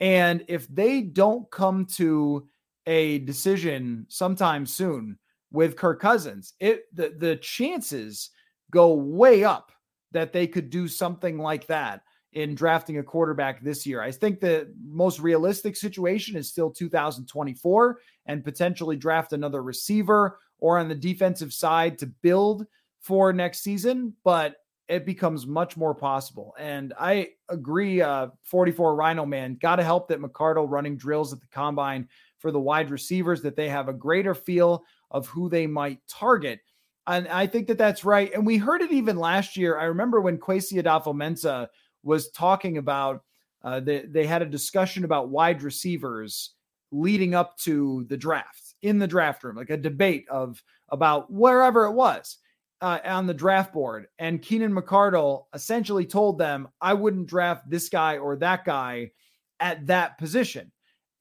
and 0.02 0.44
if 0.50 0.68
they 0.68 1.02
don't 1.02 1.50
come 1.50 1.86
to 1.96 2.50
a 2.88 3.20
decision 3.20 4.06
sometime 4.10 4.66
soon 4.66 5.20
with 5.52 5.76
Kirk 5.76 6.02
Cousins, 6.02 6.54
it 6.60 6.84
the, 6.96 7.14
the 7.18 7.36
chances 7.36 8.32
go 8.72 8.94
way 8.94 9.44
up 9.44 9.72
that 10.12 10.34
they 10.34 10.48
could 10.48 10.70
do 10.70 10.88
something 10.88 11.38
like 11.38 11.68
that 11.68 12.02
in 12.34 12.56
drafting 12.56 12.98
a 12.98 13.04
quarterback 13.04 13.62
this 13.62 13.86
year. 13.86 14.02
I 14.02 14.12
think 14.12 14.40
the 14.40 14.74
most 14.86 15.20
realistic 15.20 15.76
situation 15.76 16.36
is 16.36 16.50
still 16.50 16.72
2024 16.72 18.00
and 18.26 18.44
potentially 18.44 18.96
draft 18.96 19.34
another 19.34 19.64
receiver 19.64 20.40
or 20.60 20.78
on 20.78 20.88
the 20.88 20.96
defensive 20.96 21.54
side 21.54 21.98
to 22.00 22.08
build 22.08 22.66
for 23.00 23.32
next 23.32 23.62
season, 23.62 24.14
but 24.24 24.58
it 24.88 25.06
becomes 25.06 25.46
much 25.46 25.76
more 25.76 25.94
possible. 25.94 26.54
And 26.58 26.94
I 27.00 27.30
agree, 27.50 28.02
uh, 28.02 28.28
44 28.44 28.96
Rhino 28.96 29.26
man, 29.26 29.58
got 29.62 29.78
to 29.78 29.84
help 29.84 30.08
that 30.08 30.22
McCardell 30.22 30.70
running 30.70 30.98
drills 30.98 31.34
at 31.34 31.42
the 31.42 31.48
combine 31.48 32.08
for 32.48 32.52
the 32.54 32.60
wide 32.62 32.90
receivers 32.92 33.42
that 33.42 33.58
they 33.58 33.68
have 33.68 33.90
a 33.90 33.94
greater 33.94 34.34
feel 34.34 34.86
of 35.12 35.28
who 35.28 35.50
they 35.50 35.68
might 35.68 36.00
target. 36.08 36.62
And 37.06 37.28
I 37.28 37.46
think 37.46 37.68
that 37.68 37.78
that's 37.78 38.06
right. 38.06 38.34
And 38.34 38.46
we 38.46 38.56
heard 38.56 38.82
it 38.82 38.94
even 38.94 39.18
last 39.18 39.58
year. 39.58 39.78
I 39.78 39.84
remember 39.84 40.22
when 40.22 40.38
Kwesi 40.38 40.82
Adofo-Mensah 40.82 41.68
was 42.04 42.32
talking 42.32 42.78
about 42.78 43.22
uh, 43.66 43.82
they, 43.82 44.04
they 44.04 44.26
had 44.26 44.42
a 44.42 44.46
discussion 44.46 45.04
about 45.04 45.28
wide 45.28 45.62
receivers 45.62 46.52
leading 46.94 47.36
up 47.36 47.58
to 47.58 48.06
the 48.08 48.16
draft 48.16 48.76
in 48.82 48.98
the 48.98 49.08
draft 49.08 49.44
room, 49.44 49.58
like 49.58 49.70
a 49.70 49.76
debate 49.76 50.26
of 50.30 50.64
about 50.88 51.30
wherever 51.30 51.84
it 51.84 51.92
was 51.92 52.38
uh, 52.80 53.00
on 53.04 53.28
the 53.28 53.34
draft 53.34 53.74
board. 53.74 54.08
And 54.20 54.42
Keenan 54.42 54.74
McCardell 54.74 55.48
essentially 55.54 56.06
told 56.06 56.38
them, 56.38 56.70
I 56.80 56.94
wouldn't 56.94 57.28
draft 57.28 57.70
this 57.70 57.90
guy 57.90 58.20
or 58.20 58.38
that 58.38 58.64
guy 58.64 59.12
at 59.60 59.86
that 59.88 60.18
position. 60.18 60.72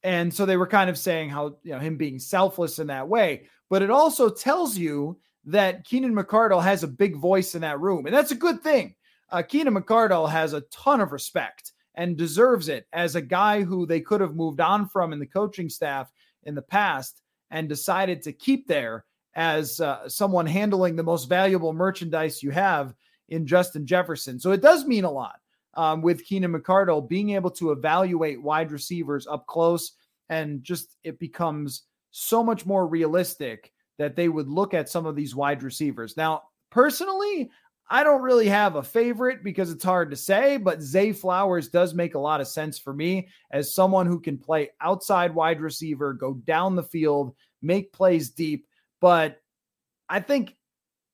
And 0.07 0.33
so 0.33 0.47
they 0.47 0.57
were 0.57 0.69
kind 0.69 0.89
of 0.89 0.97
saying 0.97 1.31
how, 1.31 1.57
you 1.65 1.73
know, 1.73 1.81
him 1.81 1.97
being 1.97 2.21
selfless 2.21 2.79
in 2.79 2.87
that 2.87 3.09
way. 3.09 3.49
But 3.69 3.83
it 3.83 3.91
also 3.91 4.31
tells 4.31 4.79
you 4.79 5.19
that 5.47 5.85
Keenan 5.85 6.15
McCardell 6.15 6.63
has 6.63 6.85
a 6.85 6.89
big 6.89 7.17
voice 7.17 7.57
in 7.57 7.63
that 7.63 7.81
room. 7.81 8.07
And 8.07 8.15
that's 8.15 8.31
a 8.31 8.37
good 8.37 8.63
thing. 8.63 8.95
Uh, 9.33 9.43
Keenan 9.43 9.75
McCardell 9.75 10.31
has 10.31 10.53
a 10.53 10.61
ton 10.71 11.01
of 11.01 11.11
respect 11.11 11.73
and 11.97 12.17
deserves 12.17 12.69
it 12.69 12.87
as 12.93 13.17
a 13.17 13.21
guy 13.21 13.65
who 13.65 13.85
they 13.85 14.01
could 14.01 14.21
have 14.21 14.37
moved 14.37 14.61
on 14.61 14.89
from 14.89 15.13
in 15.13 15.19
the 15.19 15.27
coaching 15.27 15.69
staff 15.69 16.09
in 16.45 16.55
the 16.55 16.63
past 16.63 17.21
and 17.51 17.69
decided 17.69 18.23
to 18.23 18.33
keep 18.33 18.69
there 18.69 19.05
as 19.35 19.81
uh, 19.81 20.09
someone 20.09 20.47
handling 20.47 20.95
the 20.95 21.03
most 21.03 21.29
valuable 21.29 21.73
merchandise 21.73 22.45
you 22.45 22.53
have 22.53 22.95
in 23.29 23.45
Justin 23.45 23.85
Jefferson. 23.85 24.39
So 24.39 24.53
it 24.53 24.63
does 24.63 24.87
mean 24.87 25.03
a 25.03 25.11
lot 25.11 25.41
um, 25.77 26.03
with 26.03 26.25
Keenan 26.25 26.53
McCardell 26.53 27.09
being 27.09 27.31
able 27.31 27.51
to 27.53 27.73
evaluate 27.73 28.43
wide 28.43 28.73
receivers 28.73 29.27
up 29.27 29.47
close 29.47 29.93
and 30.29 30.63
just 30.63 30.97
it 31.05 31.19
becomes 31.19 31.83
so 32.11 32.43
much 32.43 32.67
more 32.67 32.87
realistic 32.87 33.73
that 33.99 34.17
they 34.17 34.29
would 34.29 34.49
look 34.49 34.75
at 34.75 34.89
some 34.89 35.07
of 35.07 35.17
these 35.17 35.35
wide 35.35 35.63
receivers. 35.63 36.17
Now, 36.17 36.43
personally, 36.71 37.51
I 37.89 38.03
don't 38.03 38.23
really 38.23 38.49
have 38.49 38.75
a 38.75 38.83
favorite 38.83 39.45
because 39.45 39.71
it's 39.71 39.85
hard 39.85 40.11
to 40.11 40.17
say, 40.17 40.57
but 40.57 40.83
Zay 40.83 41.13
Flowers 41.13 41.69
does 41.69 41.95
make 41.95 42.15
a 42.15 42.21
lot 42.21 42.41
of 42.41 42.49
sense 42.49 42.79
for 42.79 42.93
me 42.93 43.29
as 43.53 43.75
someone 43.75 44.07
who 44.07 44.19
can 44.19 44.39
play 44.39 44.71
outside 44.81 45.35
wide 45.35 45.61
receiver, 45.61 46.13
go 46.13 46.35
down 46.35 46.75
the 46.75 46.83
field, 46.83 47.35
make 47.63 47.93
plays 47.93 48.31
deep. 48.31 48.67
But 49.01 49.39
I 50.09 50.21
think 50.21 50.57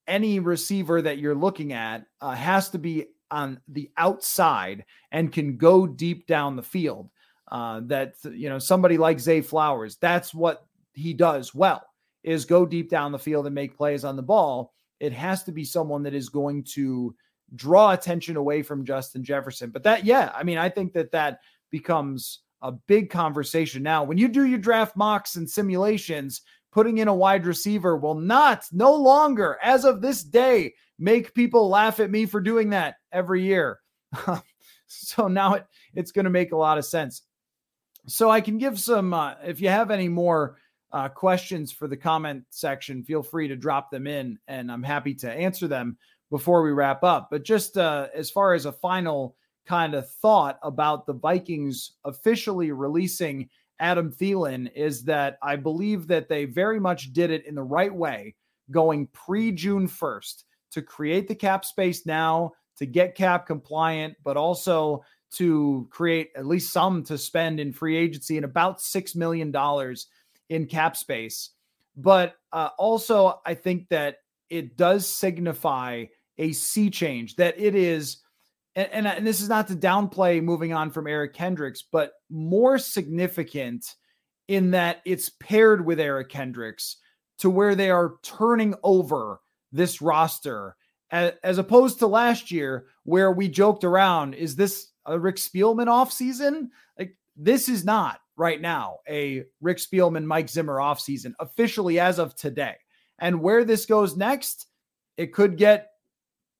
any 0.06 0.40
receiver 0.40 1.02
that 1.02 1.18
you're 1.18 1.34
looking 1.34 1.72
at 1.72 2.06
uh, 2.20 2.34
has 2.34 2.70
to 2.70 2.78
be 2.78 3.06
on 3.32 3.60
the 3.66 3.90
outside 3.96 4.84
and 5.10 5.32
can 5.32 5.56
go 5.56 5.86
deep 5.86 6.26
down 6.28 6.54
the 6.54 6.62
field. 6.62 7.10
Uh, 7.50 7.80
that 7.84 8.14
you 8.24 8.48
know 8.48 8.58
somebody 8.58 8.96
like 8.96 9.20
Zay 9.20 9.42
Flowers, 9.42 9.96
that's 9.96 10.32
what 10.32 10.66
he 10.94 11.12
does 11.12 11.54
well 11.54 11.82
is 12.22 12.44
go 12.44 12.64
deep 12.64 12.88
down 12.88 13.12
the 13.12 13.18
field 13.18 13.46
and 13.46 13.54
make 13.54 13.76
plays 13.76 14.04
on 14.04 14.16
the 14.16 14.22
ball. 14.22 14.72
It 15.00 15.12
has 15.12 15.42
to 15.44 15.52
be 15.52 15.64
someone 15.64 16.02
that 16.04 16.14
is 16.14 16.28
going 16.28 16.64
to 16.74 17.14
draw 17.54 17.92
attention 17.92 18.36
away 18.36 18.62
from 18.62 18.84
Justin 18.84 19.24
Jefferson. 19.24 19.70
But 19.70 19.82
that, 19.82 20.04
yeah, 20.04 20.30
I 20.34 20.42
mean, 20.44 20.58
I 20.58 20.68
think 20.68 20.92
that 20.92 21.12
that 21.12 21.40
becomes 21.70 22.40
a 22.62 22.72
big 22.72 23.10
conversation 23.10 23.82
now. 23.82 24.04
When 24.04 24.18
you 24.18 24.28
do 24.28 24.46
your 24.46 24.58
draft 24.58 24.96
mocks 24.96 25.36
and 25.36 25.50
simulations, 25.50 26.42
putting 26.70 26.98
in 26.98 27.08
a 27.08 27.14
wide 27.14 27.44
receiver 27.44 27.96
will 27.96 28.14
not, 28.14 28.64
no 28.72 28.94
longer, 28.94 29.58
as 29.62 29.84
of 29.84 30.00
this 30.00 30.22
day, 30.22 30.74
make 31.02 31.34
people 31.34 31.68
laugh 31.68 31.98
at 31.98 32.10
me 32.10 32.26
for 32.26 32.40
doing 32.40 32.70
that 32.70 32.94
every 33.10 33.42
year. 33.42 33.80
so 34.86 35.26
now 35.26 35.54
it, 35.54 35.66
it's 35.94 36.12
going 36.12 36.24
to 36.24 36.30
make 36.30 36.52
a 36.52 36.56
lot 36.56 36.78
of 36.78 36.84
sense. 36.84 37.22
So 38.06 38.30
I 38.30 38.40
can 38.40 38.56
give 38.56 38.78
some, 38.78 39.12
uh, 39.12 39.34
if 39.44 39.60
you 39.60 39.68
have 39.68 39.90
any 39.90 40.08
more 40.08 40.58
uh, 40.92 41.08
questions 41.08 41.72
for 41.72 41.88
the 41.88 41.96
comment 41.96 42.44
section, 42.50 43.02
feel 43.02 43.22
free 43.22 43.48
to 43.48 43.56
drop 43.56 43.90
them 43.90 44.06
in 44.06 44.38
and 44.46 44.70
I'm 44.70 44.82
happy 44.82 45.14
to 45.16 45.30
answer 45.30 45.66
them 45.66 45.96
before 46.30 46.62
we 46.62 46.70
wrap 46.70 47.02
up. 47.02 47.28
But 47.30 47.42
just 47.42 47.76
uh, 47.76 48.06
as 48.14 48.30
far 48.30 48.54
as 48.54 48.66
a 48.66 48.72
final 48.72 49.34
kind 49.66 49.94
of 49.94 50.08
thought 50.08 50.58
about 50.62 51.06
the 51.06 51.14
Vikings 51.14 51.92
officially 52.04 52.70
releasing 52.70 53.48
Adam 53.80 54.12
Thielen 54.12 54.70
is 54.74 55.02
that 55.04 55.38
I 55.42 55.56
believe 55.56 56.06
that 56.06 56.28
they 56.28 56.44
very 56.44 56.78
much 56.78 57.12
did 57.12 57.32
it 57.32 57.44
in 57.46 57.56
the 57.56 57.62
right 57.62 57.92
way, 57.92 58.36
going 58.70 59.08
pre 59.08 59.50
June 59.50 59.88
1st 59.88 60.44
to 60.72 60.82
create 60.82 61.28
the 61.28 61.34
cap 61.34 61.64
space 61.64 62.06
now, 62.06 62.52
to 62.78 62.86
get 62.86 63.14
cap 63.14 63.46
compliant, 63.46 64.16
but 64.24 64.36
also 64.36 65.04
to 65.32 65.88
create 65.90 66.30
at 66.36 66.46
least 66.46 66.72
some 66.72 67.02
to 67.04 67.16
spend 67.16 67.58
in 67.58 67.72
free 67.72 67.96
agency 67.96 68.36
and 68.36 68.44
about 68.44 68.78
$6 68.78 69.16
million 69.16 69.54
in 70.48 70.66
cap 70.66 70.96
space. 70.96 71.50
But 71.96 72.34
uh, 72.52 72.70
also, 72.78 73.40
I 73.46 73.54
think 73.54 73.88
that 73.88 74.16
it 74.50 74.76
does 74.76 75.06
signify 75.06 76.06
a 76.38 76.52
sea 76.52 76.90
change, 76.90 77.36
that 77.36 77.58
it 77.58 77.74
is 77.74 78.18
and, 78.74 78.88
and, 78.92 79.06
and 79.06 79.26
this 79.26 79.40
is 79.40 79.48
not 79.48 79.68
to 79.68 79.76
downplay 79.76 80.42
moving 80.42 80.72
on 80.72 80.90
from 80.90 81.06
Eric 81.06 81.34
Kendricks, 81.34 81.82
but 81.82 82.12
more 82.30 82.78
significant 82.78 83.94
in 84.48 84.70
that 84.72 85.02
it's 85.04 85.28
paired 85.28 85.84
with 85.84 86.00
Eric 86.00 86.28
Kendricks 86.30 86.96
to 87.38 87.50
where 87.50 87.74
they 87.74 87.90
are 87.90 88.14
turning 88.22 88.74
over 88.82 89.40
this 89.72 90.02
roster 90.02 90.76
as, 91.12 91.58
opposed 91.58 91.98
to 91.98 92.06
last 92.06 92.50
year 92.50 92.86
where 93.04 93.32
we 93.32 93.48
joked 93.48 93.84
around 93.84 94.34
is 94.34 94.56
this 94.56 94.88
a 95.04 95.18
Rick 95.18 95.36
Spielman 95.36 95.86
offseason? 95.86 96.68
Like 96.98 97.16
this 97.36 97.68
is 97.68 97.84
not 97.84 98.20
right 98.36 98.60
now 98.60 98.98
a 99.08 99.44
Rick 99.60 99.78
Spielman 99.78 100.24
Mike 100.24 100.48
Zimmer 100.48 100.76
offseason 100.76 101.34
officially 101.38 102.00
as 102.00 102.18
of 102.18 102.34
today. 102.34 102.74
And 103.18 103.40
where 103.40 103.64
this 103.64 103.86
goes 103.86 104.16
next, 104.16 104.66
it 105.16 105.34
could 105.34 105.56
get 105.56 105.90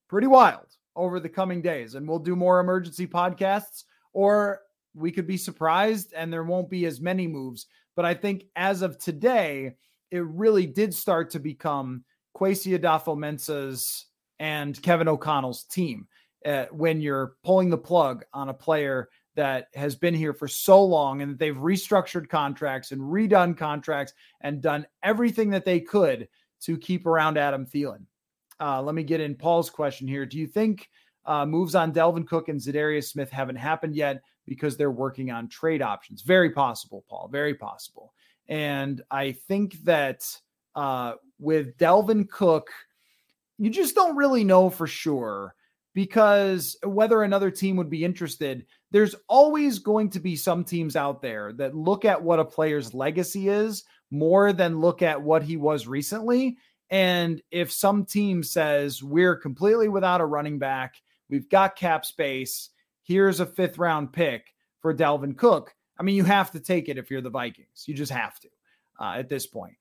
pretty 0.09 0.27
wild 0.27 0.67
over 0.95 1.19
the 1.19 1.29
coming 1.29 1.63
days. 1.63 1.95
And 1.95 2.07
we'll 2.07 2.19
do 2.19 2.37
more 2.37 2.61
emergency 2.61 3.07
podcasts, 3.07 3.85
or 4.13 4.61
we 4.95 5.11
could 5.11 5.27
be 5.27 5.39
surprised 5.39 6.13
and 6.13 6.31
there 6.31 6.45
won't 6.45 6.69
be 6.69 6.85
as 6.85 7.01
many 7.01 7.27
moves. 7.27 7.67
But 7.97 8.05
I 8.05 8.13
think 8.13 8.45
as 8.55 8.83
of 8.83 8.99
today, 8.99 9.77
it 10.11 10.25
really 10.25 10.67
did 10.67 10.93
start 10.95 11.31
to 11.31 11.41
become 11.41 12.05
Kwesi 12.37 12.79
Adofo-Mensah's 12.79 14.07
and 14.39 14.81
Kevin 14.83 15.09
O'Connell's 15.09 15.65
team 15.65 16.07
uh, 16.45 16.67
when 16.71 17.01
you're 17.01 17.37
pulling 17.45 17.71
the 17.71 17.79
plug 17.79 18.25
on 18.33 18.49
a 18.49 18.55
player 18.55 19.09
that 19.35 19.69
has 19.75 19.95
been 19.97 20.15
here 20.15 20.35
for 20.35 20.49
so 20.49 20.85
long 20.85 21.23
and 21.23 21.33
that 21.33 21.39
they've 21.39 21.57
restructured 21.57 22.29
contracts 22.29 22.93
and 22.93 23.01
redone 23.01 23.57
contracts 23.57 24.13
and 24.43 24.61
done 24.61 24.87
everything 25.03 25.51
that 25.51 25.65
they 25.65 25.81
could 25.81 26.29
to 26.61 26.77
keep 26.77 27.07
around 27.07 27.39
Adam 27.39 27.67
Thielen. 27.67 28.05
Uh, 28.61 28.83
let 28.83 28.95
me 28.95 29.03
get 29.03 29.21
in 29.21 29.35
Paul's 29.35 29.71
question 29.71 30.07
here. 30.07 30.27
Do 30.27 30.39
you 30.39 30.47
think 30.47 30.89
uh, 31.25 31.47
moves 31.47 31.75
on 31.75 31.93
Dalvin 31.93 32.27
Cook 32.27 32.49
and 32.49 32.61
Za'Darius 32.61 33.09
Smith 33.09 33.31
haven't 33.31 33.57
happened 33.57 33.97
yet 33.97 34.23
because 34.47 34.77
they're 34.77 34.91
working 34.91 35.31
on 35.31 35.49
trade 35.49 35.83
options? 35.83 36.23
Very 36.23 36.51
possible, 36.51 37.05
Paul. 37.09 37.29
Very 37.33 37.55
possible. 37.55 38.13
And 38.49 39.01
I 39.11 39.33
think 39.33 39.83
that 39.85 40.25
uh, 40.75 41.15
with 41.39 41.77
Dalvin 41.77 42.29
Cook, 42.29 42.71
you 43.59 43.71
just 43.71 43.95
don't 43.95 44.17
really 44.17 44.45
know 44.45 44.71
for 44.71 44.87
sure 44.87 45.55
because 45.95 46.77
whether 46.85 47.23
another 47.23 47.51
team 47.51 47.77
would 47.77 47.91
be 47.91 48.05
interested, 48.05 48.67
there's 48.91 49.15
always 49.29 49.79
going 49.79 50.11
to 50.11 50.21
be 50.21 50.37
some 50.37 50.65
teams 50.65 50.97
out 50.97 51.21
there 51.21 51.53
that 51.55 51.75
look 51.75 52.05
at 52.05 52.23
what 52.23 52.41
a 52.41 52.45
player's 52.45 52.95
legacy 52.95 53.49
is 53.49 53.85
more 54.11 54.53
than 54.53 54.81
look 54.81 55.03
at 55.03 55.21
what 55.21 55.43
he 55.43 55.57
was 55.57 55.87
recently. 55.87 56.57
And 56.91 57.43
if 57.51 57.73
some 57.73 58.05
team 58.05 58.43
says 58.43 59.03
we're 59.03 59.37
completely 59.37 59.89
without 59.89 60.21
a 60.21 60.27
running 60.27 60.59
back, 60.59 60.97
we've 61.31 61.49
got 61.49 61.77
cap 61.77 62.05
space, 62.05 62.71
here's 63.03 63.41
a 63.41 63.47
fifth 63.47 63.79
round 63.79 64.13
pick 64.13 64.55
for 64.81 64.95
Dalvin 64.95 65.37
Cook. 65.37 65.75
I 65.99 66.03
mean, 66.03 66.17
you 66.17 66.25
have 66.25 66.51
to 66.53 66.61
take 66.61 66.89
it 66.89 66.99
if 66.99 67.11
you're 67.11 67.23
the 67.23 67.31
Vikings. 67.31 67.85
You 67.87 67.95
just 67.95 68.13
have 68.13 68.39
to 68.41 68.49
uh, 69.01 69.15
at 69.15 69.29
this 69.29 69.47
point. 69.47 69.75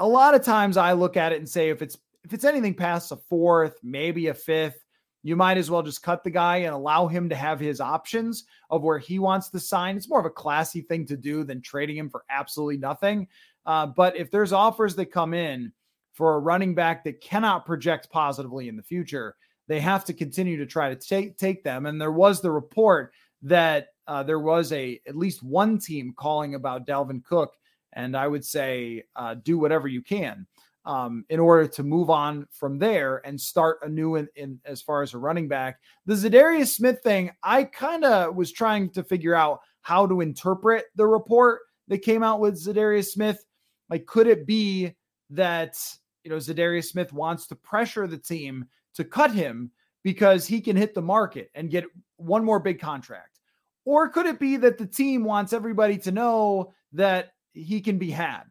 A 0.00 0.08
lot 0.08 0.34
of 0.34 0.42
times 0.42 0.78
I 0.78 0.94
look 0.94 1.18
at 1.18 1.32
it 1.32 1.38
and 1.38 1.48
say 1.48 1.68
if 1.68 1.82
it's 1.82 1.98
if 2.24 2.32
it's 2.32 2.44
anything 2.44 2.74
past 2.74 3.12
a 3.12 3.16
fourth, 3.16 3.78
maybe 3.82 4.28
a 4.28 4.34
fifth, 4.34 4.82
you 5.22 5.36
might 5.36 5.58
as 5.58 5.70
well 5.70 5.82
just 5.82 6.02
cut 6.02 6.24
the 6.24 6.30
guy 6.30 6.58
and 6.58 6.74
allow 6.74 7.06
him 7.06 7.28
to 7.28 7.36
have 7.36 7.60
his 7.60 7.80
options 7.80 8.44
of 8.70 8.82
where 8.82 8.98
he 8.98 9.18
wants 9.18 9.50
to 9.50 9.60
sign. 9.60 9.96
It's 9.96 10.08
more 10.08 10.20
of 10.20 10.26
a 10.26 10.30
classy 10.30 10.80
thing 10.80 11.06
to 11.06 11.16
do 11.16 11.44
than 11.44 11.60
trading 11.60 11.96
him 11.96 12.08
for 12.08 12.24
absolutely 12.30 12.78
nothing. 12.78 13.28
Uh, 13.66 13.86
but 13.86 14.16
if 14.16 14.30
there's 14.30 14.52
offers 14.52 14.94
that 14.96 15.12
come 15.12 15.34
in 15.34 15.72
for 16.14 16.34
a 16.34 16.38
running 16.38 16.74
back 16.74 17.04
that 17.04 17.20
cannot 17.20 17.66
project 17.66 18.10
positively 18.10 18.68
in 18.68 18.76
the 18.76 18.82
future, 18.82 19.36
they 19.68 19.80
have 19.80 20.04
to 20.06 20.14
continue 20.14 20.56
to 20.56 20.66
try 20.66 20.88
to 20.88 20.96
take 20.96 21.36
take 21.36 21.62
them. 21.62 21.84
And 21.84 22.00
there 22.00 22.10
was 22.10 22.40
the 22.40 22.50
report 22.50 23.12
that 23.42 23.88
uh, 24.06 24.22
there 24.22 24.40
was 24.40 24.72
a 24.72 24.98
at 25.06 25.16
least 25.16 25.42
one 25.42 25.78
team 25.78 26.14
calling 26.16 26.54
about 26.54 26.86
Dalvin 26.86 27.22
Cook, 27.22 27.54
and 27.92 28.16
I 28.16 28.28
would 28.28 28.44
say 28.44 29.04
uh, 29.16 29.34
do 29.42 29.58
whatever 29.58 29.88
you 29.88 30.02
can 30.02 30.46
um, 30.84 31.24
in 31.28 31.40
order 31.40 31.66
to 31.66 31.82
move 31.82 32.10
on 32.10 32.46
from 32.50 32.78
there 32.78 33.20
and 33.26 33.40
start 33.40 33.78
a 33.82 33.88
new 33.88 34.16
in, 34.16 34.28
in 34.36 34.60
as 34.64 34.80
far 34.80 35.02
as 35.02 35.14
a 35.14 35.18
running 35.18 35.48
back. 35.48 35.80
The 36.06 36.14
Za'Darius 36.14 36.74
Smith 36.74 37.00
thing, 37.02 37.30
I 37.42 37.64
kind 37.64 38.04
of 38.04 38.34
was 38.34 38.52
trying 38.52 38.90
to 38.90 39.02
figure 39.02 39.34
out 39.34 39.60
how 39.82 40.06
to 40.06 40.20
interpret 40.20 40.86
the 40.96 41.06
report 41.06 41.60
that 41.88 41.98
came 41.98 42.22
out 42.22 42.40
with 42.40 42.54
Za'Darius 42.54 43.12
Smith. 43.12 43.44
Like, 43.88 44.06
could 44.06 44.26
it 44.26 44.46
be 44.46 44.94
that 45.30 45.76
you 46.24 46.30
know, 46.30 46.36
Za'Darius 46.36 46.90
Smith 46.90 47.12
wants 47.12 47.46
to 47.48 47.56
pressure 47.56 48.06
the 48.06 48.18
team 48.18 48.66
to 48.94 49.04
cut 49.04 49.32
him 49.32 49.70
because 50.02 50.46
he 50.46 50.60
can 50.60 50.76
hit 50.76 50.94
the 50.94 51.02
market 51.02 51.50
and 51.54 51.70
get 51.70 51.84
one 52.16 52.44
more 52.44 52.60
big 52.60 52.80
contract? 52.80 53.40
Or 53.84 54.08
could 54.08 54.26
it 54.26 54.38
be 54.38 54.56
that 54.58 54.78
the 54.78 54.86
team 54.86 55.24
wants 55.24 55.52
everybody 55.52 55.96
to 55.98 56.12
know 56.12 56.74
that 56.92 57.32
he 57.52 57.80
can 57.80 57.98
be 57.98 58.10
had 58.10 58.44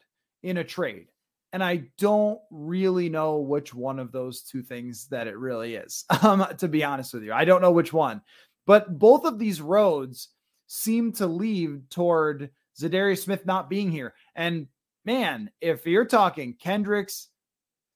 in 0.43 0.57
a 0.57 0.63
trade. 0.63 1.07
And 1.51 1.63
I 1.63 1.83
don't 1.97 2.39
really 2.51 3.09
know 3.09 3.37
which 3.37 3.73
one 3.73 3.97
of 3.97 4.11
those 4.11 4.43
two 4.43 4.61
things 4.61 5.07
that 5.07 5.27
it 5.27 5.37
really 5.37 5.75
is, 5.75 6.05
um, 6.21 6.45
to 6.57 6.67
be 6.67 6.83
honest 6.83 7.13
with 7.13 7.23
you. 7.23 7.33
I 7.33 7.45
don't 7.45 7.61
know 7.61 7.71
which 7.71 7.93
one. 7.93 8.21
But 8.67 8.99
both 8.99 9.25
of 9.25 9.39
these 9.39 9.61
roads 9.61 10.29
seem 10.67 11.11
to 11.13 11.25
lead 11.25 11.89
toward 11.89 12.51
Za'Darius 12.79 13.23
Smith 13.23 13.45
not 13.45 13.69
being 13.69 13.91
here. 13.91 14.13
And 14.35 14.67
man, 15.05 15.49
if 15.59 15.87
you're 15.87 16.05
talking 16.05 16.53
Kendricks, 16.53 17.29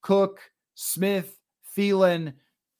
Cook, 0.01 0.39
Smith, 0.73 1.37
Thielen, 1.77 2.33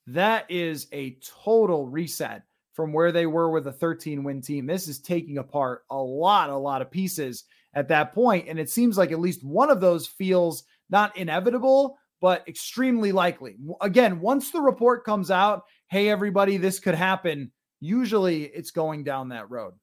that 0.08 0.50
is 0.50 0.88
a 0.92 1.18
total 1.44 1.88
reset 1.88 2.44
from 2.74 2.92
where 2.92 3.12
they 3.12 3.28
were 3.28 3.52
with 3.52 3.68
a 3.68 3.72
13 3.72 4.24
win 4.24 4.42
team. 4.42 4.66
This 4.66 4.88
is 4.88 5.00
taking 5.00 5.38
apart 5.38 5.84
a 5.92 5.98
lot, 5.98 6.50
a 6.50 6.58
lot 6.58 6.82
of 6.82 6.90
pieces 6.90 7.44
at 7.74 7.88
that 7.90 8.14
point. 8.14 8.48
And 8.48 8.60
it 8.60 8.70
seems 8.70 8.98
like 8.98 9.12
at 9.12 9.20
least 9.20 9.44
one 9.44 9.70
of 9.70 9.82
those 9.82 10.08
feels 10.08 10.64
not 10.90 11.16
inevitable, 11.18 11.98
but 12.22 12.48
extremely 12.48 13.12
likely. 13.12 13.58
Again, 13.82 14.20
once 14.20 14.52
the 14.52 14.62
report 14.62 15.04
comes 15.04 15.32
out, 15.32 15.64
hey, 15.88 16.10
everybody, 16.10 16.58
this 16.58 16.80
could 16.80 16.96
happen, 16.96 17.52
usually 17.80 18.44
it's 18.44 18.72
going 18.72 19.04
down 19.04 19.30
that 19.30 19.50
road. 19.50 19.74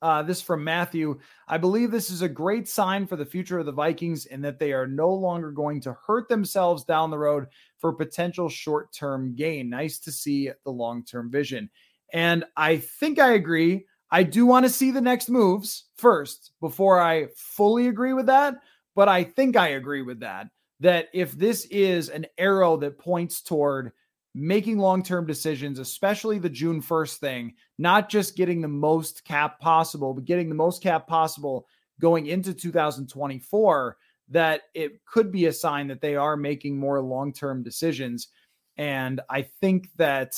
Uh, 0.00 0.22
this 0.22 0.40
from 0.40 0.62
Matthew. 0.62 1.18
I 1.48 1.58
believe 1.58 1.90
this 1.90 2.10
is 2.10 2.22
a 2.22 2.28
great 2.28 2.68
sign 2.68 3.04
for 3.04 3.16
the 3.16 3.26
future 3.26 3.58
of 3.58 3.66
the 3.66 3.72
Vikings 3.72 4.26
in 4.26 4.40
that 4.42 4.60
they 4.60 4.72
are 4.72 4.86
no 4.86 5.12
longer 5.12 5.50
going 5.50 5.80
to 5.80 5.96
hurt 6.06 6.28
themselves 6.28 6.84
down 6.84 7.10
the 7.10 7.18
road 7.18 7.46
for 7.78 7.92
potential 7.92 8.48
short 8.48 8.92
term 8.92 9.34
gain. 9.34 9.68
Nice 9.68 9.98
to 10.00 10.12
see 10.12 10.52
the 10.64 10.70
long 10.70 11.04
term 11.04 11.32
vision. 11.32 11.68
And 12.12 12.44
I 12.56 12.76
think 12.76 13.18
I 13.18 13.32
agree. 13.32 13.86
I 14.10 14.22
do 14.22 14.46
want 14.46 14.64
to 14.64 14.70
see 14.70 14.90
the 14.90 15.00
next 15.00 15.28
moves 15.28 15.84
first 15.96 16.52
before 16.60 17.00
I 17.00 17.28
fully 17.36 17.88
agree 17.88 18.14
with 18.14 18.26
that. 18.26 18.54
But 18.94 19.08
I 19.08 19.22
think 19.22 19.56
I 19.56 19.68
agree 19.68 20.02
with 20.02 20.20
that. 20.20 20.48
That 20.80 21.08
if 21.12 21.32
this 21.32 21.66
is 21.66 22.08
an 22.08 22.26
arrow 22.36 22.76
that 22.78 22.98
points 22.98 23.42
toward 23.42 23.92
making 24.34 24.78
long 24.78 25.02
term 25.02 25.26
decisions, 25.26 25.78
especially 25.78 26.38
the 26.38 26.48
June 26.48 26.80
1st 26.80 27.16
thing, 27.18 27.54
not 27.78 28.08
just 28.08 28.36
getting 28.36 28.60
the 28.60 28.68
most 28.68 29.24
cap 29.24 29.60
possible, 29.60 30.14
but 30.14 30.24
getting 30.24 30.48
the 30.48 30.54
most 30.54 30.82
cap 30.82 31.06
possible 31.06 31.66
going 32.00 32.26
into 32.26 32.54
2024, 32.54 33.96
that 34.30 34.62
it 34.74 35.04
could 35.04 35.32
be 35.32 35.46
a 35.46 35.52
sign 35.52 35.88
that 35.88 36.00
they 36.00 36.16
are 36.16 36.36
making 36.36 36.78
more 36.78 37.00
long 37.00 37.32
term 37.32 37.62
decisions. 37.62 38.28
And 38.76 39.20
I 39.28 39.42
think 39.42 39.88
that 39.96 40.36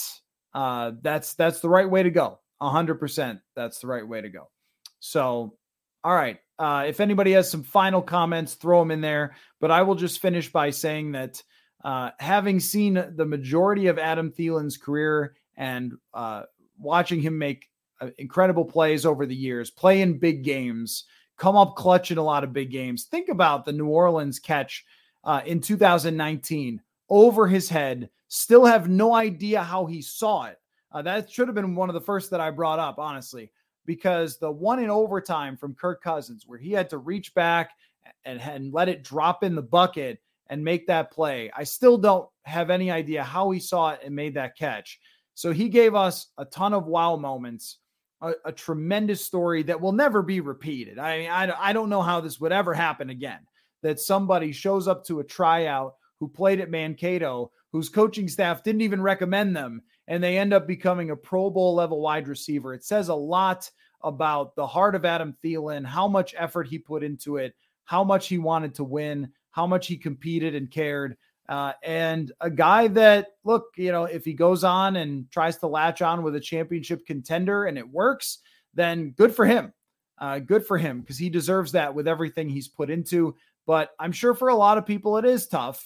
uh, 0.54 0.92
that's 1.02 1.34
that's 1.34 1.60
the 1.60 1.68
right 1.68 1.88
way 1.88 2.02
to 2.02 2.10
go. 2.10 2.40
100%. 2.60 3.40
That's 3.56 3.80
the 3.80 3.86
right 3.86 4.06
way 4.06 4.20
to 4.20 4.28
go. 4.28 4.50
So, 5.00 5.54
all 6.04 6.14
right. 6.14 6.38
Uh, 6.58 6.84
if 6.86 7.00
anybody 7.00 7.32
has 7.32 7.50
some 7.50 7.62
final 7.62 8.02
comments, 8.02 8.54
throw 8.54 8.80
them 8.80 8.90
in 8.90 9.00
there. 9.00 9.34
But 9.60 9.70
I 9.70 9.82
will 9.82 9.94
just 9.94 10.20
finish 10.20 10.52
by 10.52 10.70
saying 10.70 11.12
that 11.12 11.42
uh, 11.84 12.10
having 12.18 12.60
seen 12.60 13.02
the 13.16 13.24
majority 13.24 13.86
of 13.86 13.98
Adam 13.98 14.30
Thielen's 14.30 14.76
career 14.76 15.34
and 15.56 15.94
uh, 16.12 16.42
watching 16.78 17.20
him 17.20 17.38
make 17.38 17.66
uh, 18.00 18.10
incredible 18.18 18.64
plays 18.64 19.06
over 19.06 19.26
the 19.26 19.34
years, 19.34 19.70
play 19.70 20.02
in 20.02 20.18
big 20.18 20.44
games, 20.44 21.04
come 21.38 21.56
up 21.56 21.76
clutch 21.76 22.10
in 22.10 22.18
a 22.18 22.22
lot 22.22 22.44
of 22.44 22.52
big 22.52 22.70
games. 22.70 23.04
Think 23.04 23.30
about 23.30 23.64
the 23.64 23.72
New 23.72 23.88
Orleans 23.88 24.38
catch 24.38 24.84
uh, 25.24 25.40
in 25.46 25.60
2019 25.60 26.82
over 27.08 27.46
his 27.46 27.68
head. 27.68 28.10
Still 28.28 28.66
have 28.66 28.88
no 28.88 29.14
idea 29.14 29.62
how 29.62 29.86
he 29.86 30.02
saw 30.02 30.44
it. 30.44 30.59
Uh, 30.92 31.02
that 31.02 31.30
should 31.30 31.48
have 31.48 31.54
been 31.54 31.74
one 31.74 31.88
of 31.88 31.94
the 31.94 32.00
first 32.00 32.30
that 32.30 32.40
I 32.40 32.50
brought 32.50 32.78
up, 32.78 32.98
honestly, 32.98 33.50
because 33.86 34.38
the 34.38 34.50
one 34.50 34.80
in 34.80 34.90
overtime 34.90 35.56
from 35.56 35.74
Kirk 35.74 36.02
Cousins, 36.02 36.44
where 36.46 36.58
he 36.58 36.72
had 36.72 36.90
to 36.90 36.98
reach 36.98 37.34
back 37.34 37.70
and, 38.24 38.40
and 38.40 38.72
let 38.72 38.88
it 38.88 39.04
drop 39.04 39.44
in 39.44 39.54
the 39.54 39.62
bucket 39.62 40.20
and 40.48 40.64
make 40.64 40.86
that 40.88 41.12
play. 41.12 41.50
I 41.56 41.64
still 41.64 41.96
don't 41.96 42.28
have 42.44 42.70
any 42.70 42.90
idea 42.90 43.22
how 43.22 43.50
he 43.50 43.60
saw 43.60 43.90
it 43.90 44.00
and 44.04 44.14
made 44.14 44.34
that 44.34 44.56
catch. 44.56 44.98
So 45.34 45.52
he 45.52 45.68
gave 45.68 45.94
us 45.94 46.26
a 46.38 46.44
ton 46.44 46.74
of 46.74 46.86
wow 46.86 47.16
moments, 47.16 47.78
a, 48.20 48.32
a 48.44 48.52
tremendous 48.52 49.24
story 49.24 49.62
that 49.64 49.80
will 49.80 49.92
never 49.92 50.22
be 50.22 50.40
repeated. 50.40 50.98
I 50.98 51.18
mean, 51.18 51.30
I, 51.30 51.68
I 51.68 51.72
don't 51.72 51.88
know 51.88 52.02
how 52.02 52.20
this 52.20 52.40
would 52.40 52.52
ever 52.52 52.74
happen 52.74 53.10
again 53.10 53.40
that 53.82 54.00
somebody 54.00 54.52
shows 54.52 54.88
up 54.88 55.04
to 55.06 55.20
a 55.20 55.24
tryout 55.24 55.94
who 56.18 56.28
played 56.28 56.60
at 56.60 56.70
Mankato, 56.70 57.50
whose 57.72 57.88
coaching 57.88 58.28
staff 58.28 58.62
didn't 58.62 58.82
even 58.82 59.00
recommend 59.00 59.56
them, 59.56 59.82
and 60.10 60.22
they 60.22 60.36
end 60.36 60.52
up 60.52 60.66
becoming 60.66 61.10
a 61.10 61.16
Pro 61.16 61.48
Bowl 61.48 61.74
level 61.74 62.02
wide 62.02 62.28
receiver. 62.28 62.74
It 62.74 62.84
says 62.84 63.08
a 63.08 63.14
lot 63.14 63.70
about 64.02 64.54
the 64.56 64.66
heart 64.66 64.94
of 64.94 65.06
Adam 65.06 65.34
Thielen, 65.42 65.86
how 65.86 66.06
much 66.06 66.34
effort 66.36 66.68
he 66.68 66.78
put 66.78 67.02
into 67.02 67.38
it, 67.38 67.54
how 67.84 68.04
much 68.04 68.28
he 68.28 68.36
wanted 68.36 68.74
to 68.74 68.84
win 68.84 69.32
how 69.50 69.66
much 69.66 69.86
he 69.86 69.96
competed 69.96 70.54
and 70.54 70.70
cared. 70.70 71.16
Uh, 71.48 71.72
and 71.82 72.32
a 72.40 72.50
guy 72.50 72.86
that, 72.88 73.28
look, 73.44 73.66
you 73.76 73.90
know, 73.90 74.04
if 74.04 74.24
he 74.24 74.32
goes 74.32 74.62
on 74.62 74.96
and 74.96 75.30
tries 75.30 75.56
to 75.58 75.66
latch 75.66 76.00
on 76.00 76.22
with 76.22 76.36
a 76.36 76.40
championship 76.40 77.04
contender 77.06 77.64
and 77.64 77.76
it 77.76 77.88
works, 77.88 78.38
then 78.74 79.10
good 79.10 79.34
for 79.34 79.44
him. 79.44 79.72
Uh, 80.18 80.38
good 80.38 80.64
for 80.64 80.78
him 80.78 81.00
because 81.00 81.18
he 81.18 81.30
deserves 81.30 81.72
that 81.72 81.94
with 81.94 82.06
everything 82.06 82.48
he's 82.48 82.68
put 82.68 82.90
into. 82.90 83.34
But 83.66 83.90
I'm 83.98 84.12
sure 84.12 84.34
for 84.34 84.48
a 84.48 84.54
lot 84.54 84.78
of 84.78 84.86
people, 84.86 85.16
it 85.16 85.24
is 85.24 85.48
tough 85.48 85.84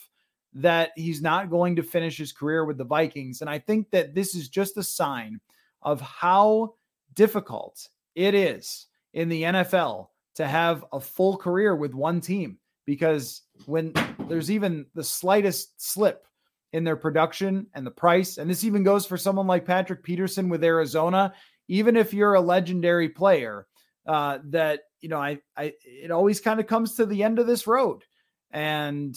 that 0.54 0.92
he's 0.96 1.20
not 1.20 1.50
going 1.50 1.76
to 1.76 1.82
finish 1.82 2.16
his 2.16 2.32
career 2.32 2.64
with 2.64 2.78
the 2.78 2.84
Vikings. 2.84 3.40
And 3.40 3.50
I 3.50 3.58
think 3.58 3.90
that 3.90 4.14
this 4.14 4.34
is 4.34 4.48
just 4.48 4.76
a 4.76 4.82
sign 4.82 5.40
of 5.82 6.00
how 6.00 6.74
difficult 7.14 7.88
it 8.14 8.34
is 8.34 8.86
in 9.12 9.28
the 9.28 9.42
NFL 9.42 10.08
to 10.36 10.46
have 10.46 10.84
a 10.92 11.00
full 11.00 11.36
career 11.36 11.74
with 11.74 11.94
one 11.94 12.20
team 12.20 12.58
because 12.86 13.42
when 13.66 13.92
there's 14.28 14.50
even 14.50 14.86
the 14.94 15.04
slightest 15.04 15.80
slip 15.80 16.26
in 16.72 16.84
their 16.84 16.96
production 16.96 17.66
and 17.74 17.86
the 17.86 17.90
price, 17.90 18.38
and 18.38 18.50
this 18.50 18.64
even 18.64 18.82
goes 18.82 19.06
for 19.06 19.16
someone 19.16 19.46
like 19.46 19.64
Patrick 19.64 20.02
Peterson 20.02 20.48
with 20.48 20.64
Arizona, 20.64 21.32
even 21.68 21.96
if 21.96 22.12
you're 22.12 22.34
a 22.34 22.40
legendary 22.40 23.08
player, 23.08 23.66
uh, 24.06 24.38
that 24.44 24.80
you 25.00 25.08
know, 25.08 25.18
I, 25.18 25.38
I, 25.56 25.74
it 25.84 26.10
always 26.10 26.40
kind 26.40 26.60
of 26.60 26.66
comes 26.66 26.94
to 26.94 27.06
the 27.06 27.22
end 27.22 27.38
of 27.38 27.46
this 27.46 27.66
road, 27.66 28.02
and 28.50 29.16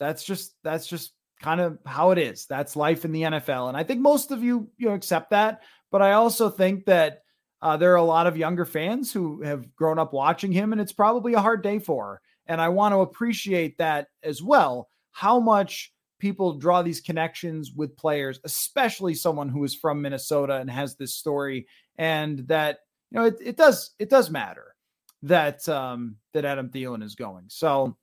that's 0.00 0.24
just 0.24 0.56
that's 0.64 0.88
just 0.88 1.12
kind 1.40 1.60
of 1.60 1.78
how 1.86 2.10
it 2.10 2.18
is. 2.18 2.46
That's 2.46 2.74
life 2.74 3.04
in 3.04 3.12
the 3.12 3.22
NFL, 3.22 3.68
and 3.68 3.76
I 3.76 3.84
think 3.84 4.00
most 4.00 4.32
of 4.32 4.42
you 4.42 4.68
you 4.76 4.88
know 4.88 4.94
accept 4.94 5.30
that. 5.30 5.62
But 5.92 6.02
I 6.02 6.12
also 6.12 6.50
think 6.50 6.86
that 6.86 7.22
uh, 7.62 7.76
there 7.76 7.92
are 7.92 7.96
a 7.96 8.02
lot 8.02 8.26
of 8.26 8.36
younger 8.36 8.64
fans 8.64 9.12
who 9.12 9.42
have 9.42 9.74
grown 9.76 9.98
up 9.98 10.12
watching 10.12 10.50
him, 10.50 10.72
and 10.72 10.80
it's 10.80 10.92
probably 10.92 11.34
a 11.34 11.40
hard 11.40 11.62
day 11.62 11.78
for. 11.78 12.20
And 12.46 12.60
I 12.60 12.70
want 12.70 12.94
to 12.94 13.00
appreciate 13.00 13.78
that 13.78 14.08
as 14.22 14.42
well. 14.42 14.88
How 15.12 15.38
much 15.38 15.92
people 16.18 16.54
draw 16.54 16.82
these 16.82 17.00
connections 17.00 17.72
with 17.74 17.96
players, 17.96 18.40
especially 18.44 19.14
someone 19.14 19.48
who 19.48 19.62
is 19.64 19.74
from 19.74 20.02
Minnesota 20.02 20.56
and 20.56 20.70
has 20.70 20.96
this 20.96 21.14
story, 21.14 21.66
and 21.98 22.40
that 22.48 22.78
you 23.10 23.18
know 23.18 23.26
it, 23.26 23.36
it 23.42 23.56
does 23.56 23.90
it 23.98 24.08
does 24.08 24.30
matter 24.30 24.74
that 25.22 25.68
um, 25.68 26.16
that 26.32 26.44
Adam 26.44 26.70
Thielen 26.70 27.02
is 27.02 27.14
going. 27.14 27.44
So 27.48 27.96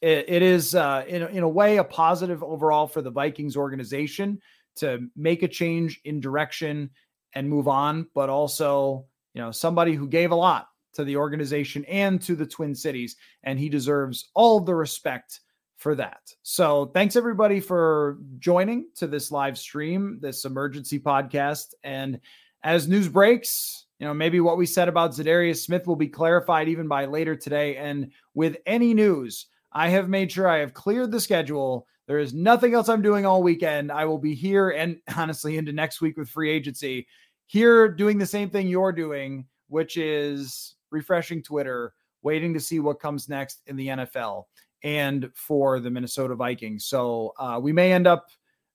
it, 0.00 0.26
it 0.28 0.42
is 0.42 0.74
uh, 0.74 1.04
in 1.06 1.22
in 1.22 1.42
a 1.42 1.48
way 1.48 1.78
a 1.78 1.84
positive 1.84 2.42
overall 2.42 2.86
for 2.86 3.02
the 3.02 3.10
Vikings 3.10 3.56
organization 3.56 4.40
to 4.76 5.08
make 5.16 5.42
a 5.42 5.48
change 5.48 6.00
in 6.04 6.20
direction 6.20 6.90
and 7.34 7.48
move 7.48 7.68
on, 7.68 8.06
but 8.14 8.28
also 8.28 9.06
you 9.34 9.42
know 9.42 9.50
somebody 9.50 9.94
who 9.94 10.08
gave 10.08 10.30
a 10.30 10.36
lot 10.36 10.68
to 10.94 11.04
the 11.04 11.16
organization 11.16 11.84
and 11.84 12.20
to 12.22 12.34
the 12.34 12.46
Twin 12.46 12.74
Cities. 12.74 13.16
And 13.44 13.58
he 13.58 13.68
deserves 13.68 14.30
all 14.34 14.60
the 14.60 14.74
respect 14.74 15.40
for 15.76 15.94
that. 15.94 16.20
So 16.42 16.86
thanks 16.86 17.14
everybody 17.14 17.60
for 17.60 18.18
joining 18.38 18.88
to 18.96 19.06
this 19.06 19.30
live 19.30 19.56
stream, 19.56 20.18
this 20.20 20.44
emergency 20.44 20.98
podcast. 20.98 21.74
And 21.84 22.18
as 22.64 22.88
news 22.88 23.08
breaks, 23.08 23.86
you 24.00 24.06
know, 24.06 24.14
maybe 24.14 24.40
what 24.40 24.58
we 24.58 24.66
said 24.66 24.88
about 24.88 25.12
Za'Darius 25.12 25.62
Smith 25.62 25.86
will 25.86 25.96
be 25.96 26.08
clarified 26.08 26.68
even 26.68 26.88
by 26.88 27.04
later 27.04 27.36
today. 27.36 27.76
And 27.76 28.10
with 28.34 28.56
any 28.66 28.92
news, 28.92 29.46
I 29.72 29.88
have 29.88 30.08
made 30.08 30.32
sure 30.32 30.48
I 30.48 30.58
have 30.58 30.74
cleared 30.74 31.10
the 31.10 31.20
schedule. 31.20 31.86
There 32.06 32.18
is 32.18 32.32
nothing 32.32 32.74
else 32.74 32.88
I'm 32.88 33.02
doing 33.02 33.26
all 33.26 33.42
weekend. 33.42 33.92
I 33.92 34.04
will 34.06 34.18
be 34.18 34.34
here 34.34 34.70
and 34.70 34.98
honestly 35.16 35.58
into 35.58 35.72
next 35.72 36.00
week 36.00 36.16
with 36.16 36.28
free 36.28 36.50
agency, 36.50 37.06
here 37.46 37.88
doing 37.88 38.18
the 38.18 38.26
same 38.26 38.50
thing 38.50 38.68
you're 38.68 38.92
doing, 38.92 39.46
which 39.68 39.96
is 39.96 40.76
refreshing 40.90 41.42
Twitter, 41.42 41.92
waiting 42.22 42.54
to 42.54 42.60
see 42.60 42.80
what 42.80 43.00
comes 43.00 43.28
next 43.28 43.62
in 43.66 43.76
the 43.76 43.88
NFL 43.88 44.44
and 44.82 45.30
for 45.34 45.80
the 45.80 45.90
Minnesota 45.90 46.34
Vikings. 46.34 46.86
So 46.86 47.34
uh, 47.38 47.58
we 47.62 47.72
may 47.72 47.92
end 47.92 48.06
up 48.06 48.28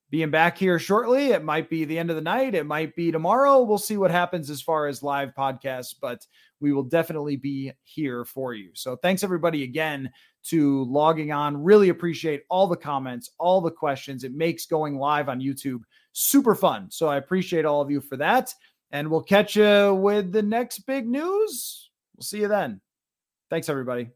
being 0.09 0.29
back 0.29 0.57
here 0.57 0.77
shortly. 0.77 1.31
It 1.31 1.43
might 1.43 1.71
be 1.71 1.85
the 1.85 1.97
end 1.97 2.11
of 2.11 2.15
the 2.15 2.21
night. 2.21 2.53
It 2.53 2.67
might 2.67 2.95
be 2.95 3.11
tomorrow. 3.11 3.63
We'll 3.63 3.79
see 3.79 3.97
what 3.97 4.11
happens 4.11 4.49
as 4.51 4.61
far 4.61 4.85
as 4.85 5.01
live 5.01 5.33
podcasts, 5.35 5.95
but 5.99 6.27
we 6.59 6.71
will 6.71 6.83
definitely 6.83 7.35
be 7.35 7.71
here 7.81 8.23
for 8.23 8.53
you. 8.53 8.69
So 8.73 8.95
thanks 8.95 9.23
everybody 9.23 9.63
again 9.63 10.11
to 10.43 10.83
logging 10.85 11.31
on. 11.31 11.61
Really 11.61 11.89
appreciate 11.89 12.43
all 12.49 12.67
the 12.67 12.75
comments, 12.75 13.29
all 13.37 13.61
the 13.61 13.71
questions. 13.71 14.23
It 14.23 14.33
makes 14.33 14.65
going 14.65 14.97
live 14.97 15.29
on 15.29 15.39
YouTube 15.39 15.81
super 16.11 16.55
fun. 16.55 16.89
So 16.91 17.07
I 17.07 17.17
appreciate 17.17 17.65
all 17.65 17.81
of 17.81 17.89
you 17.89 18.01
for 18.01 18.17
that. 18.17 18.53
And 18.91 19.09
we'll 19.09 19.23
catch 19.23 19.55
you 19.55 19.95
with 19.95 20.31
the 20.31 20.43
next 20.43 20.79
big 20.79 21.07
news 21.07 21.83
We'll 22.15 22.23
see 22.23 22.39
you 22.39 22.47
then. 22.47 22.81
Thanks, 23.49 23.69
everybody. 23.69 24.09